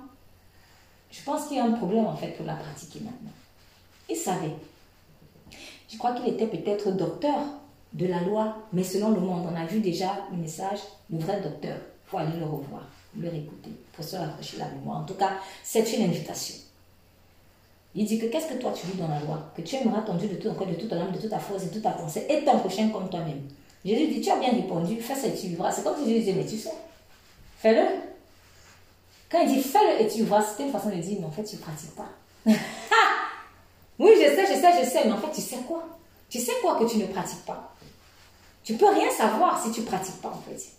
[1.10, 3.30] je pense qu'il y a un problème en fait pour la pratiquer maintenant.
[4.08, 4.54] Il savait.
[5.88, 7.38] Je crois qu'il était peut-être docteur
[7.94, 10.80] de la loi, mais selon le monde, on a vu déjà le message,
[11.10, 11.78] le vrai docteur.
[12.06, 12.86] Faut aller le revoir,
[13.18, 14.98] le réécouter, pour se rafraîchir la mémoire.
[14.98, 15.32] En tout cas,
[15.64, 16.54] c'est une invitation.
[17.94, 19.50] Il dit que qu'est-ce que toi tu dis dans la loi?
[19.56, 21.30] Que tu aimeras ton Dieu de tout ton corps, de toute ton âme, de toute
[21.30, 23.48] ta force de toute ta pensée, et ton prochain comme toi-même.
[23.86, 25.72] Jésus dit, tu as bien répondu, fais ça et tu vivras.
[25.72, 26.72] C'est comme si Jésus disait, mais tu sais,
[27.58, 27.86] fais-le.
[29.30, 31.44] Quand il dit fais-le et tu vivras, c'était une façon de dire, mais en fait,
[31.44, 32.08] tu ne pratiques pas.
[33.98, 35.84] oui, je sais, je sais, je sais, mais en fait, tu sais quoi?
[36.28, 37.72] Tu sais quoi que tu ne pratiques pas?
[38.62, 40.75] Tu peux rien savoir si tu ne pratiques pas, en fait.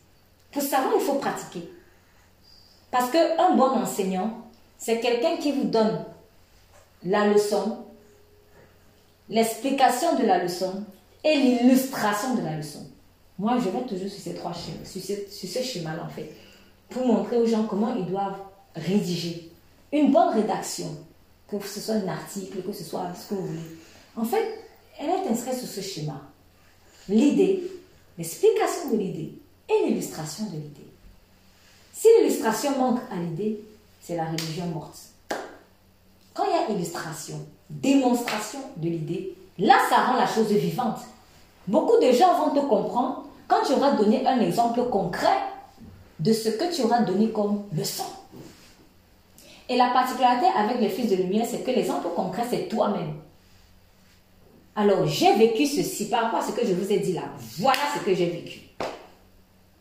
[0.57, 1.69] Pour savoir, il faut pratiquer.
[2.89, 6.03] Parce qu'un bon enseignant, c'est quelqu'un qui vous donne
[7.03, 7.85] la leçon,
[9.29, 10.83] l'explication de la leçon
[11.23, 12.87] et l'illustration de la leçon.
[13.37, 16.31] Moi, je vais toujours sur ces trois schémas, sur ce, schéma-là, en fait,
[16.89, 18.39] pour montrer aux gens comment ils doivent
[18.75, 19.51] rédiger.
[19.91, 20.87] Une bonne rédaction,
[21.47, 23.77] que ce soit un article, que ce soit ce que vous voulez.
[24.15, 24.57] En fait,
[24.99, 26.19] elle est inscrite sur ce schéma.
[27.07, 27.61] L'idée,
[28.17, 29.33] l'explication de l'idée,
[29.69, 30.87] et l'illustration de l'idée.
[31.93, 33.59] Si l'illustration manque à l'idée,
[34.01, 34.97] c'est la religion morte.
[36.33, 40.99] Quand il y a illustration, démonstration de l'idée, là, ça rend la chose vivante.
[41.67, 45.39] Beaucoup de gens vont te comprendre quand tu auras donné un exemple concret
[46.19, 48.05] de ce que tu auras donné comme leçon.
[49.69, 53.15] Et la particularité avec les fils de lumière, c'est que l'exemple concret, c'est toi-même.
[54.75, 57.23] Alors, j'ai vécu ceci par rapport à ce que je vous ai dit là.
[57.57, 58.66] Voilà ce que j'ai vécu.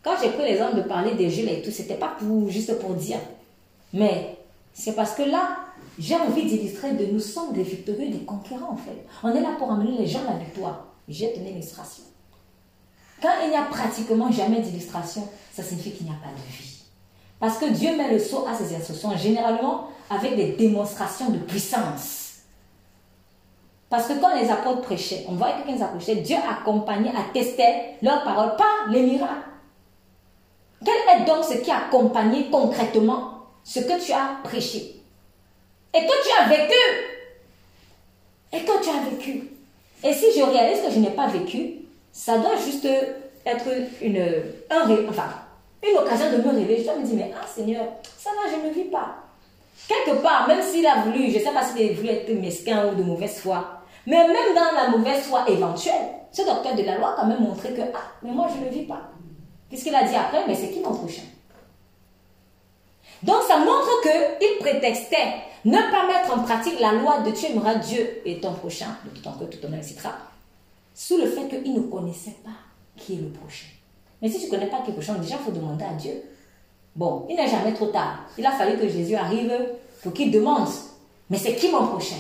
[0.06, 2.16] Quand j'ai pris l'exemple de parler des Jules et tout, c'était pas
[2.46, 3.18] juste pour dire.
[3.92, 4.38] Mais
[4.72, 5.56] c'est parce que là,
[5.98, 9.04] j'ai envie d'illustrer de nous sommes des victorieux, des conquérants en fait.
[9.24, 10.84] On est là pour amener les gens à la victoire.
[11.08, 12.04] J'ai donné l'illustration.
[13.20, 16.84] Quand il n'y a pratiquement jamais d'illustration, ça signifie qu'il n'y a pas de vie.
[17.40, 22.42] Parce que Dieu met le saut à ses instructions, généralement avec des démonstrations de puissance.
[23.90, 27.96] Parce que quand les apôtres prêchaient, on voit que quand ils approchaient, Dieu accompagnait, attestait
[28.02, 29.55] leurs paroles par les miracles.
[30.84, 33.32] Quel est donc ce qui a accompagné concrètement
[33.64, 35.02] ce que tu as prêché?
[35.94, 36.74] Et que tu as vécu
[38.52, 39.50] Et que tu as vécu
[40.04, 42.86] Et si je réalise que je n'ai pas vécu, ça doit juste
[43.46, 43.66] être
[44.02, 44.22] une,
[44.70, 45.28] un, enfin,
[45.82, 46.78] une occasion de me réveiller.
[46.78, 47.84] Je dois me dire, mais ah Seigneur,
[48.18, 49.16] ça va, je ne vis pas.
[49.88, 52.88] Quelque part, même s'il a voulu, je ne sais pas s'il a voulu être mesquin
[52.88, 56.96] ou de mauvaise foi, mais même dans la mauvaise foi éventuelle, ce docteur de la
[56.96, 59.10] loi a quand même montré que, ah, mais moi je ne vis pas.
[59.68, 61.22] Puisqu'il a dit après, mais c'est qui mon prochain?
[63.22, 65.34] Donc ça montre qu'il prétextait
[65.64, 69.10] ne pas mettre en pratique la loi de tu aimeras Dieu et ton prochain, de
[69.10, 69.96] tout cœur, tout ton etc.
[70.94, 72.50] Sous le fait qu'il ne connaissait pas
[72.96, 73.66] qui est le prochain.
[74.22, 75.94] Mais si tu ne connais pas qui est le prochain, déjà il faut demander à
[75.94, 76.22] Dieu.
[76.94, 78.26] Bon, il n'est jamais trop tard.
[78.38, 79.52] Il a fallu que Jésus arrive
[80.02, 80.68] pour qu'il demande.
[81.28, 82.16] Mais c'est qui mon prochain?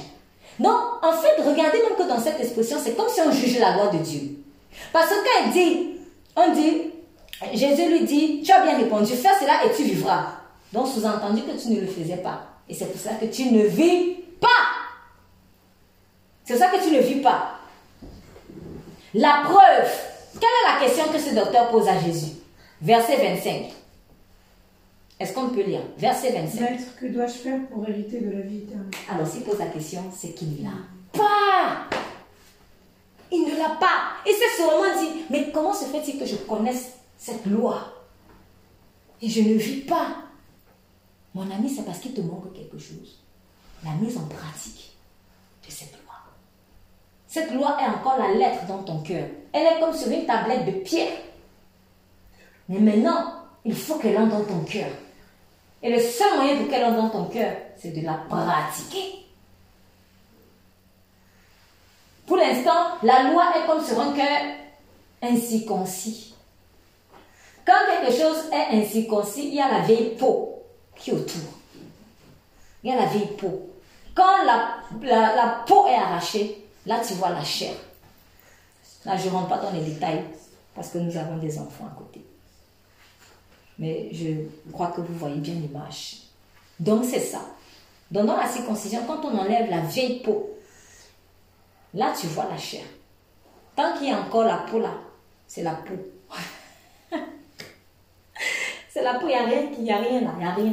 [0.58, 3.76] Donc, en fait, regardez même que dans cette expression, c'est comme si on jugeait la
[3.76, 4.38] loi de Dieu.
[4.92, 5.90] Parce que il dit,
[6.34, 6.82] on dit,
[7.52, 10.26] Jésus lui dit, tu as bien répondu, fais cela et tu vivras.
[10.72, 12.42] Donc sous-entendu que tu ne le faisais pas.
[12.68, 14.48] Et c'est pour ça que tu ne vis pas.
[16.44, 17.58] C'est ça que tu ne vis pas.
[19.14, 19.90] La preuve.
[20.34, 22.32] Quelle est la question que ce docteur pose à Jésus?
[22.80, 23.72] Verset 25.
[25.18, 25.80] Est-ce qu'on peut lire?
[25.96, 26.60] Verset 25.
[26.60, 28.90] Maître, que dois-je faire pour hériter de la vie éternelle?
[29.10, 30.76] Alors s'il pose la question, c'est qu'il ne l'a
[31.12, 31.96] pas.
[33.32, 34.12] Il ne l'a pas.
[34.26, 37.92] Et c'est seulement dit, mais comment se fait-il que je connaisse cette loi.
[39.20, 40.08] Et je ne vis pas.
[41.34, 43.20] Mon ami, c'est parce qu'il te manque quelque chose.
[43.84, 44.96] La mise en pratique
[45.64, 46.14] de cette loi.
[47.26, 49.28] Cette loi est encore la lettre dans ton cœur.
[49.52, 51.18] Elle est comme sur une tablette de pierre.
[52.68, 54.88] Mais maintenant, il faut qu'elle entre dans ton cœur.
[55.82, 59.26] Et le seul moyen pour qu'elle entre dans ton cœur, c'est de la pratiquer.
[62.26, 64.40] Pour l'instant, la loi est comme sur un cœur
[65.22, 66.34] incirconcis.
[67.66, 70.62] Quand quelque chose est incirconcis, il y a la vieille peau
[70.94, 71.42] qui est autour.
[72.82, 73.68] Il y a la vieille peau.
[74.14, 77.74] Quand la, la, peau est arrachée, là tu vois la chair.
[79.04, 80.24] Là, je ne rentre pas dans les détails
[80.74, 82.24] parce que nous avons des enfants à côté.
[83.78, 86.18] Mais je crois que vous voyez bien l'image.
[86.78, 87.40] Donc c'est ça.
[88.10, 90.56] Donc dans la circoncision, quand on enlève la vieille peau,
[91.94, 92.84] là tu vois la chair.
[93.74, 94.94] Tant qu'il y a encore la peau là,
[95.46, 95.94] c'est la peau.
[98.96, 100.54] c'est la peau, il n'y a rien, il n'y a rien là, il n'y a
[100.54, 100.72] rien.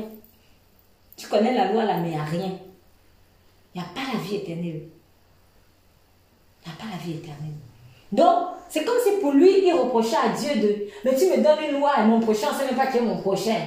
[1.17, 2.51] Tu connais la loi là, mais il n'y a rien.
[3.75, 4.83] Il n'y a pas la vie éternelle.
[6.65, 7.51] Il n'y a pas la vie éternelle.
[8.13, 11.69] Donc, c'est comme si pour lui, il reprochait à Dieu de Mais tu me donnes
[11.69, 13.59] une loi et mon prochain, on ne sait même pas qui est mon prochain.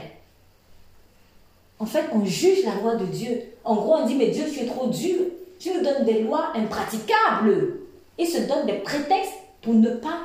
[1.79, 3.43] En fait, on juge la loi de Dieu.
[3.63, 5.19] En gros, on dit Mais Dieu, tu es trop dur.
[5.61, 7.81] Tu nous donnes des lois impraticables.
[8.17, 10.21] Il se donne des prétextes pour ne pas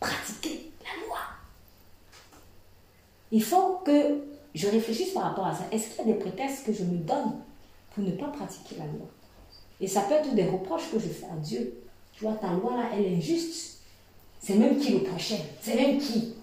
[0.00, 0.67] pratiquer.
[3.30, 4.22] Il faut que
[4.54, 5.64] je réfléchisse par rapport à ça.
[5.70, 7.40] Est-ce qu'il y a des prétextes que je me donne
[7.94, 9.06] pour ne pas pratiquer la loi?
[9.80, 11.74] Et ça peut être des reproches que je fais à Dieu.
[12.12, 13.78] Tu vois, ta loi là, elle est injuste.
[14.40, 16.34] C'est même qui le prochain C'est même qui?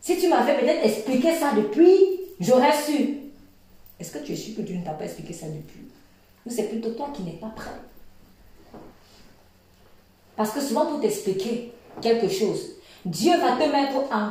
[0.00, 3.18] Si tu m'avais peut-être expliqué ça depuis, j'aurais su.
[4.00, 5.86] Est-ce que tu es sûr que Dieu ne t'a pas expliqué ça depuis?
[6.44, 7.70] Ou c'est plutôt toi qui n'es pas prêt?
[10.36, 12.72] Parce que souvent, pour t'expliquer quelque chose,
[13.04, 14.30] Dieu va te mettre en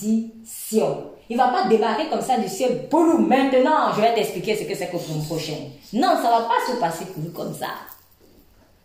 [0.00, 2.88] Il ne va pas débarquer comme ça du ciel.
[2.90, 5.56] Boum, maintenant, je vais t'expliquer ce que c'est que pour mon prochain.
[5.92, 7.68] Non, ça ne va pas se passer pour lui comme ça.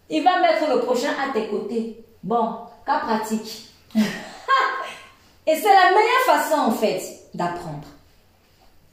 [0.09, 2.03] Il va mettre le prochain à tes côtés.
[2.21, 3.69] Bon, cas pratique.
[3.95, 7.01] Et c'est la meilleure façon en fait
[7.34, 7.88] d'apprendre.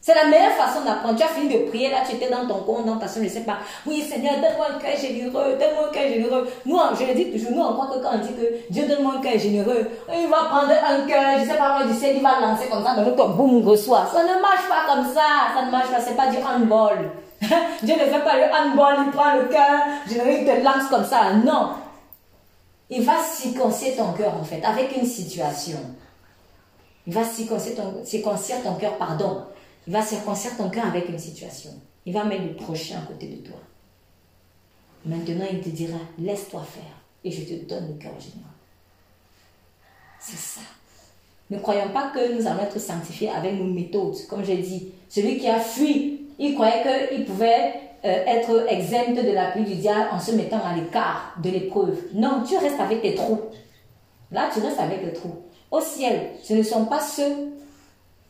[0.02, 1.16] C'est la meilleure façon d'apprendre.
[1.16, 3.28] Tu as fini de prier, là, tu étais dans ton compte, dans ta soeur, je
[3.28, 3.58] ne sais pas.
[3.86, 6.48] Oui, Seigneur, donne-moi un cœur généreux, donne-moi un cœur généreux.
[6.64, 9.14] Nous, je le dis toujours, nous, on croit que quand on dit que Dieu donne-moi
[9.18, 12.16] un cœur généreux, il va prendre un cœur, je ne sais pas moi, du ciel,
[12.16, 14.08] il va lancer comme ça, donc ton boum, reçoit.
[14.10, 17.10] Ça ne marche pas comme ça, ça ne marche pas, c'est pas du handball.
[17.82, 21.04] Dieu ne fait pas le handball, il prend le cœur, je il te lance comme
[21.04, 21.34] ça.
[21.44, 21.70] Non.
[22.88, 25.78] Il va circoncire ton cœur, en fait, avec une situation.
[27.06, 28.02] Il va circoncire ton,
[28.64, 29.42] ton cœur, pardon.
[29.86, 31.70] Il va circoncire ton cœur avec une situation.
[32.06, 33.58] Il va mettre le prochain à côté de toi.
[35.04, 36.82] Maintenant, il te dira, laisse-toi faire
[37.24, 38.50] et je te donne le cœur général.
[40.18, 40.60] C'est ça.
[41.50, 44.16] Ne croyons pas que nous allons être sanctifiés avec nos méthodes.
[44.28, 49.30] Comme j'ai dit, celui qui a fui il croyait qu'il pouvait euh, être exempt de
[49.30, 51.98] la pluie du diable en se mettant à l'écart de l'épreuve.
[52.14, 53.40] Non, tu restes avec tes trous.
[54.32, 55.34] Là, tu restes avec tes trous.
[55.70, 57.50] Au ciel, ce ne sont pas ceux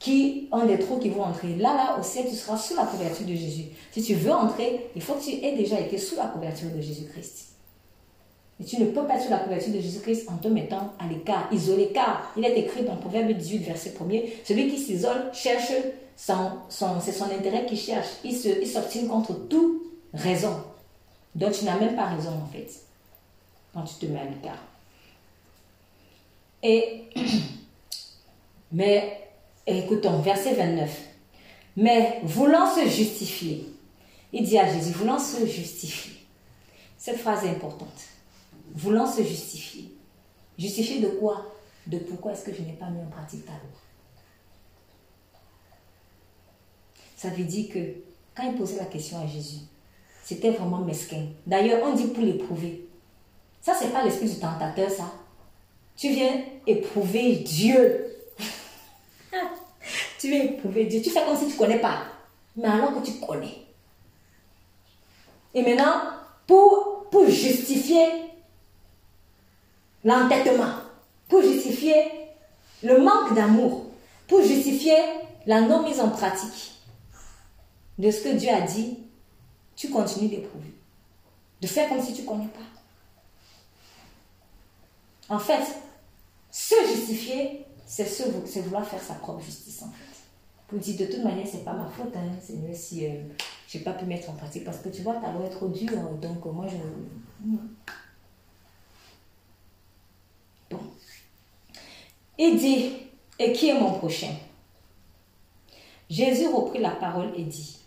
[0.01, 1.55] qui ont des trous qui vont entrer.
[1.57, 3.67] Là, là, au ciel, tu seras sous la couverture de Jésus.
[3.93, 6.81] Si tu veux entrer, il faut que tu aies déjà été sous la couverture de
[6.81, 7.49] Jésus-Christ.
[8.59, 11.07] Et tu ne peux pas être sous la couverture de Jésus-Christ en te mettant à
[11.07, 15.73] l'écart, isolé, car il est écrit dans Proverbe 18, verset 1er, celui qui s'isole cherche
[16.17, 18.09] c'est son intérêt qu'il cherche.
[18.25, 19.83] Il s'obstine contre toute
[20.13, 20.63] raison.
[21.35, 22.69] Donc tu n'as même pas raison en fait
[23.73, 24.63] quand tu te mets à l'écart.
[26.63, 27.05] Et,
[28.73, 29.30] mais,
[29.79, 30.91] écoutons, verset 29.
[31.77, 33.67] Mais voulant se justifier,
[34.33, 36.21] il dit à Jésus, voulant se justifier.
[36.99, 37.89] Cette phrase est importante.
[38.75, 39.93] Voulant se justifier.
[40.59, 41.47] Justifier de quoi?
[41.87, 43.81] De pourquoi est-ce que je n'ai pas mis en pratique ta loi?
[47.17, 47.79] Ça veut dire que
[48.35, 49.61] quand il posait la question à Jésus,
[50.25, 51.27] c'était vraiment mesquin.
[51.47, 52.87] D'ailleurs, on dit pour l'éprouver.
[53.61, 55.13] Ça, c'est pas l'esprit du tentateur, ça.
[55.97, 58.10] Tu viens éprouver Dieu.
[60.21, 61.01] Tu viens éprouver Dieu.
[61.01, 62.03] Tu fais comme si tu ne connais pas.
[62.55, 63.65] Mais alors que tu connais.
[65.55, 66.03] Et maintenant,
[66.47, 68.07] pour, pour justifier
[70.05, 70.75] l'entêtement,
[71.27, 72.05] pour justifier
[72.83, 73.87] le manque d'amour,
[74.29, 74.97] pour justifier
[75.47, 76.73] la non mise en pratique,
[77.99, 78.99] de ce que Dieu a dit,
[79.75, 80.75] tu continues d'éprouver.
[81.63, 82.61] De faire comme si tu ne connais pas.
[85.35, 85.63] En fait,
[86.51, 90.10] se justifier, c'est vouloir faire sa propre justice, en fait.
[90.71, 92.31] Pour dire, de toute manière, ce n'est pas ma faute, hein,
[92.63, 93.11] mieux si euh,
[93.67, 94.65] je n'ai pas pu mettre en pratique.
[94.65, 96.77] Parce que tu vois, ta loi est trop dure, donc moi, je...
[100.71, 100.79] Bon.
[102.39, 102.93] Il dit,
[103.41, 104.33] et qui est mon prochain?
[106.09, 107.79] Jésus reprit la parole et dit,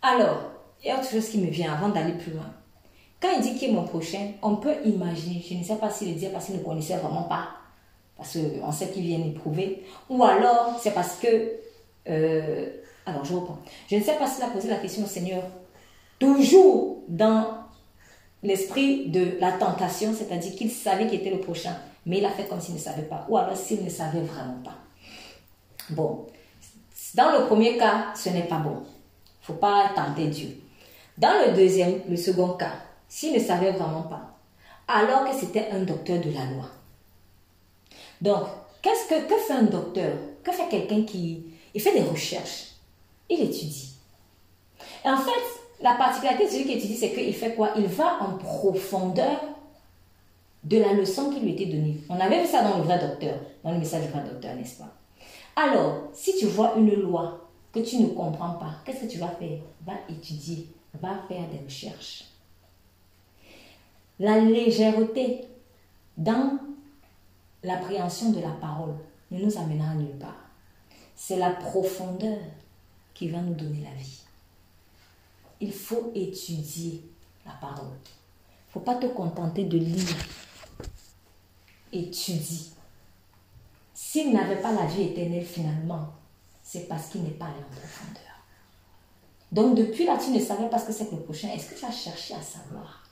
[0.00, 0.52] alors,
[0.82, 2.54] il y a autre chose qui me vient avant d'aller plus loin.
[3.20, 6.12] Quand il dit qui est mon prochain, on peut imaginer, je ne sais pas s'il
[6.12, 7.48] le dit parce qu'il ne connaissait vraiment pas,
[8.16, 11.65] parce qu'on sait qu'il vient éprouver, ou alors c'est parce que,
[12.08, 12.68] euh,
[13.04, 13.58] alors je reprends,
[13.90, 15.42] je ne sais pas s'il a posé la question au Seigneur,
[16.18, 17.66] toujours dans
[18.42, 22.46] l'esprit de la tentation, c'est-à-dire qu'il savait qu'il était le prochain, mais il a fait
[22.46, 24.74] comme s'il ne savait pas, ou alors s'il ne savait vraiment pas.
[25.90, 26.26] Bon,
[27.14, 28.82] dans le premier cas, ce n'est pas bon.
[28.82, 30.60] Il ne faut pas tenter Dieu.
[31.16, 32.72] Dans le deuxième, le second cas,
[33.08, 34.36] s'il ne savait vraiment pas,
[34.88, 36.68] alors que c'était un docteur de la loi.
[38.20, 38.46] Donc,
[38.82, 40.12] qu'est-ce que, que fait un docteur?
[40.42, 41.44] Que fait quelqu'un qui...
[41.76, 42.68] Il fait des recherches.
[43.28, 43.96] Il étudie.
[45.04, 47.72] Et en fait, la particularité de celui qui étudie, c'est qu'il fait quoi?
[47.76, 49.42] Il va en profondeur
[50.64, 51.98] de la leçon qui lui était donnée.
[52.08, 54.78] On avait vu ça dans le vrai docteur, dans le message du vrai docteur, n'est-ce
[54.78, 54.90] pas?
[55.54, 59.28] Alors, si tu vois une loi que tu ne comprends pas, qu'est-ce que tu vas
[59.28, 59.58] faire?
[59.86, 62.24] Va étudier, va faire des recherches.
[64.18, 65.44] La légèreté
[66.16, 66.58] dans
[67.62, 68.94] l'appréhension de la parole
[69.30, 70.45] ne nous amènera nulle part.
[71.16, 72.38] C'est la profondeur
[73.14, 74.22] qui va nous donner la vie.
[75.60, 77.02] Il faut étudier
[77.46, 77.96] la parole.
[77.96, 80.16] Il ne faut pas te contenter de lire.
[81.92, 82.72] Étudie.
[83.94, 86.08] S'il n'avait pas la vie éternelle finalement,
[86.62, 88.22] c'est parce qu'il n'est pas allé en profondeur.
[89.52, 91.48] Donc depuis là, tu ne savais pas ce que c'est que le prochain.
[91.48, 93.04] Est-ce que tu as cherché à savoir?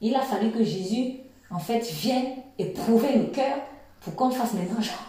[0.00, 1.18] Il a fallu que Jésus,
[1.50, 3.58] en fait, vienne éprouver le cœur
[4.00, 5.07] pour qu'on fasse maintenant genre.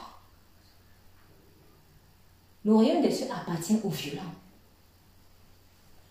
[2.66, 4.22] Le royaume des cieux appartient aux violents.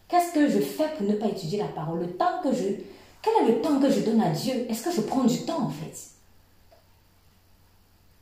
[0.08, 2.00] Qu'est-ce que je fais pour ne pas étudier la parole?
[2.00, 2.64] Le temps que je.
[3.20, 4.66] Quel est le temps que je donne à Dieu?
[4.70, 6.10] Est-ce que je prends du temps en fait?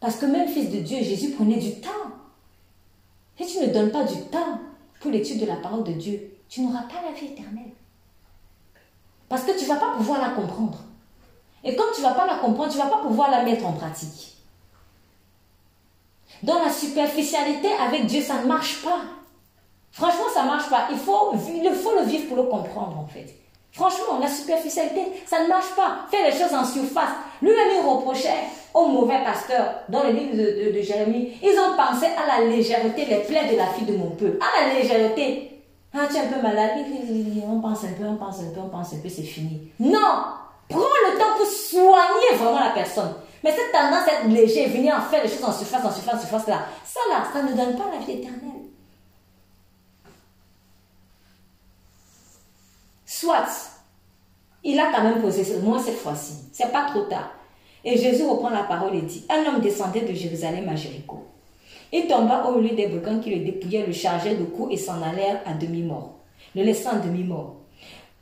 [0.01, 1.91] Parce que même fils de Dieu, Jésus prenait du temps.
[3.39, 4.61] Si tu ne donnes pas du temps
[5.01, 7.73] pour l'étude de la parole de Dieu, tu n'auras pas la vie éternelle.
[9.29, 10.79] Parce que tu ne vas pas pouvoir la comprendre.
[11.63, 13.67] Et comme tu ne vas pas la comprendre, tu ne vas pas pouvoir la mettre
[13.67, 14.36] en pratique.
[16.43, 19.01] Dans la superficialité avec Dieu, ça ne marche pas.
[19.93, 20.89] Franchement, ça ne marche pas.
[20.91, 23.35] Il faut, il faut le vivre pour le comprendre, en fait.
[23.73, 26.07] Franchement, la superficialité, ça ne marche pas.
[26.11, 27.11] Fais les choses en surface.
[27.43, 31.33] Lui-même, il reprochait aux mauvais pasteurs dans le livre de, de Jérémie.
[31.43, 34.39] Ils ont pensé à la légèreté, les plaies de la fille de mon peuple.
[34.41, 35.63] À la légèreté.
[35.93, 36.73] Ah, tu es un peu malade.
[37.47, 39.71] On pense un peu, on pense un peu, on pense un peu, c'est fini.
[39.79, 40.25] Non
[40.69, 43.15] Prends le temps pour soigner vraiment la personne.
[43.47, 46.17] Mais cette tendance à être léger, venir en faire les choses en surface, en surface,
[46.17, 47.01] en surface, là, ça
[47.33, 48.41] ça ne donne pas la vie éternelle.
[53.05, 53.47] Soit,
[54.65, 57.35] il a quand même posé, moi cette fois-ci, c'est pas trop tard.
[57.85, 61.25] Et Jésus reprend la parole et dit, un homme descendait de Jérusalem à Jéricho.
[61.93, 65.01] Il tomba au milieu des brigands qui le dépouillaient, le chargeaient de coups et s'en
[65.01, 66.17] allèrent à demi-mort,
[66.57, 67.55] le laissant à demi-mort.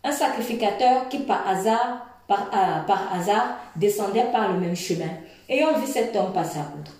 [0.04, 5.10] Un sacrificateur qui par hasard, par, euh, par hasard descendait par le même chemin,
[5.48, 6.92] ayant vu cet homme passer outre.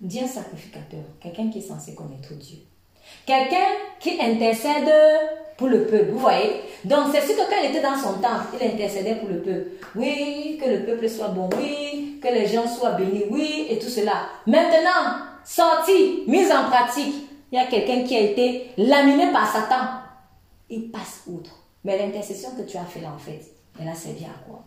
[0.00, 2.58] Dit un sacrificateur, quelqu'un qui est censé connaître Dieu.
[3.26, 3.66] Quelqu'un
[4.00, 4.90] qui intercède
[5.56, 6.62] pour le peuple, vous voyez?
[6.84, 9.66] Donc c'est sûr que quand il était dans son temps, il intercédait pour le peuple.
[9.94, 13.88] Oui, que le peuple soit bon, oui, que les gens soient bénis, oui, et tout
[13.88, 14.26] cela.
[14.46, 17.14] Maintenant, sorti, mise en pratique,
[17.52, 20.00] il y a quelqu'un qui a été laminé par Satan.
[20.68, 21.52] Il passe outre.
[21.84, 24.62] Mais l'intercession que tu as fait là, en fait, elle a servi à quoi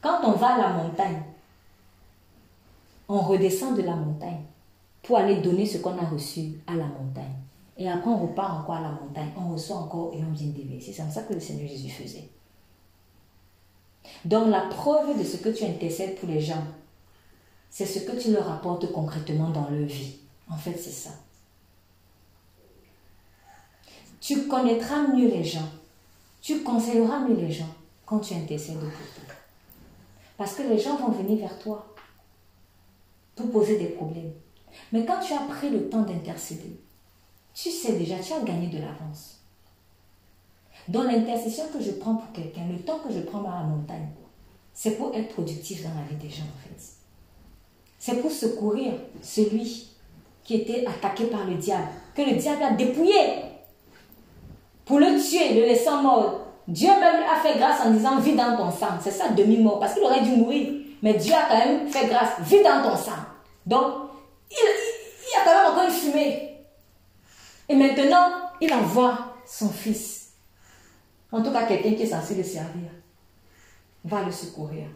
[0.00, 1.22] Quand on va à la montagne,
[3.08, 4.42] on redescend de la montagne
[5.02, 7.34] pour aller donner ce qu'on a reçu à la montagne.
[7.76, 10.92] Et après, on repart encore à la montagne, on reçoit encore et on vient déverser.
[10.92, 12.28] C'est comme ça que le Seigneur Jésus faisait.
[14.24, 16.64] Donc, la preuve de ce que tu intercèdes pour les gens,
[17.70, 20.16] c'est ce que tu leur apportes concrètement dans leur vie.
[20.50, 21.10] En fait, c'est ça.
[24.20, 25.68] Tu connaîtras mieux les gens.
[26.48, 27.68] Tu conseilleras mieux les gens
[28.06, 29.34] quand tu intercèdes pour eux.
[30.38, 31.94] Parce que les gens vont venir vers toi
[33.36, 34.32] pour poser des problèmes.
[34.90, 36.80] Mais quand tu as pris le temps d'intercéder,
[37.52, 39.42] tu sais déjà, tu as gagné de l'avance.
[40.88, 44.08] Dans l'intercession que je prends pour quelqu'un, le temps que je prends à la montagne,
[44.72, 46.82] c'est pour être productif dans la vie des gens en fait.
[47.98, 49.90] C'est pour secourir celui
[50.44, 53.57] qui était attaqué par le diable, que le diable a dépouillé.
[54.88, 56.40] Pour le tuer, le laissant mort.
[56.66, 58.98] Dieu même a fait grâce en disant vis dans ton sang.
[59.02, 60.72] C'est ça, demi-mort, parce qu'il aurait dû mourir.
[61.02, 63.20] Mais Dieu a quand même fait grâce, vis dans ton sang.
[63.64, 63.94] Donc,
[64.50, 66.48] il, y a quand même encore une fumée
[67.68, 70.30] et maintenant, il envoie son fils.
[71.30, 72.90] En tout cas, quelqu'un qui est censé le servir.
[74.04, 74.86] Va le secourir.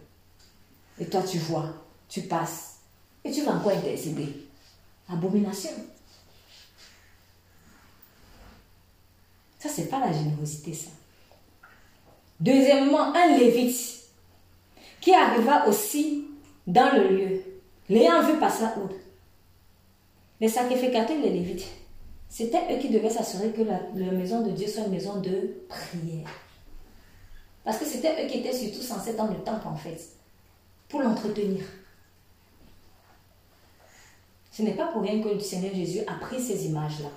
[0.98, 1.66] Et toi, tu vois,
[2.09, 2.78] tu passes.
[3.24, 4.48] Et tu vas encore intercéder.
[5.09, 5.70] abomination.
[9.62, 10.90] Ça, c'est pas la générosité, ça.
[12.40, 14.02] Deuxièmement, un lévite
[15.01, 16.24] qui arriva aussi
[16.66, 17.43] dans le lieu,
[17.89, 18.89] l'ayant vu passer où
[20.40, 21.68] Les sacrificateurs, les lévites,
[22.28, 23.78] c'était eux qui devaient s'assurer que la,
[24.10, 26.28] maison de Dieu soit une maison de prière.
[27.62, 30.09] Parce que c'était eux qui étaient surtout censés dans le temple, en fait,
[30.89, 31.62] pour l'entretenir.
[34.51, 37.10] Ce n'est pas pour rien que le Seigneur Jésus a pris ces images-là.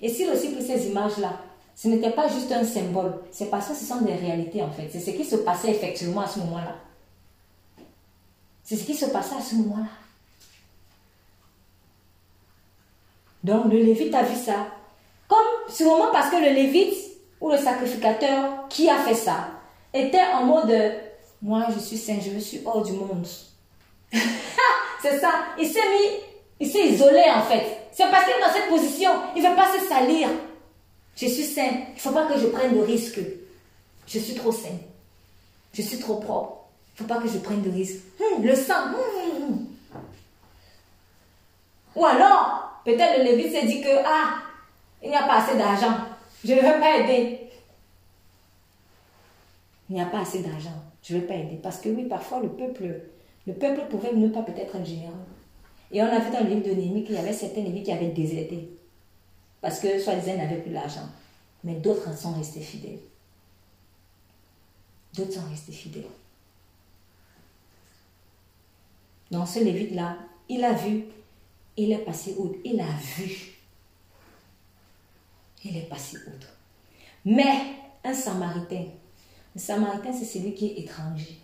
[0.00, 1.40] Et s'il aussi pris ces images-là,
[1.76, 4.88] ce n'était pas juste un symbole, c'est parce que ce sont des réalités en fait.
[4.92, 6.76] C'est ce qui se passait effectivement à ce moment-là.
[8.62, 9.88] C'est ce qui se passait à ce moment-là.
[13.42, 14.68] Donc le Lévite a vu ça.
[15.28, 15.38] Comme
[15.68, 16.96] sûrement parce que le Lévite
[17.40, 19.48] ou le sacrificateur qui a fait ça
[19.92, 20.72] était en mode
[21.42, 23.26] moi je suis saint, je suis hors du monde.
[25.02, 25.30] c'est ça.
[25.58, 26.20] Il s'est mis,
[26.60, 27.88] il s'est isolé en fait.
[27.92, 30.28] C'est parce qu'il est dans cette position, il ne veut pas se salir.
[31.16, 31.70] Je suis saint.
[31.88, 33.20] Il ne faut pas que je prenne de risques.
[34.06, 34.78] Je suis trop saint.
[35.72, 36.64] Je suis trop propre.
[36.96, 38.02] Il ne faut pas que je prenne de risques.
[38.20, 38.88] Hum, le sang.
[38.88, 39.66] Hum, hum,
[41.96, 44.42] Ou alors, peut-être le Lévite s'est dit que, ah,
[45.02, 45.96] il n'y a pas assez d'argent.
[46.44, 47.40] Je ne vais pas aider.
[49.90, 50.82] Il n'y a pas assez d'argent.
[51.02, 51.58] Je ne vais pas aider.
[51.62, 53.00] Parce que oui, parfois, le peuple,
[53.46, 55.12] le peuple pouvait ne pas peut-être être généreux.
[55.92, 57.92] Et on a vu dans le livre de Néhémie qu'il y avait certains Lévites qui
[57.92, 58.68] avaient déserté.
[59.64, 61.08] Parce que soi-disant, n'avaient plus l'argent.
[61.64, 62.98] Mais d'autres sont restés fidèles.
[65.14, 66.04] D'autres sont restés fidèles.
[69.30, 70.18] Donc ce Lévite-là,
[70.50, 71.04] il a vu,
[71.78, 72.58] il est passé outre.
[72.62, 73.54] Il a vu.
[75.64, 76.48] Il est passé outre.
[77.24, 78.84] Mais un Samaritain,
[79.56, 81.40] un Samaritain, c'est celui qui est étranger.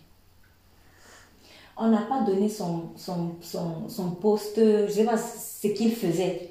[1.75, 6.50] On n'a pas donné son, son poste, je ne sais pas ce qu'il faisait.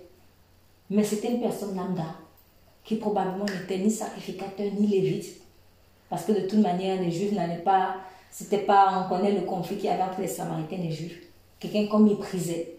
[0.91, 2.17] Mais c'était une personne lambda
[2.85, 5.41] qui probablement n'était ni sacrificateur ni lévite.
[6.09, 7.97] Parce que de toute manière, les Juifs n'allaient pas.
[8.31, 9.07] C'était pas.
[9.07, 11.21] On connaît le conflit qu'il y avait entre les Samaritains et les Juifs.
[11.61, 12.77] Quelqu'un qu'on méprisait.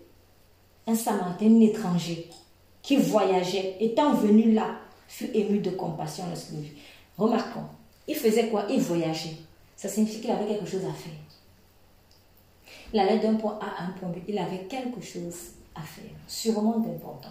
[0.88, 2.28] Un Samaritain, étranger,
[2.82, 6.72] qui voyageait, étant venu là, fut ému de compassion lorsqu'il vit.
[7.18, 7.66] Remarquons,
[8.08, 8.66] il faisait quoi?
[8.68, 9.38] Il voyageait.
[9.76, 11.14] Ça signifie qu'il avait quelque chose à faire.
[12.92, 14.18] Il allait d'un point A à un point B.
[14.28, 17.30] Il avait quelque chose à faire, sûrement d'important.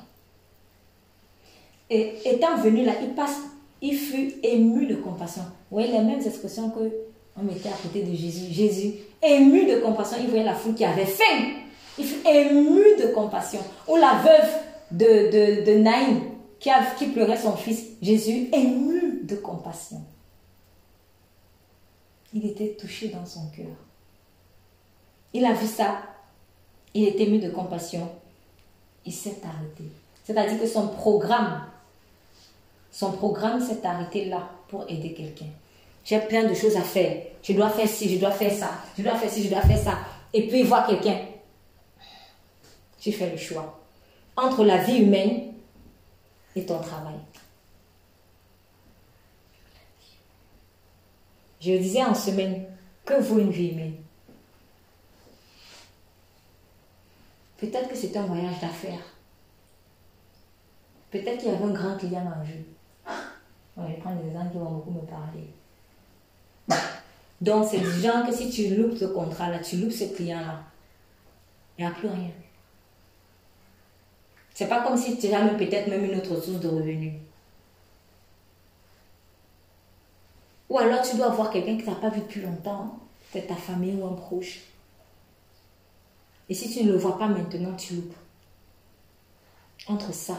[1.91, 3.37] Et étant venu là, il passe,
[3.83, 5.43] il fut ému de compassion.
[5.71, 6.91] Vous voyez les mêmes expressions que
[7.37, 8.53] on mettait à côté de Jésus.
[8.53, 11.55] Jésus, ému de compassion, il voyait la foule qui avait faim.
[11.99, 13.61] Il fut ému de compassion.
[13.89, 14.51] Ou la veuve
[14.91, 16.23] de, de, Naïm
[16.59, 17.85] qui, qui pleurait son fils.
[18.01, 20.03] Jésus, ému de compassion.
[22.33, 23.67] Il était touché dans son cœur.
[25.33, 26.03] Il a vu ça.
[26.95, 28.09] Il était ému de compassion.
[29.05, 29.85] Il s'est arrêté.
[30.25, 31.63] C'est-à-dire que son programme
[32.91, 35.47] son programme s'est arrêté là pour aider quelqu'un.
[36.05, 37.23] J'ai plein de choses à faire.
[37.43, 39.79] Je dois faire ci, je dois faire ça, je dois faire ci, je dois faire
[39.79, 39.99] ça.
[40.33, 41.19] Et puis voir quelqu'un.
[42.99, 43.81] Tu fais le choix
[44.37, 45.53] entre la vie humaine
[46.57, 47.19] et ton travail.
[51.61, 52.67] Je disais en semaine,
[53.05, 53.97] que vaut une vie humaine?
[57.59, 59.05] Peut-être que c'est un voyage d'affaires.
[61.11, 62.65] Peut-être qu'il y avait un grand client en jeu.
[63.07, 65.47] Je vais prendre des exemples qui vont beaucoup me parler.
[67.41, 70.63] Donc, c'est du genre que si tu loupes ce contrat-là, tu loupes ce client-là,
[71.79, 72.31] il n'y a plus rien.
[74.53, 77.15] C'est pas comme si tu avais peut-être même une autre source de revenus.
[80.69, 82.99] Ou alors tu dois voir quelqu'un que tu n'as pas vu depuis longtemps,
[83.33, 84.61] peut-être ta famille ou un proche.
[86.51, 88.17] Et si tu ne le vois pas maintenant, tu loupes.
[89.89, 90.37] Entre ça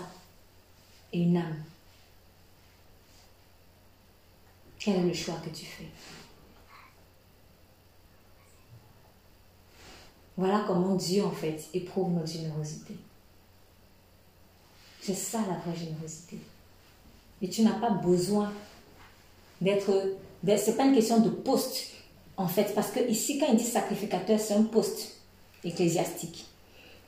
[1.12, 1.64] et une âme,
[4.84, 5.86] Quel est le choix que tu fais?
[10.36, 12.96] Voilà comment Dieu, en fait, éprouve notre générosité.
[15.00, 16.40] C'est ça la vraie générosité.
[17.44, 18.52] Et tu n'as pas besoin
[19.62, 20.16] d'être.
[20.58, 21.92] C'est pas une question de poste,
[22.36, 25.22] en fait, parce que ici, quand il dit sacrificateur, c'est un poste
[25.64, 26.48] ecclésiastique.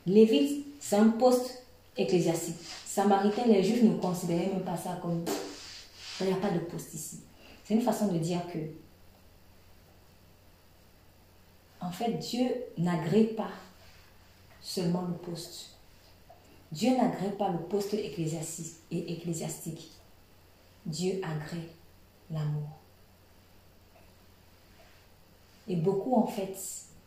[0.06, 1.64] Lévite, c'est un poste
[1.96, 2.58] ecclésiastique.
[2.86, 5.24] Samaritain, les Juifs ne considéraient même pas ça comme.
[6.20, 7.18] Il n'y a pas de poste ici.
[7.64, 8.58] C'est une façon de dire que,
[11.80, 13.50] en fait, Dieu n'agrée pas
[14.60, 15.70] seulement le poste.
[16.72, 19.90] Dieu n'agrée pas le poste ecclésiastique.
[20.86, 21.70] Dieu agrée
[22.30, 22.68] l'amour.
[25.68, 26.56] Et beaucoup, en fait,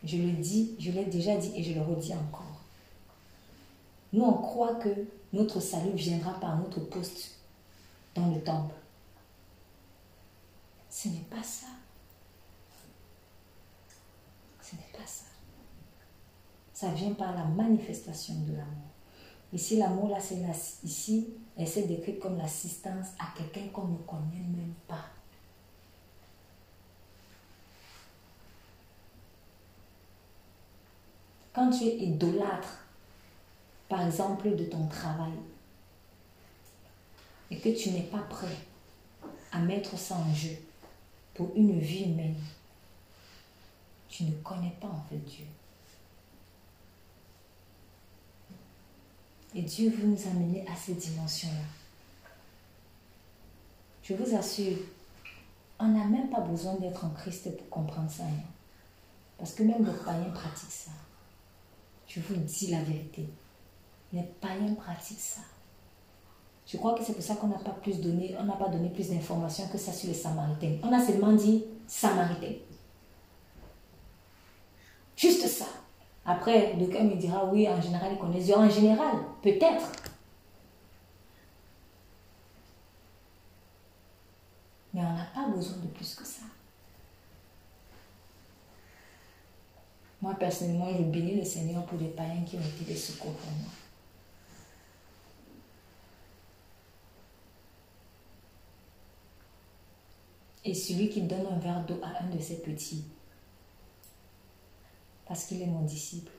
[0.02, 2.62] je le dis, je l'ai déjà dit et je le redis encore.
[4.12, 4.88] Nous, on croit que
[5.32, 7.36] notre salut viendra par notre poste
[8.14, 8.74] dans le temple.
[11.00, 11.68] Ce n'est pas ça.
[14.60, 15.26] Ce n'est pas ça.
[16.74, 18.90] Ça vient par la manifestation de l'amour.
[19.52, 20.42] Ici, l'amour, là, c'est
[20.82, 25.04] ici, elle s'est décrite comme l'assistance à quelqu'un qu'on ne connaît même pas.
[31.52, 32.86] Quand tu es idolâtre,
[33.88, 35.38] par exemple, de ton travail,
[37.52, 38.58] et que tu n'es pas prêt
[39.52, 40.58] à mettre ça en jeu
[41.38, 42.34] pour une vie humaine,
[44.08, 45.46] tu ne connais pas en fait Dieu.
[49.54, 51.64] Et Dieu veut nous amener à cette dimension-là.
[54.02, 54.78] Je vous assure,
[55.78, 58.24] on n'a même pas besoin d'être en Christ pour comprendre ça.
[59.38, 60.90] Parce que même les païens pratiquent ça.
[62.08, 63.28] Je vous dis la vérité.
[64.12, 65.42] Les païens pratiquent ça.
[66.68, 68.90] Je crois que c'est pour ça qu'on n'a pas plus donné, on n'a pas donné
[68.90, 70.76] plus d'informations que ça sur les Samaritains.
[70.82, 72.56] On a seulement dit Samaritains.
[75.16, 75.64] Juste ça.
[76.26, 78.52] Après, le me dira oui, en général, ils connaissent.
[78.52, 79.90] En général, peut-être.
[84.92, 86.42] Mais on n'a pas besoin de plus que ça.
[90.20, 93.52] Moi, personnellement, je bénis le Seigneur pour les païens qui ont été des secours pour
[93.52, 93.70] moi.
[100.68, 103.02] Et celui qui donne un verre d'eau à un de ses petits,
[105.26, 106.30] parce qu'il est mon disciple,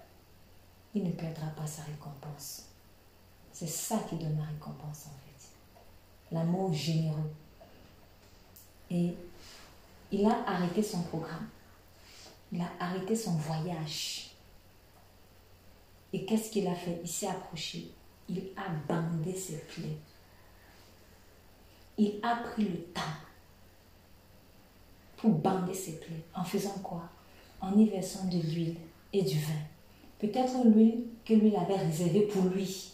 [0.93, 2.65] il ne perdra pas sa récompense.
[3.51, 5.49] C'est ça qui donne la récompense en fait.
[6.31, 7.31] L'amour généreux.
[8.91, 9.15] Et
[10.11, 11.49] il a arrêté son programme.
[12.51, 14.29] Il a arrêté son voyage.
[16.13, 17.01] Et qu'est-ce qu'il a fait?
[17.01, 17.89] Il s'est approché.
[18.27, 19.97] Il a bandé ses plaies.
[21.97, 23.01] Il a pris le temps
[25.21, 26.23] pour bander ses plaies.
[26.35, 27.03] En faisant quoi?
[27.61, 28.75] En y versant de l'huile
[29.13, 29.53] et du vin.
[30.19, 32.93] Peut-être l'huile que lui avait réservée pour lui.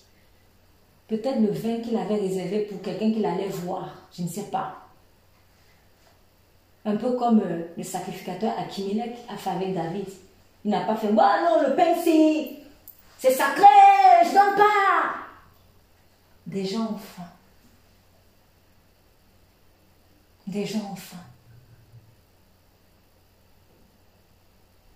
[1.07, 3.89] Peut-être le vin qu'il avait réservé pour quelqu'un qu'il allait voir.
[4.11, 4.75] Je ne sais pas.
[6.83, 10.05] Un peu comme euh, le sacrificateur Akimelech a fait avec David.
[10.63, 11.95] Il n'a pas fait, bah non, le pain
[13.17, 13.63] c'est sacré,
[14.23, 15.15] je donne pas.
[16.45, 17.23] Des gens ont faim.
[20.45, 21.17] Des gens ont faim.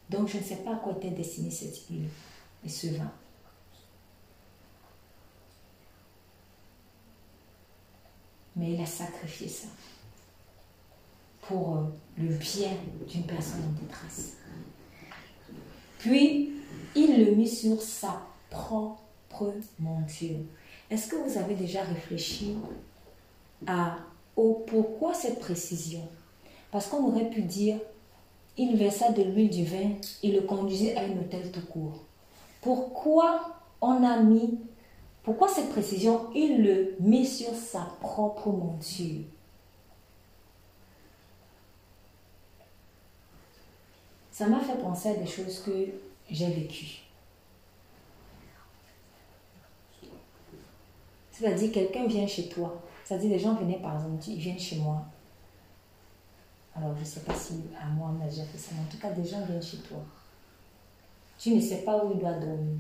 [0.10, 2.10] Donc je ne sais pas à quoi était destinée cette huile
[2.66, 3.12] et ce vin.
[8.56, 9.68] Mais il a sacrifié ça
[11.42, 11.84] pour euh,
[12.18, 12.72] le bien
[13.08, 14.38] d'une personne en détresse.
[16.00, 16.52] Puis,
[16.96, 20.40] il le mit sur sa propre monture.
[20.90, 22.58] Est-ce que vous avez déjà réfléchi
[23.68, 23.98] à
[24.36, 26.08] au pourquoi cette précision?
[26.72, 27.78] Parce qu'on aurait pu dire,
[28.60, 29.92] il versa de l'huile du vin
[30.22, 32.04] et le conduisait à une hôtel tout court.
[32.62, 34.60] Pourquoi on a mis,
[35.24, 39.24] pourquoi cette précision Il le mit sur sa propre monture?
[44.40, 45.90] ça m'a fait penser à des choses que
[46.32, 47.02] j'ai vécues.
[51.30, 52.82] C'est-à-dire, quelqu'un vient chez toi.
[53.04, 55.04] C'est-à-dire, les gens venaient, par exemple, ils viennent chez moi.
[56.80, 58.90] Alors, je ne sais pas si à moi, on a déjà fait ça, mais en
[58.90, 59.98] tout cas, des gens viennent chez toi.
[61.38, 62.78] Tu ne sais pas où il doit dormir.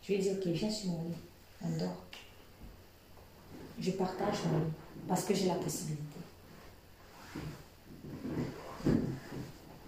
[0.00, 1.14] Tu lui dis, ok, viens sur mon lit,
[1.62, 2.04] on dort.
[3.78, 4.72] Je partage mon lit
[5.06, 6.20] parce que j'ai la possibilité.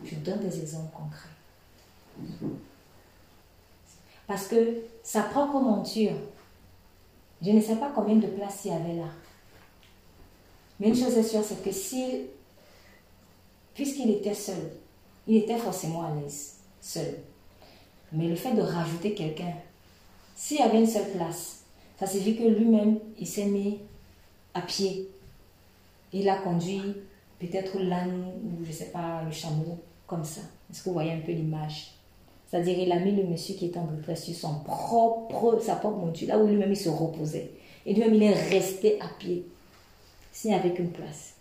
[0.04, 1.28] Je donne des exemples concrets.
[4.26, 6.16] Parce que sa propre monture,
[7.40, 9.08] je ne sais pas combien de places il y avait là.
[10.78, 12.26] Mais une chose est sûre, c'est que si,
[13.74, 14.72] puisqu'il était seul,
[15.26, 17.18] il était forcément à l'aise, seul.
[18.12, 19.52] Mais le fait de rajouter quelqu'un,
[20.36, 21.64] s'il y avait une seule place,
[21.98, 23.78] ça signifie que lui-même, il s'est mis
[24.52, 25.08] à pied.
[26.12, 26.94] Il a conduit
[27.38, 30.40] peut-être l'âne ou je ne sais pas, le chameau comme ça.
[30.70, 31.92] Est-ce que vous voyez un peu l'image?
[32.46, 35.98] C'est-à-dire, il a mis le monsieur qui était en détresse sur son propre, sa propre
[35.98, 37.50] monture, là où lui-même il se reposait.
[37.84, 39.44] Et lui-même, il est resté à pied,
[40.30, 41.33] s'il n'y avait qu'une place.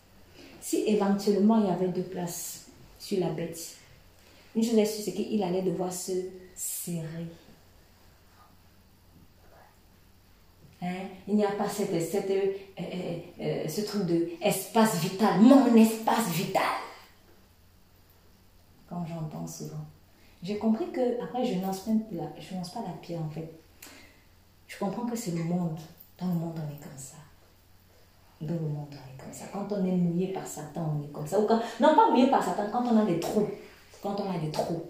[0.63, 2.67] Si éventuellement il y avait deux places
[2.97, 3.75] sur la bête,
[4.55, 6.13] une chose est sûre, c'est qu'il allait devoir se
[6.55, 7.27] serrer.
[10.81, 11.07] Hein?
[11.27, 15.75] Il n'y a pas cette, cette, euh, euh, euh, ce truc de espace vital, mon
[15.75, 16.63] espace vital
[19.07, 19.85] j'entends souvent.
[20.41, 23.49] J'ai compris que, après, je lance, pas la, je lance pas la pierre en fait.
[24.67, 25.79] Je comprends que c'est le monde.
[26.19, 27.15] Dans le monde, on est comme ça.
[28.45, 29.45] Dans le monde, on est comme ça.
[29.51, 31.39] Quand on est mouillé par Satan, on est comme ça.
[31.39, 33.47] Ou quand, non, pas mouillé par Satan, quand on a des trous.
[34.01, 34.83] Quand on a des trous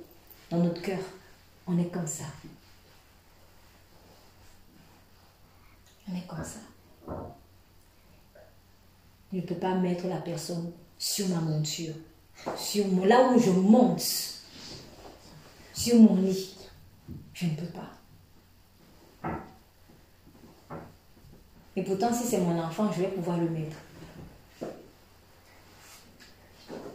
[0.49, 0.99] dans notre cœur,
[1.67, 2.23] on est comme ça.
[6.09, 6.59] On est comme ça.
[9.31, 11.93] Je ne peux pas mettre la personne sur ma monture,
[12.57, 14.01] sur là où je monte,
[15.73, 16.55] sur mon lit.
[17.33, 17.89] Je ne peux pas.
[21.75, 23.77] Et pourtant, si c'est mon enfant, je vais pouvoir le mettre.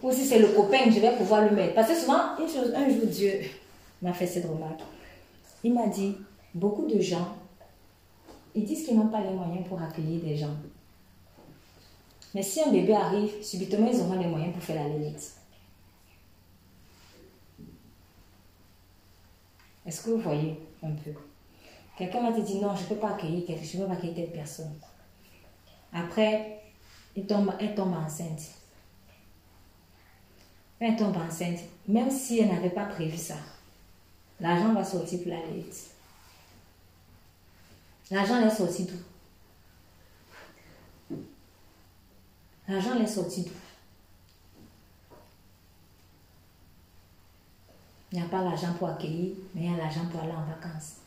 [0.02, 1.74] Ou si c'est le copain, je vais pouvoir le mettre.
[1.74, 3.40] Parce que souvent, un jour, Dieu
[4.00, 4.80] m'a fait cette remarque.
[5.64, 6.16] Il m'a dit,
[6.54, 7.36] beaucoup de gens,
[8.54, 10.54] ils disent qu'ils n'ont pas les moyens pour accueillir des gens.
[12.34, 15.32] Mais si un bébé arrive, subitement, ils auront les moyens pour faire la limite.
[19.84, 21.12] Est-ce que vous voyez un peu?
[21.98, 24.14] Quelqu'un m'a dit non, je ne peux pas accueillir quelqu'un, je ne peux pas accueillir
[24.14, 24.72] telle personne.
[25.92, 26.62] Après,
[27.16, 28.52] elle tombe, elle tombe enceinte.
[30.78, 31.58] Elle tombe enceinte,
[31.88, 33.34] même si elle n'avait pas prévu ça,
[34.38, 35.90] l'argent va sortir pour la limite.
[38.12, 41.16] L'argent est sorti d'où?
[42.68, 43.50] L'argent est sorti d'où?
[48.12, 50.44] Il n'y a pas l'argent pour accueillir, mais il y a l'argent pour aller en
[50.44, 50.98] vacances.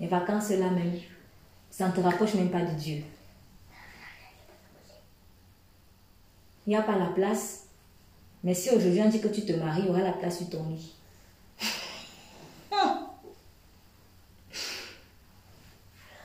[0.00, 0.98] Les vacances, là même,
[1.70, 3.02] ça ne te rapproche même pas de Dieu.
[6.66, 7.64] Il n'y a pas la place.
[8.44, 10.50] Mais si aujourd'hui on dit que tu te maries, il y aura la place sur
[10.50, 10.94] ton lit.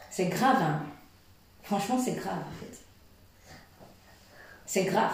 [0.10, 0.81] C'est grave, hein?
[1.61, 2.80] Franchement, c'est grave, en fait.
[4.65, 5.14] C'est grave.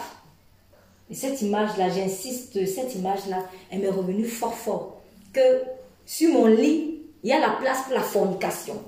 [1.09, 5.01] Et cette image-là, j'insiste, cette image-là, elle m'est revenue fort, fort.
[5.33, 5.63] Que
[6.05, 8.83] sur mon lit, il y a la place pour la fornication.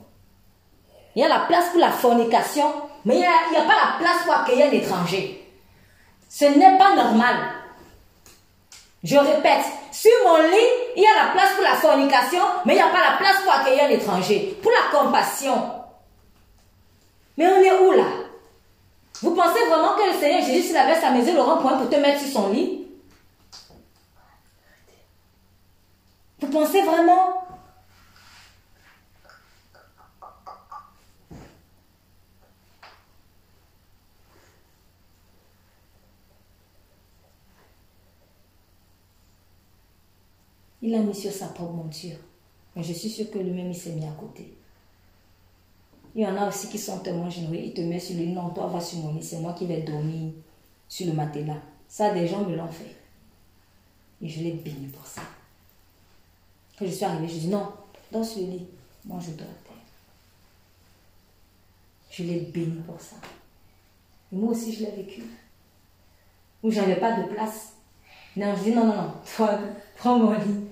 [1.16, 2.66] Il y a la place pour la fornication,
[3.06, 5.50] mais il n'y a, pas la place pour accueillir un étranger.
[6.30, 7.36] Ce n'est pas normal.
[9.04, 12.78] Je répète, sur mon lit, il y a la place pour la fornication, mais il
[12.78, 14.58] n'y a pas la place pour accueillir un étranger.
[14.62, 15.72] Pour la compassion.
[17.38, 18.04] Mais on est où là?
[19.22, 21.96] Vous pensez vraiment que le Seigneur Jésus, s'il avait sa maison, un point pour te
[21.96, 22.88] mettre sur son lit?
[26.42, 27.35] Vous pensez vraiment
[40.86, 42.18] Il a mis sur sa propre monture.
[42.76, 44.54] Mais je suis sûre que lui-même, il s'est mis à côté.
[46.14, 47.56] Il y en a aussi qui sont tellement généreux.
[47.56, 49.24] Il te met sur le non, toi, va sur mon lit.
[49.24, 50.32] C'est moi qui vais dormir
[50.88, 51.58] sur le matelas.
[51.88, 52.96] Ça, des gens me l'ont fait.
[54.22, 55.24] Et je l'ai béni pour ça.
[56.78, 57.68] Quand je suis arrivée, je dis non,
[58.12, 58.68] dans ce lit.
[59.06, 59.76] Moi, je dors à terre.
[62.12, 63.16] Je l'ai béni pour ça.
[64.32, 65.24] Moi aussi, je l'ai vécu.
[66.62, 67.74] Où j'avais pas de place.
[68.38, 69.58] Non, je dis non, non, non, toi,
[69.98, 70.65] prends mon lit.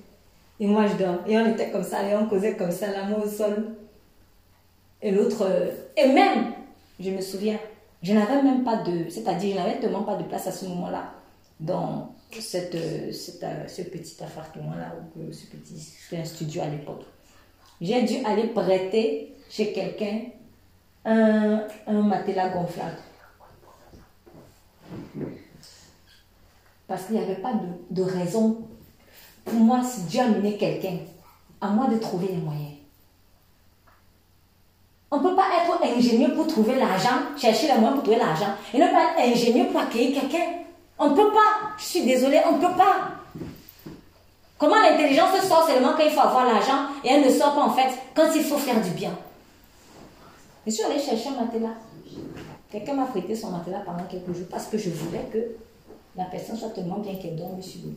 [0.64, 1.18] Et moi, je dors.
[1.28, 3.76] Et on était comme ça, et on causait comme ça, la main au sol.
[5.02, 5.46] Et l'autre.
[5.98, 6.54] Et même,
[6.98, 7.60] je me souviens,
[8.02, 9.10] je n'avais même pas de.
[9.10, 11.16] C'est-à-dire, je n'avais tellement pas de place à ce moment-là
[11.60, 12.78] dans cette,
[13.12, 15.78] cette, ce petit appartement-là, ou ce petit.
[15.78, 17.04] C'était un studio à l'époque.
[17.82, 20.22] J'ai dû aller prêter chez quelqu'un
[21.04, 23.00] un, un matelas gonflable.
[26.88, 28.62] Parce qu'il n'y avait pas de, de raison
[29.46, 30.98] pour moi, si Dieu a mené quelqu'un,
[31.62, 32.74] à moi de trouver les moyens.
[35.12, 38.54] On ne peut pas être ingénieux pour trouver l'argent, chercher les moyens pour trouver l'argent,
[38.74, 40.46] et ne pas être ingénieux pour accueillir quelqu'un.
[40.98, 41.76] On ne peut pas.
[41.78, 43.12] Je suis désolée, on ne peut pas.
[44.58, 47.72] Comment l'intelligence sort seulement quand il faut avoir l'argent et elle ne sort pas en
[47.72, 49.12] fait quand il faut faire du bien?
[50.66, 51.76] Je suis allée chercher un matelas.
[52.72, 55.58] Quelqu'un m'a prêté son matelas pendant quelques jours parce que je voulais que
[56.16, 57.92] la personne soit tellement bien qu'elle dorme sur le.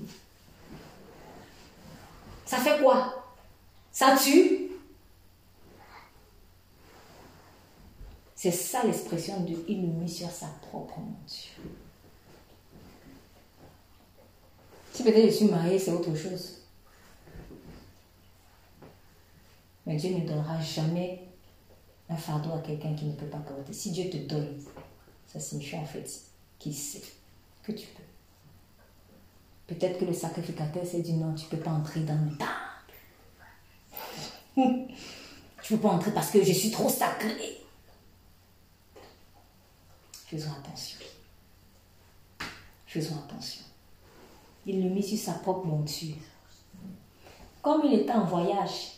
[2.46, 3.24] Ça fait quoi?
[3.90, 4.70] Ça tue?
[8.34, 11.64] C'est ça l'expression de il mit sur sa propre monture.
[14.92, 16.62] Si peut-être je suis mariée, c'est autre chose.
[19.84, 21.24] Mais Dieu ne donnera jamais
[22.08, 23.72] un fardeau à quelqu'un qui ne peut pas porter.
[23.72, 24.62] Si Dieu te donne,
[25.26, 26.08] ça signifie en fait
[26.58, 27.02] qu'il sait
[27.62, 28.05] que tu peux.
[29.66, 32.50] Peut-être que le sacrificateur s'est dit non, tu ne peux pas entrer dans le temple.
[35.62, 37.58] tu ne peux pas entrer parce que je suis trop sacré.
[40.26, 40.98] Faisons attention.
[42.86, 43.62] Faisons attention.
[44.66, 46.16] Il le mit sur sa propre monture.
[47.62, 48.92] Comme il était en voyage,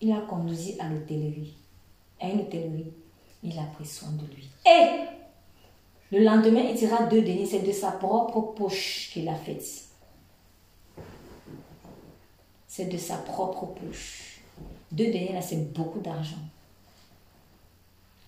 [0.00, 1.56] il a conduit à l'hôtellerie.
[2.20, 2.92] à une hôtellerie.
[3.44, 4.50] Il a pris soin de lui.
[4.66, 7.46] Et le lendemain, il dira deux deniers.
[7.46, 9.87] C'est de sa propre poche qu'il a fait.
[12.84, 14.40] De sa propre poche.
[14.92, 16.36] Deux deniers, là, c'est beaucoup d'argent.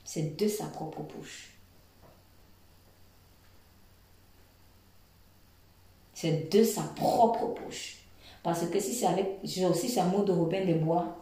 [0.04, 1.50] C'est de sa propre poche.
[6.14, 7.98] C'est de sa propre poche.
[8.42, 11.16] Parce que si c'est avec, aussi c'est un mot de Robin des Bois,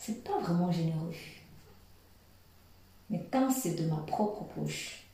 [0.00, 1.14] c'est pas vraiment généreux.
[3.10, 5.04] Mais quand c'est de ma propre poche,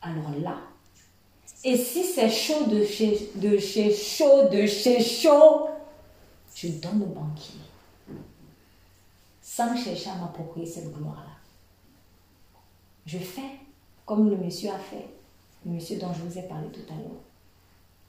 [0.00, 0.56] alors là,
[1.64, 3.14] et si c'est chaud de chez
[3.94, 5.68] chaud, de chez chaud,
[6.62, 7.58] je donne au banquier.
[9.40, 11.32] Sans chercher à m'approprier cette gloire-là.
[13.04, 13.58] Je fais
[14.06, 15.08] comme le monsieur a fait.
[15.66, 17.20] Le monsieur dont je vous ai parlé tout à l'heure.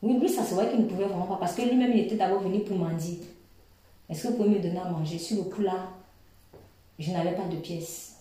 [0.04, 1.38] Oui, lui, ça se voit qu'il ne pouvait vraiment pas.
[1.38, 3.22] Parce que lui-même, il était d'abord venu pour mendier.
[4.08, 5.18] Est-ce que vous pouvez me donner à manger?
[5.18, 5.90] Sur le coup là,
[7.00, 8.18] je n'avais pas de pièces.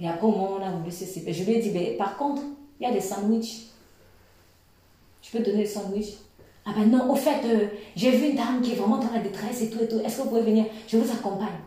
[0.00, 1.96] Et après, au moment où on a voulu se séparer, je lui ai dit, ben,
[1.96, 2.42] par contre,
[2.80, 3.66] il y a des sandwichs.
[5.22, 6.16] Je peux donner des sandwichs
[6.66, 9.20] Ah ben non, au fait, euh, j'ai vu une dame qui est vraiment dans la
[9.20, 10.00] détresse et tout et tout.
[10.00, 10.66] Est-ce que vous pouvez venir?
[10.86, 11.58] Je vous accompagne.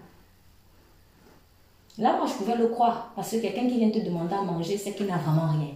[1.97, 3.11] Là, moi, je pouvais le croire.
[3.15, 5.73] Parce que quelqu'un qui vient te demander à manger, c'est qu'il n'a vraiment rien.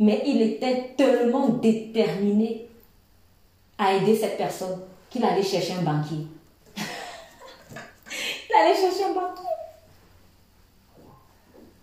[0.00, 2.68] Mais il était tellement déterminé
[3.78, 4.80] à aider cette personne
[5.10, 6.26] qu'il allait chercher un banquier.
[6.76, 9.44] il allait chercher un banquier.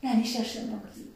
[0.03, 1.14] Il allait chercher un banquier.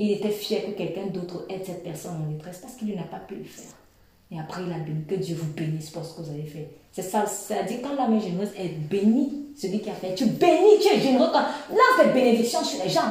[0.00, 3.18] Il était fier que quelqu'un d'autre aide cette personne en détresse parce qu'il n'a pas
[3.18, 3.74] pu le faire.
[4.30, 5.04] Et après, il a béni.
[5.04, 6.70] Que Dieu vous bénisse pour ce que vous avez fait.
[6.92, 10.78] C'est ça, c'est-à-dire quand la main généreuse est bénie, celui qui a fait, tu bénis,
[10.80, 13.10] tu es généreux quand lance des bénédictions sur les gens.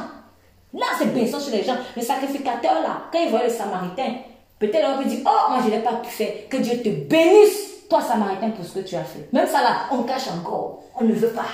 [0.72, 1.76] Lance des bénédictions sur les gens.
[1.94, 4.14] Le sacrificateur là, quand il voit le samaritain,
[4.58, 6.48] peut-être on peut dire, oh, moi je n'ai pas pu faire.
[6.48, 9.28] Que Dieu te bénisse, toi samaritain, pour ce que tu as fait.
[9.34, 10.84] Même ça là, on cache encore.
[10.98, 11.48] On ne veut pas.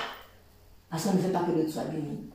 [0.89, 2.29] Parce qu'on ne veut pas que l'autre soit béni.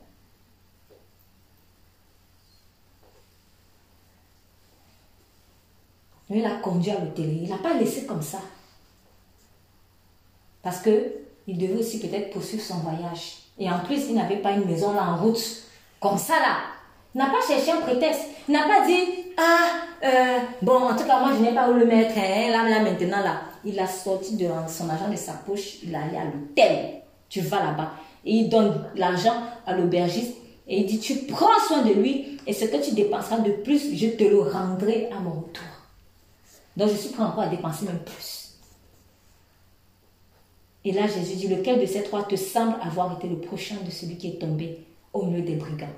[6.37, 7.43] Il a conduit à l'hôtel.
[7.43, 8.39] Il n'a pas laissé comme ça.
[10.63, 10.91] Parce que
[11.47, 13.39] il devait aussi peut-être poursuivre son voyage.
[13.59, 15.43] Et en plus, il n'avait pas une maison là en route.
[15.99, 16.57] Comme ça là.
[17.15, 18.23] Il n'a pas cherché un prétexte.
[18.49, 19.05] Il n'a pas dit,
[19.37, 19.71] ah,
[20.05, 22.17] euh, bon, en tout cas, moi, je n'ai pas où le mettre.
[22.17, 23.41] Hein, là, là, maintenant, là.
[23.65, 25.79] Il a sorti de son argent de sa poche.
[25.83, 27.03] Il est allé à l'hôtel.
[27.29, 27.93] Tu vas là-bas.
[28.25, 29.35] Et il donne l'argent
[29.67, 30.37] à l'aubergiste.
[30.69, 32.39] Et il dit, tu prends soin de lui.
[32.47, 35.65] Et ce que tu dépenseras de plus, je te le rendrai à mon retour.
[36.81, 38.55] Donc, je suis prêt encore à dépenser même plus.
[40.83, 43.91] Et là, Jésus dit, lequel de ces trois te semble avoir été le prochain de
[43.91, 45.93] celui qui est tombé au milieu des brigands?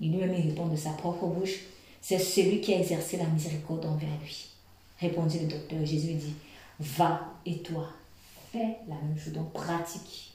[0.00, 1.60] Il lui-même répond de sa propre bouche,
[2.00, 4.48] c'est celui qui a exercé la miséricorde envers lui.
[4.98, 5.86] Répondit le docteur.
[5.86, 6.34] Jésus dit,
[6.80, 7.86] va et toi,
[8.50, 10.34] fais la même chose, donc pratique.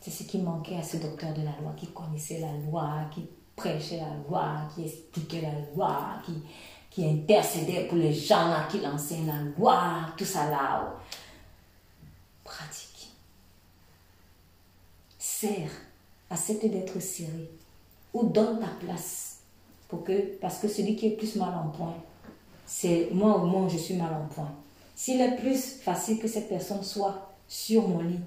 [0.00, 3.28] C'est ce qui manquait à ce docteur de la loi, qui connaissait la loi, qui
[3.56, 6.34] prêchait la loi, qui expliquait la loi, qui,
[6.90, 10.94] qui intercédait pour les gens qui enseignent la loi, tout ça là.
[12.44, 13.10] Pratique.
[15.18, 15.70] Sers,
[16.30, 17.50] accepte d'être serré
[18.12, 19.38] ou donne ta place.
[19.88, 21.94] Pour que, parce que celui qui est plus mal en point,
[22.66, 24.50] c'est moi au moins je suis mal en point.
[24.94, 28.20] S'il est plus facile que cette personne soit sur mon lit,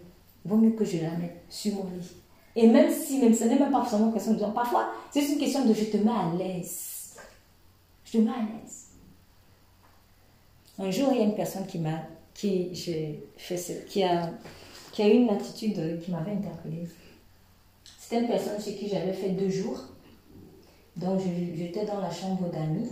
[0.45, 2.19] vaut mieux que je la mette sur mon lit.
[2.61, 5.38] Et même si, même ce n'est même pas forcément une question de parfois c'est une
[5.38, 7.15] question de je te mets à l'aise.
[8.03, 8.88] Je te mets à l'aise.
[10.77, 12.02] Un jour, il y a une personne qui m'a,
[12.34, 14.30] qui, qui, a,
[14.91, 16.86] qui a eu une attitude qui m'avait interpellée.
[17.98, 19.80] C'était une personne chez qui j'avais fait deux jours.
[20.98, 21.22] Donc,
[21.56, 22.91] j'étais dans la chambre d'amis.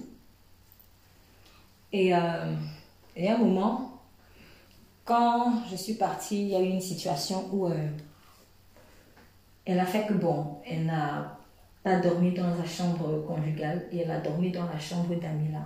[1.91, 2.55] Et, euh,
[3.17, 3.99] et, à un moment,
[5.03, 7.89] quand je suis partie, il y a eu une situation où euh,
[9.67, 11.37] elle a fait que, bon, elle n'a
[11.87, 15.61] a dormi dans la chambre conjugale et elle a dormi dans la chambre d'Amila.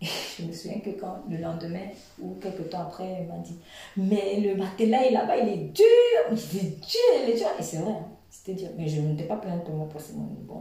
[0.00, 1.88] Et je me souviens que quand le lendemain
[2.20, 3.56] ou quelques temps après, elle m'a dit
[3.96, 5.84] Mais le matelas là-bas, il est dur
[6.30, 7.48] Il est dur, il est dur.
[7.58, 8.68] Et c'est vrai, hein, c'était dur.
[8.76, 10.60] Mais je ne n'étais pas plainte de moi pour ce bon,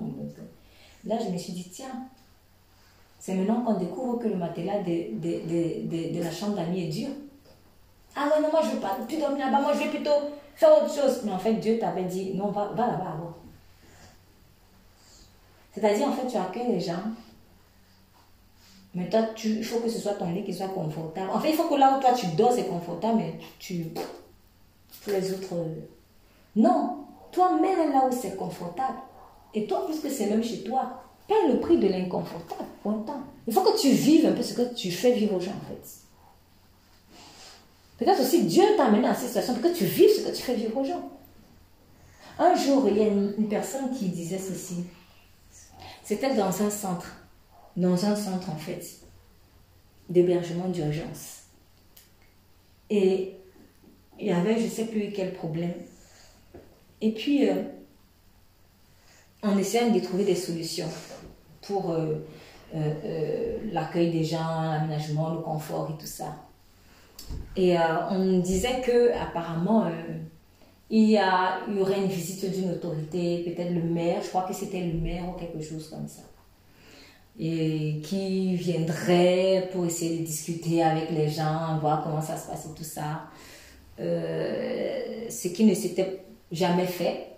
[1.05, 2.07] Là, je me suis dit Tiens,
[3.19, 6.89] c'est maintenant qu'on découvre que le matelas de, de, de, de la chambre d'amis est
[6.89, 7.09] dur.
[8.15, 10.09] Ah ouais, non, moi je ne veux pas plus dormir là-bas, moi je vais plutôt
[10.57, 11.21] faire autre chose.
[11.23, 13.37] Mais en fait, Dieu t'avait dit Non, va, va là-bas alors.
[15.71, 17.03] C'est-à-dire, en fait, tu accueilles les gens,
[18.95, 21.29] mais toi, il faut que ce soit ton lit qui soit confortable.
[21.31, 23.85] En fait, il faut que là où toi tu dors, c'est confortable, mais tu.
[25.03, 25.53] Tous les autres.
[26.55, 28.97] Non, toi, même là où c'est confortable,
[29.53, 32.65] et toi, puisque c'est même chez toi, paie le prix de l'inconfortable.
[32.83, 33.21] Content.
[33.45, 35.67] Il faut que tu vives un peu ce que tu fais vivre aux gens, en
[35.69, 36.06] fait.
[37.97, 40.41] Peut-être aussi Dieu t'a amené dans cette situation pour que tu vives ce que tu
[40.41, 41.09] fais vivre aux gens.
[42.39, 44.85] Un jour, il y a une, personne qui disait ceci.
[46.03, 47.15] C'était dans un centre,
[47.75, 48.85] dans un centre en fait,
[50.09, 51.43] d'hébergement d'urgence.
[52.89, 53.33] Et
[54.19, 55.73] il y avait je ne sais plus quel problème.
[57.01, 57.63] Et puis, euh,
[59.43, 60.89] en essayant de trouver des solutions
[61.61, 62.15] pour euh,
[62.75, 66.35] euh, l'accueil des gens, l'aménagement, le confort et tout ça.
[67.55, 67.75] Et
[68.11, 69.89] on disait que apparemment
[70.89, 74.53] il y, a, y aurait une visite d'une autorité, peut-être le maire, je crois que
[74.53, 76.21] c'était le maire ou quelque chose comme ça,
[77.37, 82.67] et qui viendrait pour essayer de discuter avec les gens, voir comment ça se passe
[82.67, 83.23] et tout ça.
[83.99, 87.31] Euh, ce qui ne s'était jamais fait,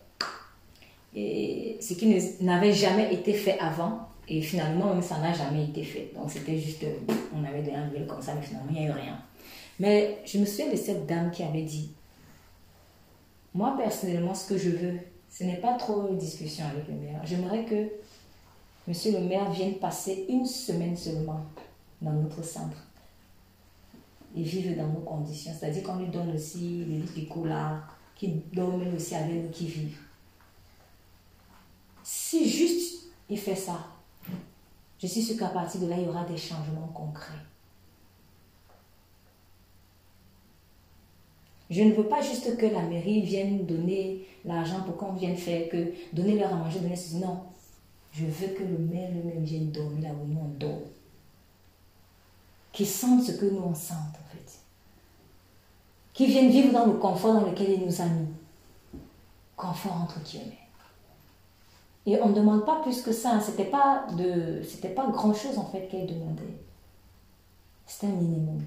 [1.15, 6.11] et ce qui n'avait jamais été fait avant, et finalement, ça n'a jamais été fait.
[6.15, 6.85] Donc c'était juste,
[7.35, 9.19] on avait des nouvelles comme ça, mais finalement, il n'y a eu rien.
[9.79, 11.93] Mais je me souviens de cette dame qui avait dit,
[13.53, 14.99] moi, personnellement, ce que je veux,
[15.29, 17.21] ce n'est pas trop une discussion avec le maire.
[17.23, 17.89] J'aimerais que
[18.87, 21.45] monsieur le maire vienne passer une semaine seulement
[22.01, 22.77] dans notre centre
[24.35, 25.51] et vive dans nos conditions.
[25.57, 27.55] C'est-à-dire qu'on lui donne aussi les lits qui coulent
[28.15, 30.01] qui dorment aussi avec nous, qui vivent.
[32.03, 33.79] Si juste il fait ça,
[35.01, 37.33] je suis sûr qu'à partir de là, il y aura des changements concrets.
[41.69, 45.69] Je ne veux pas juste que la mairie vienne donner l'argent pour qu'on vienne faire,
[45.69, 47.17] que donner leur à manger, donner ceci.
[47.17, 47.41] Non.
[48.11, 50.81] Je veux que le maire lui-même vienne dormir là où nous on dort.
[52.71, 54.59] Qu'il sente ce que nous on sent en fait.
[56.13, 58.27] Qu'il vienne vivre dans le confort dans lequel il nous a mis.
[59.55, 60.57] Confort entre guillemets.
[62.07, 63.39] Et on ne demande pas plus que ça.
[63.39, 66.57] C'était pas de, c'était pas grand chose en fait qu'elle demandait.
[67.85, 68.63] C'était un minimum.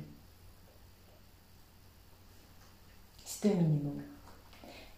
[3.49, 4.03] Minimum.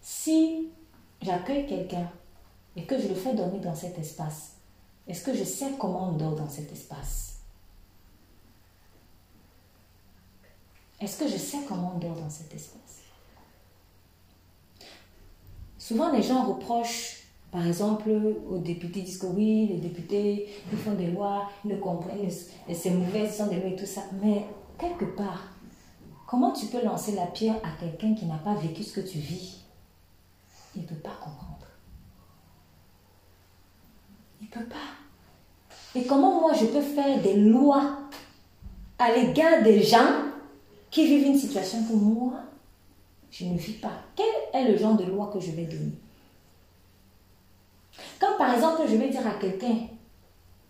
[0.00, 0.70] Si
[1.22, 2.08] j'accueille quelqu'un
[2.76, 4.56] et que je le fais dormir dans cet espace,
[5.06, 7.40] est-ce que je sais comment on dort dans cet espace?
[11.00, 13.02] Est-ce que je sais comment on dort dans cet espace?
[15.76, 18.10] Souvent, les gens reprochent, par exemple,
[18.48, 22.90] aux députés, disent que oui, les députés, ils font des lois, ils ne comprennent, c'est
[22.90, 24.02] mauvais, ils sont des lois et tout ça.
[24.22, 24.46] Mais
[24.78, 25.53] quelque part,
[26.34, 29.18] Comment tu peux lancer la pierre à quelqu'un qui n'a pas vécu ce que tu
[29.18, 29.60] vis?
[30.74, 31.64] Il ne peut pas comprendre.
[34.40, 35.94] Il ne peut pas.
[35.94, 37.98] Et comment moi je peux faire des lois
[38.98, 40.24] à l'égard des gens
[40.90, 42.32] qui vivent une situation que moi,
[43.30, 45.94] je ne vis pas Quel est le genre de loi que je vais donner?
[48.18, 49.86] Quand par exemple je vais dire à quelqu'un,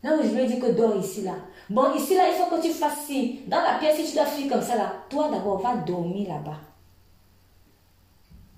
[0.04, 1.34] Où je lui ai dit que dors ici, là.
[1.70, 3.40] Bon, ici, là, il faut que tu fasses ci.
[3.46, 6.58] Dans la pièce, si tu dois fuir comme ça, là, toi d'abord, va dormir là-bas.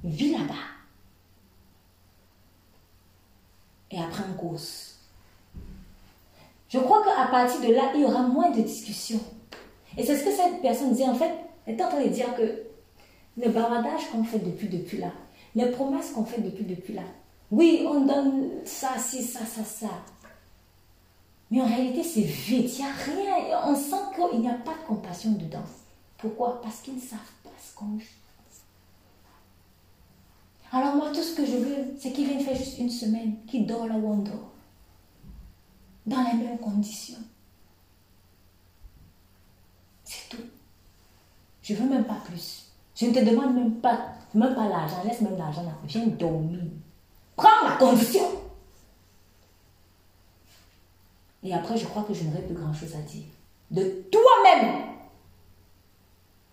[0.02, 0.54] Vis là-bas.
[3.92, 4.98] Et après, en course.
[6.68, 9.20] Je crois qu'à partir de là, il y aura moins de discussions.
[9.96, 11.04] Et c'est ce que cette personne dit.
[11.04, 11.32] En fait,
[11.64, 12.62] elle est en train de dire que
[13.40, 15.12] le bavardage qu'on fait depuis, depuis là,
[15.54, 17.02] les promesses qu'on fait depuis, depuis là,
[17.52, 19.90] oui, on donne ça, ci, ça, ça, ça.
[21.50, 23.60] Mais en réalité, c'est vide, il n'y a rien.
[23.66, 25.62] On sent qu'il n'y a pas de compassion dedans.
[26.18, 26.60] Pourquoi?
[26.60, 28.04] Parce qu'ils ne savent pas ce qu'on vit.
[30.72, 33.66] Alors moi, tout ce que je veux, c'est qu'ils viennent faire juste une semaine, qu'ils
[33.66, 34.50] dorment là où on dort.
[36.04, 37.18] Dans les mêmes conditions.
[40.04, 40.42] C'est tout.
[41.62, 42.72] Je ne veux même pas plus.
[42.94, 45.02] Je ne te demande même pas, même pas l'argent.
[45.04, 45.72] Laisse même l'argent là.
[45.84, 46.60] Viens dormir.
[47.36, 48.24] Prends la condition.
[51.46, 53.22] Et après, je crois que je n'aurai plus grand-chose à dire.
[53.70, 54.82] De toi-même.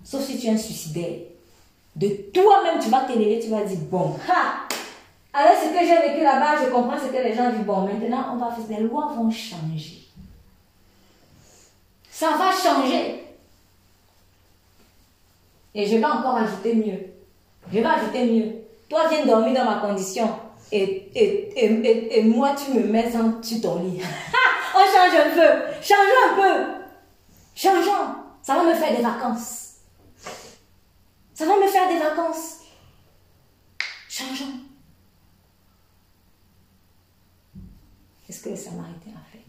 [0.03, 1.19] Sauf si tu es un suicidaire.
[1.95, 4.67] De toi-même, tu vas t'élever, tu vas dire, bon, ha,
[5.33, 8.33] alors ce que j'ai vécu là-bas, je comprends ce que les gens disent, bon, maintenant,
[8.33, 10.07] on va faire, les lois vont changer.
[12.11, 13.23] Ça va changer.
[15.73, 16.99] Et je vais encore ajouter mieux.
[17.71, 18.51] Je vais ajouter mieux.
[18.87, 20.29] Toi, viens dormir dans ma condition.
[20.71, 23.99] Et, et, et, et moi, tu me mets en, tu ton lit.
[24.83, 25.81] on change un peu.
[25.81, 26.83] Changeons un peu.
[27.55, 28.15] Changeons.
[28.41, 29.75] Ça va me faire des vacances.
[31.33, 32.59] Ça va me faire des vacances.
[34.09, 34.59] Changeons.
[38.25, 39.45] Qu'est-ce que le Samaritain a fait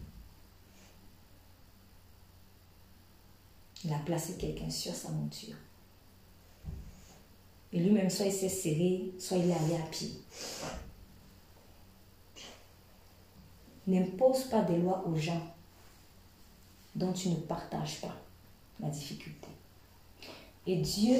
[3.84, 5.56] Il a placé quelqu'un sur sa monture.
[7.72, 10.12] Et lui-même, soit il s'est serré, soit il est allé à pied.
[13.86, 15.40] N'impose pas des lois aux gens
[16.94, 18.14] dont tu ne partages pas
[18.80, 19.48] la difficulté.
[20.66, 21.16] Et Dieu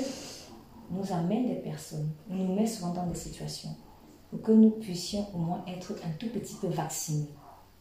[0.91, 3.75] nous amène des personnes, nous met souvent dans des situations
[4.31, 7.29] pour que nous puissions au moins être un tout petit peu vaccinés.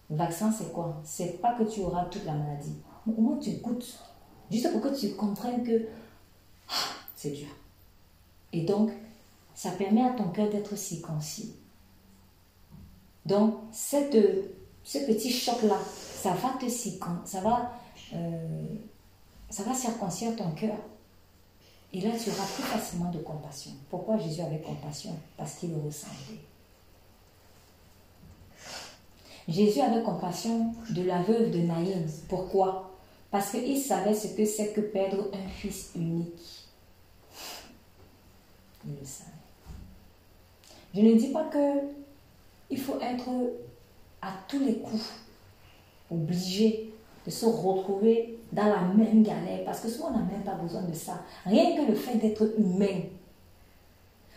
[0.09, 1.01] Vaccin, c'est quoi?
[1.03, 2.75] C'est pas que tu auras toute la maladie.
[3.05, 3.97] Mais au moins, tu goûtes.
[4.51, 5.87] Juste pour que tu comprennes que
[6.69, 6.73] ah,
[7.15, 7.47] c'est dur.
[8.51, 8.91] Et donc,
[9.55, 11.55] ça permet à ton cœur d'être circoncis.
[13.25, 14.17] Donc, cette,
[14.83, 15.77] ce petit choc-là,
[16.21, 17.73] ça va te ça va,
[18.13, 18.67] euh,
[19.49, 20.75] ça va circoncire ton cœur.
[21.93, 23.71] Et là, tu auras plus facilement de compassion.
[23.89, 26.41] Pourquoi Jésus avait compassion Parce qu'il le ressemblait.
[29.47, 32.07] Jésus avait compassion de la veuve de Naïm.
[32.27, 32.91] Pourquoi
[33.29, 36.67] Parce qu'il savait ce que c'est que perdre un fils unique.
[38.85, 39.29] Il le savait.
[40.95, 41.81] Je ne dis pas que
[42.69, 43.29] il faut être
[44.23, 45.11] à tous les coups
[46.09, 46.93] obligé
[47.25, 50.83] de se retrouver dans la même galère, parce que souvent on n'a même pas besoin
[50.83, 51.23] de ça.
[51.45, 53.01] Rien que le fait d'être humain,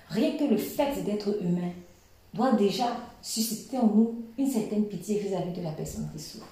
[0.08, 1.70] rien que le fait d'être humain,
[2.32, 6.46] doit déjà susciter en nous une certaine pitié vis-à-vis de la personne qui souffre.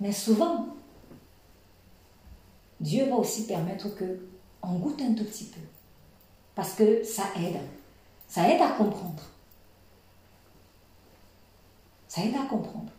[0.00, 0.68] Mais souvent,
[2.80, 4.26] Dieu va aussi permettre que
[4.62, 5.60] on goûte un tout petit peu,
[6.54, 7.60] parce que ça aide,
[8.28, 9.22] ça aide à comprendre.
[12.12, 12.92] Ça aide à comprendre.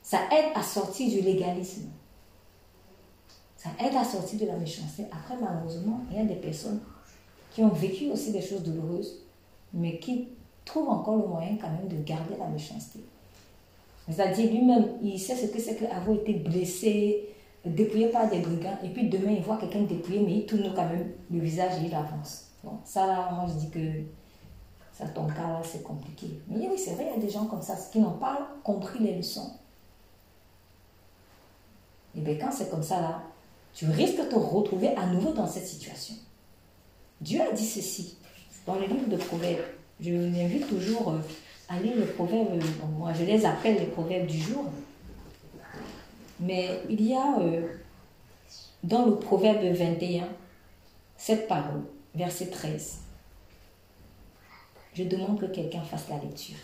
[0.00, 1.88] Ça aide à sortir du légalisme.
[3.56, 5.06] Ça aide à sortir de la méchanceté.
[5.10, 6.78] Après, malheureusement, il y a des personnes
[7.50, 9.24] qui ont vécu aussi des choses douloureuses,
[9.74, 10.28] mais qui
[10.64, 13.00] trouvent encore le moyen quand même de garder la méchanceté.
[14.08, 17.30] C'est-à-dire lui-même, il sait ce que c'est qu'avoir été blessé,
[17.64, 20.88] dépouillé par des brigands, et puis demain il voit quelqu'un dépouillé, mais il tourne quand
[20.88, 22.52] même le visage et il avance.
[22.62, 23.80] Bon, ça là, moi je dis que
[24.98, 26.26] ça, ton cas là, c'est compliqué.
[26.48, 28.98] Mais oui, c'est vrai, il y a des gens comme ça qui n'ont pas compris
[28.98, 29.52] les leçons.
[32.16, 33.22] Et bien quand c'est comme ça là,
[33.74, 36.16] tu risques de te retrouver à nouveau dans cette situation.
[37.20, 38.16] Dieu a dit ceci
[38.66, 39.62] dans le livre de Proverbes.
[40.00, 41.18] Je vous invite toujours euh,
[41.68, 42.60] à lire les proverbes.
[42.98, 44.64] Moi, je les appelle les proverbes du jour.
[46.40, 47.68] Mais il y a euh,
[48.82, 50.28] dans le proverbe 21
[51.16, 51.82] cette parole,
[52.16, 52.98] verset 13.
[54.98, 56.56] Je demande que quelqu'un fasse la lecture.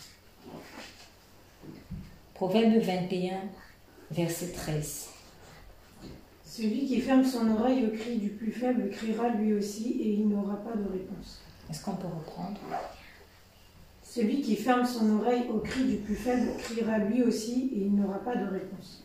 [2.33, 3.43] Proverbe 21,
[4.11, 5.07] verset 13.
[6.43, 10.27] Celui qui ferme son oreille au cri du plus faible criera lui aussi et il
[10.27, 11.43] n'aura pas de réponse.
[11.69, 12.59] Est-ce qu'on peut reprendre?
[14.03, 17.95] Celui qui ferme son oreille au cri du plus faible criera lui aussi et il
[17.95, 19.04] n'aura pas de réponse.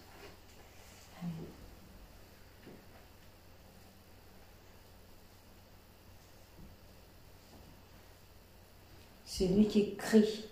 [9.40, 10.44] Celui qui crie,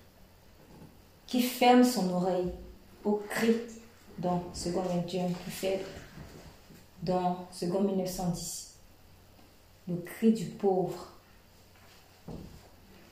[1.26, 2.50] qui ferme son oreille
[3.04, 3.54] au cri,
[4.16, 5.84] donc second Dieu plus faible,
[7.02, 8.76] dans second 1910.
[9.88, 11.12] Le cri du pauvre.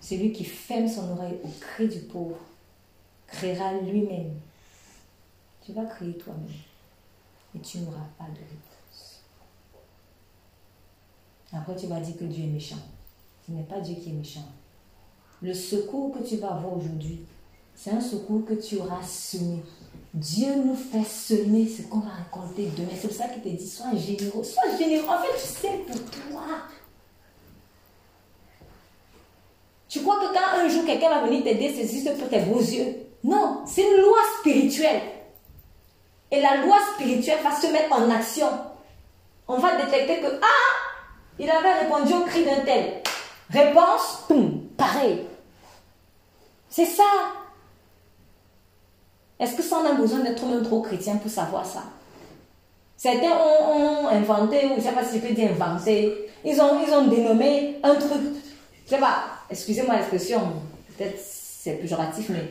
[0.00, 2.38] Celui qui ferme son oreille au cri du pauvre
[3.26, 4.32] créera lui-même.
[5.62, 6.48] Tu vas crier toi-même
[7.54, 9.20] et tu n'auras pas de réponse.
[11.52, 12.80] Après, tu vas dire que Dieu est méchant.
[13.46, 14.48] Ce n'est pas Dieu qui est méchant.
[15.42, 17.20] Le secours que tu vas avoir aujourd'hui,
[17.74, 19.62] c'est un secours que tu auras semé
[20.16, 22.88] Dieu nous fait semer ce qu'on va récolter demain.
[22.98, 24.42] C'est pour ça qu'il te dit, sois généreux.
[24.42, 25.04] Sois généreux.
[25.06, 26.42] En fait, tu sais pour toi.
[29.90, 32.60] Tu crois que quand un jour quelqu'un va venir t'aider, c'est juste pour tes beaux
[32.60, 32.96] yeux?
[33.24, 35.02] Non, c'est une loi spirituelle.
[36.30, 38.48] Et la loi spirituelle va se mettre en action.
[39.46, 43.02] On va détecter que, ah, il avait répondu au cri d'un tel.
[43.50, 45.26] Réponse, boum, pareil.
[46.68, 47.04] C'est ça.
[49.38, 51.82] Est-ce que ça, on a besoin d'être trop chrétien pour savoir ça?
[52.96, 56.80] Certains ont, inventé, ou je ne sais pas si je peux dire inventé, ils ont,
[56.86, 58.22] ils ont dénommé un truc,
[58.86, 60.40] je sais pas, excusez-moi l'expression,
[60.96, 62.48] peut-être c'est péjoratif, mais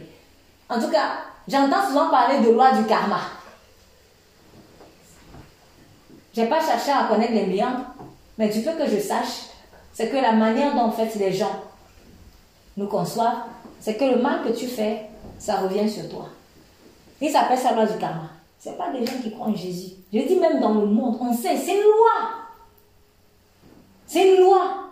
[0.70, 3.22] en tout cas, j'entends souvent parler de loi du karma.
[6.36, 7.88] Je n'ai pas cherché à connaître les miens,
[8.38, 9.48] mais du peu que je sache,
[9.94, 11.64] c'est que la manière dont en fait les gens
[12.78, 13.44] nous conçoivent,
[13.80, 16.28] c'est que le mal que tu fais, ça revient sur toi.
[17.22, 18.30] Il s'appelle ça loi du karma.
[18.60, 19.94] Ce pas des gens qui croient en Jésus.
[20.12, 22.46] Je dis même dans le monde, on sait, c'est une loi.
[24.08, 24.92] C'est une loi.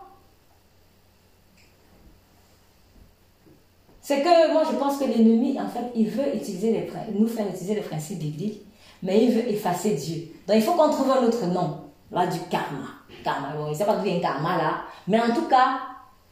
[4.01, 7.47] C'est que moi je pense que l'ennemi, en fait, il veut utiliser les, nous faire
[7.47, 8.61] utiliser les principes bibliques,
[9.01, 10.27] mais il veut effacer Dieu.
[10.47, 11.81] Donc il faut qu'on trouve un autre nom,
[12.11, 12.89] loi du karma.
[13.23, 14.81] Karma, bon, il ne sait pas d'où vient karma là.
[15.07, 15.80] Mais en tout cas,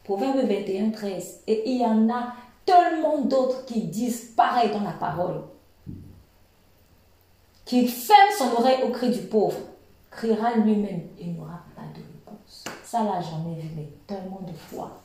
[0.04, 1.42] Proverbe 21, 13.
[1.46, 2.34] Et il y en a
[2.64, 5.42] tellement d'autres qui disent pareil dans la parole.
[7.64, 9.58] Qui ferme son oreille au cri du pauvre,
[10.10, 12.64] criera lui-même et n'aura pas de réponse.
[12.84, 15.00] Ça, là, j'en ai vu mais tellement de fois.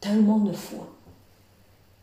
[0.00, 0.88] Tellement de fois.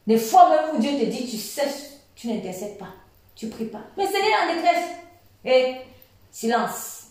[0.07, 1.67] Des fois même où Dieu te dit, tu sais,
[2.15, 2.93] tu n'intercèdes pas.
[3.35, 3.81] Tu pries pas.
[3.97, 4.89] Mais c'est en détresse.
[5.45, 5.75] Et
[6.31, 7.07] silence.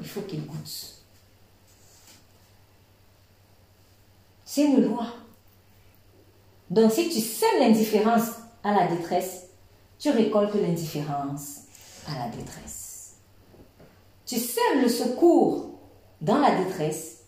[0.00, 0.97] Il faut qu'il goûte.
[4.58, 5.06] Une loi.
[6.68, 8.30] Donc si tu sèmes l'indifférence
[8.64, 9.46] à la détresse,
[10.00, 11.60] tu récoltes l'indifférence
[12.08, 13.14] à la détresse.
[14.26, 15.70] Tu sèmes le secours
[16.20, 17.20] dans la détresse,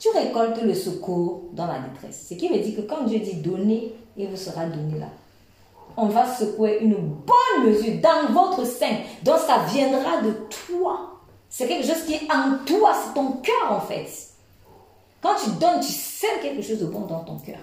[0.00, 2.26] tu récoltes le secours dans la détresse.
[2.28, 5.08] Ce qui veut dire que quand Dieu dit donner, il vous sera donné là.
[5.96, 11.20] On va secouer une bonne mesure dans votre sein, donc ça viendra de toi.
[11.48, 14.31] C'est quelque chose qui est en toi, c'est ton cœur en fait.
[15.22, 17.60] Quand tu donnes, tu sèmes quelque chose de bon dans ton cœur.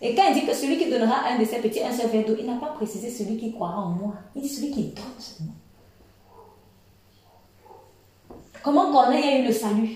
[0.00, 2.24] Et quand il dit que celui qui donnera un de ses petits un seul verre
[2.24, 4.14] d'eau, il n'a pas précisé celui qui croira en moi.
[4.34, 5.52] Il dit celui qui donne seulement.
[8.62, 9.90] Comment Corneille a eu le salut?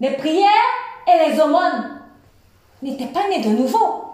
[0.00, 0.48] Les prières
[1.06, 2.00] et les aumônes
[2.82, 4.04] n'étaient pas nés de nouveau.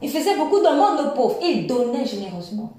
[0.00, 1.38] Il faisait beaucoup d'aumônes aux pauvres.
[1.42, 2.72] Il donnait généreusement.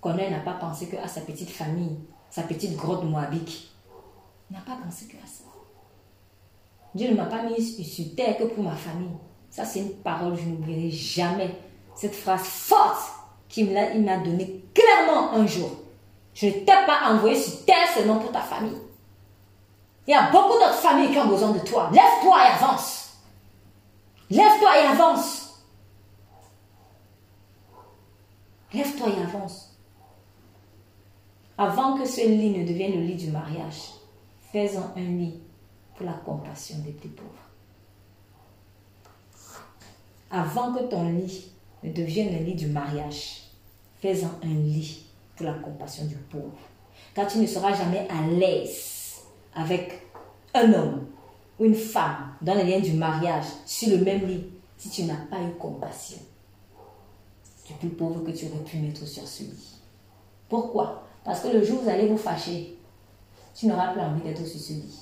[0.00, 1.98] Corneille n'a pas pensé qu'à sa petite famille,
[2.30, 3.70] sa petite grotte moabique.
[4.50, 5.44] Il n'a pas pensé que à ça.
[6.94, 9.16] Dieu ne m'a pas mis sur terre que pour ma famille.
[9.50, 11.54] Ça, c'est une parole que je n'oublierai jamais.
[11.94, 13.12] Cette phrase forte
[13.48, 15.70] qu'il m'a donnée clairement un jour.
[16.34, 18.78] Je ne t'ai pas envoyé sur terre seulement pour ta famille.
[20.06, 21.90] Il y a beaucoup d'autres familles qui ont besoin de toi.
[21.92, 23.18] Lève-toi et avance.
[24.30, 25.64] Lève-toi et avance.
[28.72, 29.65] Lève-toi et avance.
[31.58, 33.92] Avant que ce lit ne devienne le lit du mariage,
[34.52, 35.40] fais-en un lit
[35.94, 37.30] pour la compassion des plus pauvres.
[40.30, 41.50] Avant que ton lit
[41.82, 43.42] ne devienne le lit du mariage,
[44.00, 46.58] fais-en un lit pour la compassion du pauvre.
[47.14, 49.22] Car tu ne seras jamais à l'aise
[49.54, 50.02] avec
[50.52, 51.06] un homme
[51.58, 54.46] ou une femme dans le lien du mariage sur le même lit
[54.76, 56.18] si tu n'as pas eu compassion
[57.66, 59.80] du plus pauvre que tu aurais pu mettre sur ce lit.
[60.48, 61.05] Pourquoi?
[61.26, 62.78] Parce que le jour où vous allez vous fâcher,
[63.52, 64.96] tu n'auras plus envie d'être sur ce lit.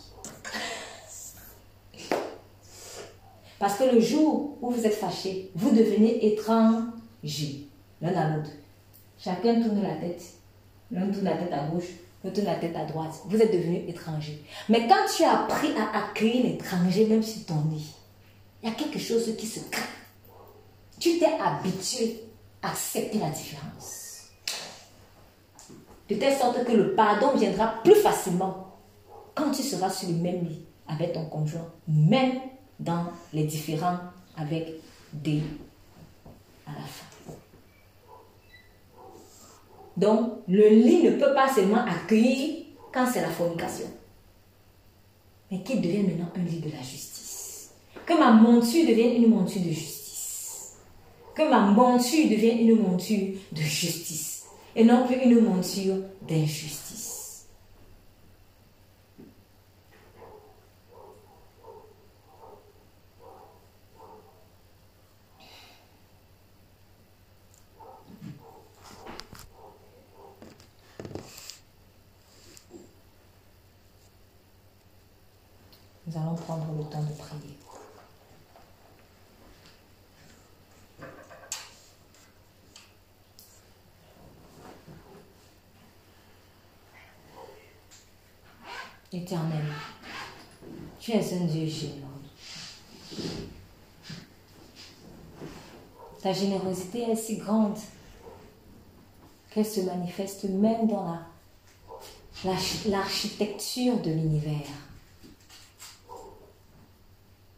[3.58, 7.68] Parce que le jour où vous êtes fâché, vous devenez étranger
[8.00, 8.50] l'un à l'autre.
[9.18, 10.22] Chacun tourne la tête.
[10.90, 11.90] L'un tourne la tête à gauche,
[12.22, 13.12] l'autre tourne la tête à droite.
[13.26, 14.42] Vous êtes devenu étranger.
[14.70, 17.94] Mais quand tu as appris à accueillir l'étranger, même sur ton lit,
[18.62, 19.82] il y a quelque chose qui se crée.
[20.98, 22.22] Tu t'es habitué
[22.62, 24.03] à accepter la différence
[26.14, 28.68] de telle sorte que le pardon viendra plus facilement
[29.34, 32.40] quand tu seras sur le même lit avec ton conjoint, même
[32.78, 33.98] dans les différents
[34.36, 34.74] avec
[35.12, 35.42] des
[36.66, 37.04] à la fin.
[39.96, 43.86] Donc, le lit ne peut pas seulement accueillir quand c'est la fornication,
[45.50, 47.70] mais qu'il devienne maintenant un lit de la justice.
[48.04, 50.76] Que ma monture devienne une monture de justice.
[51.34, 54.33] Que ma monture devienne une monture de justice
[54.76, 57.46] et non plus une monture d'injustice.
[76.06, 77.58] Nous allons prendre le temps de prier.
[89.12, 89.62] Éternel,
[91.04, 92.00] tu es un Dieu généreux.
[96.22, 97.76] Ta générosité est si grande
[99.50, 101.18] qu'elle se manifeste même dans
[102.86, 104.66] l'architecture de l'univers.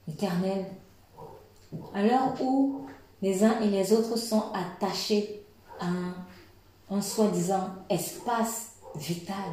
[0.08, 0.66] Éternel,
[1.94, 2.84] à l'heure où
[3.22, 5.44] les uns et les autres sont attachés
[5.78, 5.86] à
[6.90, 9.52] un soi-disant espace vital,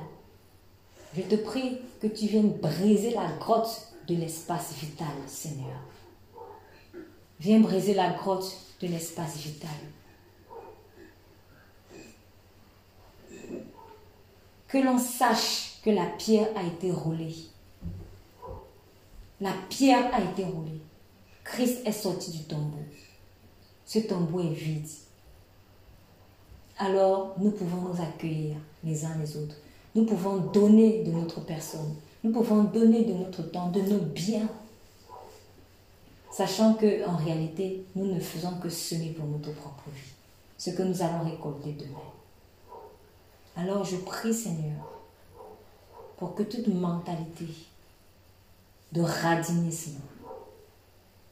[1.16, 5.80] je te prie que tu viennes briser la grotte de l'espace vital, Seigneur.
[7.40, 9.70] Viens briser la grotte de l'espace vital.
[14.68, 17.36] Que l'on sache que la pierre a été roulée.
[19.40, 20.82] La pierre a été roulée.
[21.44, 22.84] Christ est sorti du tombeau.
[23.86, 24.88] Ce tombeau est vide.
[26.78, 29.56] Alors nous pouvons nous accueillir les uns les autres
[29.96, 34.50] nous pouvons donner de notre personne, nous pouvons donner de notre temps, de nos biens,
[36.32, 40.14] sachant que en réalité, nous ne faisons que semer pour notre propre vie,
[40.58, 42.00] ce que nous allons récolter demain.
[43.56, 44.92] Alors je prie Seigneur
[46.18, 47.48] pour que toute mentalité
[48.94, 50.00] de radinisme,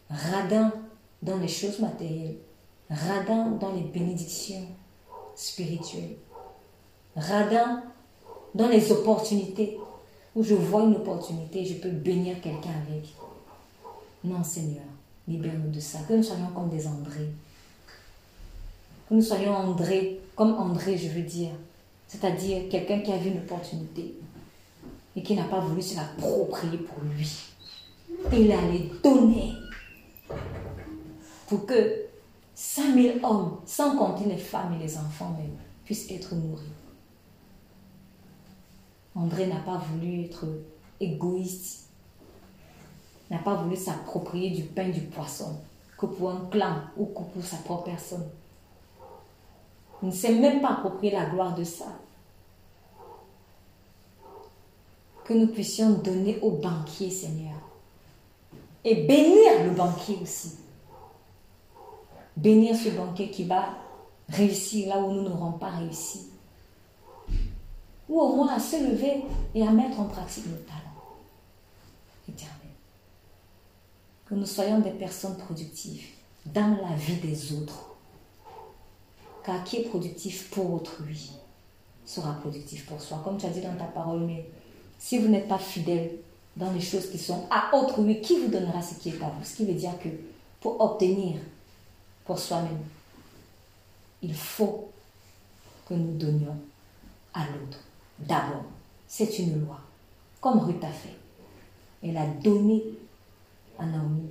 [0.09, 0.71] radin
[1.21, 2.37] dans les choses matérielles,
[2.89, 4.67] radin dans les bénédictions
[5.35, 6.17] spirituelles,
[7.15, 7.83] radin
[8.53, 9.77] dans les opportunités,
[10.35, 13.13] où je vois une opportunité, je peux bénir quelqu'un avec.
[14.23, 14.83] Non, Seigneur,
[15.27, 15.99] libère-nous de ça.
[16.07, 17.27] Que nous soyons comme des André.
[19.07, 21.51] Que nous soyons André, comme André, je veux dire.
[22.07, 24.15] C'est-à-dire quelqu'un qui a vu une opportunité
[25.15, 27.29] et qui n'a pas voulu se l'approprier pour lui.
[28.33, 29.53] Il allait donner
[31.47, 32.05] pour que
[32.55, 36.61] 5000 hommes, sans compter les femmes et les enfants même, puissent être nourris.
[39.15, 40.45] André n'a pas voulu être
[40.99, 41.89] égoïste,
[43.29, 45.57] n'a pas voulu s'approprier du pain, du poisson,
[45.97, 48.27] que pour un clan ou que pour sa propre personne.
[50.01, 51.85] Il ne s'est même pas approprié la gloire de ça.
[55.25, 57.59] Que nous puissions donner au banquier, Seigneur.
[58.83, 60.57] Et bénir le banquier aussi.
[62.35, 63.65] Bénir ce banquier qui va
[64.29, 66.30] réussir là où nous n'aurons pas réussi
[68.11, 69.23] ou au moins à se lever
[69.55, 71.15] et à mettre en pratique nos talents
[72.27, 72.57] éternels.
[74.25, 76.07] Que nous soyons des personnes productives
[76.45, 77.85] dans la vie des autres.
[79.45, 81.31] Car qui est productif pour autrui
[82.05, 83.21] sera productif pour soi.
[83.23, 84.45] Comme tu as dit dans ta parole, mais
[84.99, 86.11] si vous n'êtes pas fidèle
[86.57, 89.45] dans les choses qui sont à autrui, qui vous donnera ce qui est à vous?
[89.45, 90.09] Ce qui veut dire que
[90.59, 91.39] pour obtenir
[92.25, 92.83] pour soi-même,
[94.21, 94.89] il faut
[95.87, 96.57] que nous donnions
[97.33, 97.79] à l'autre.
[98.27, 98.65] D'abord,
[99.07, 99.79] c'est une loi,
[100.39, 101.15] comme Ruth a fait.
[102.03, 102.83] Elle a donné
[103.77, 104.29] à Naomi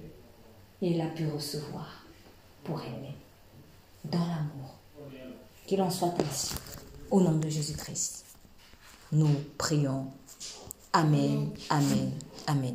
[0.82, 2.04] et elle a pu recevoir
[2.64, 3.12] pour elle-même,
[4.04, 4.76] dans l'amour.
[5.66, 6.54] Qu'il en soit ainsi,
[7.10, 8.24] au nom de Jésus-Christ.
[9.12, 10.06] Nous prions.
[10.92, 12.12] Amen, Amen,
[12.46, 12.74] Amen.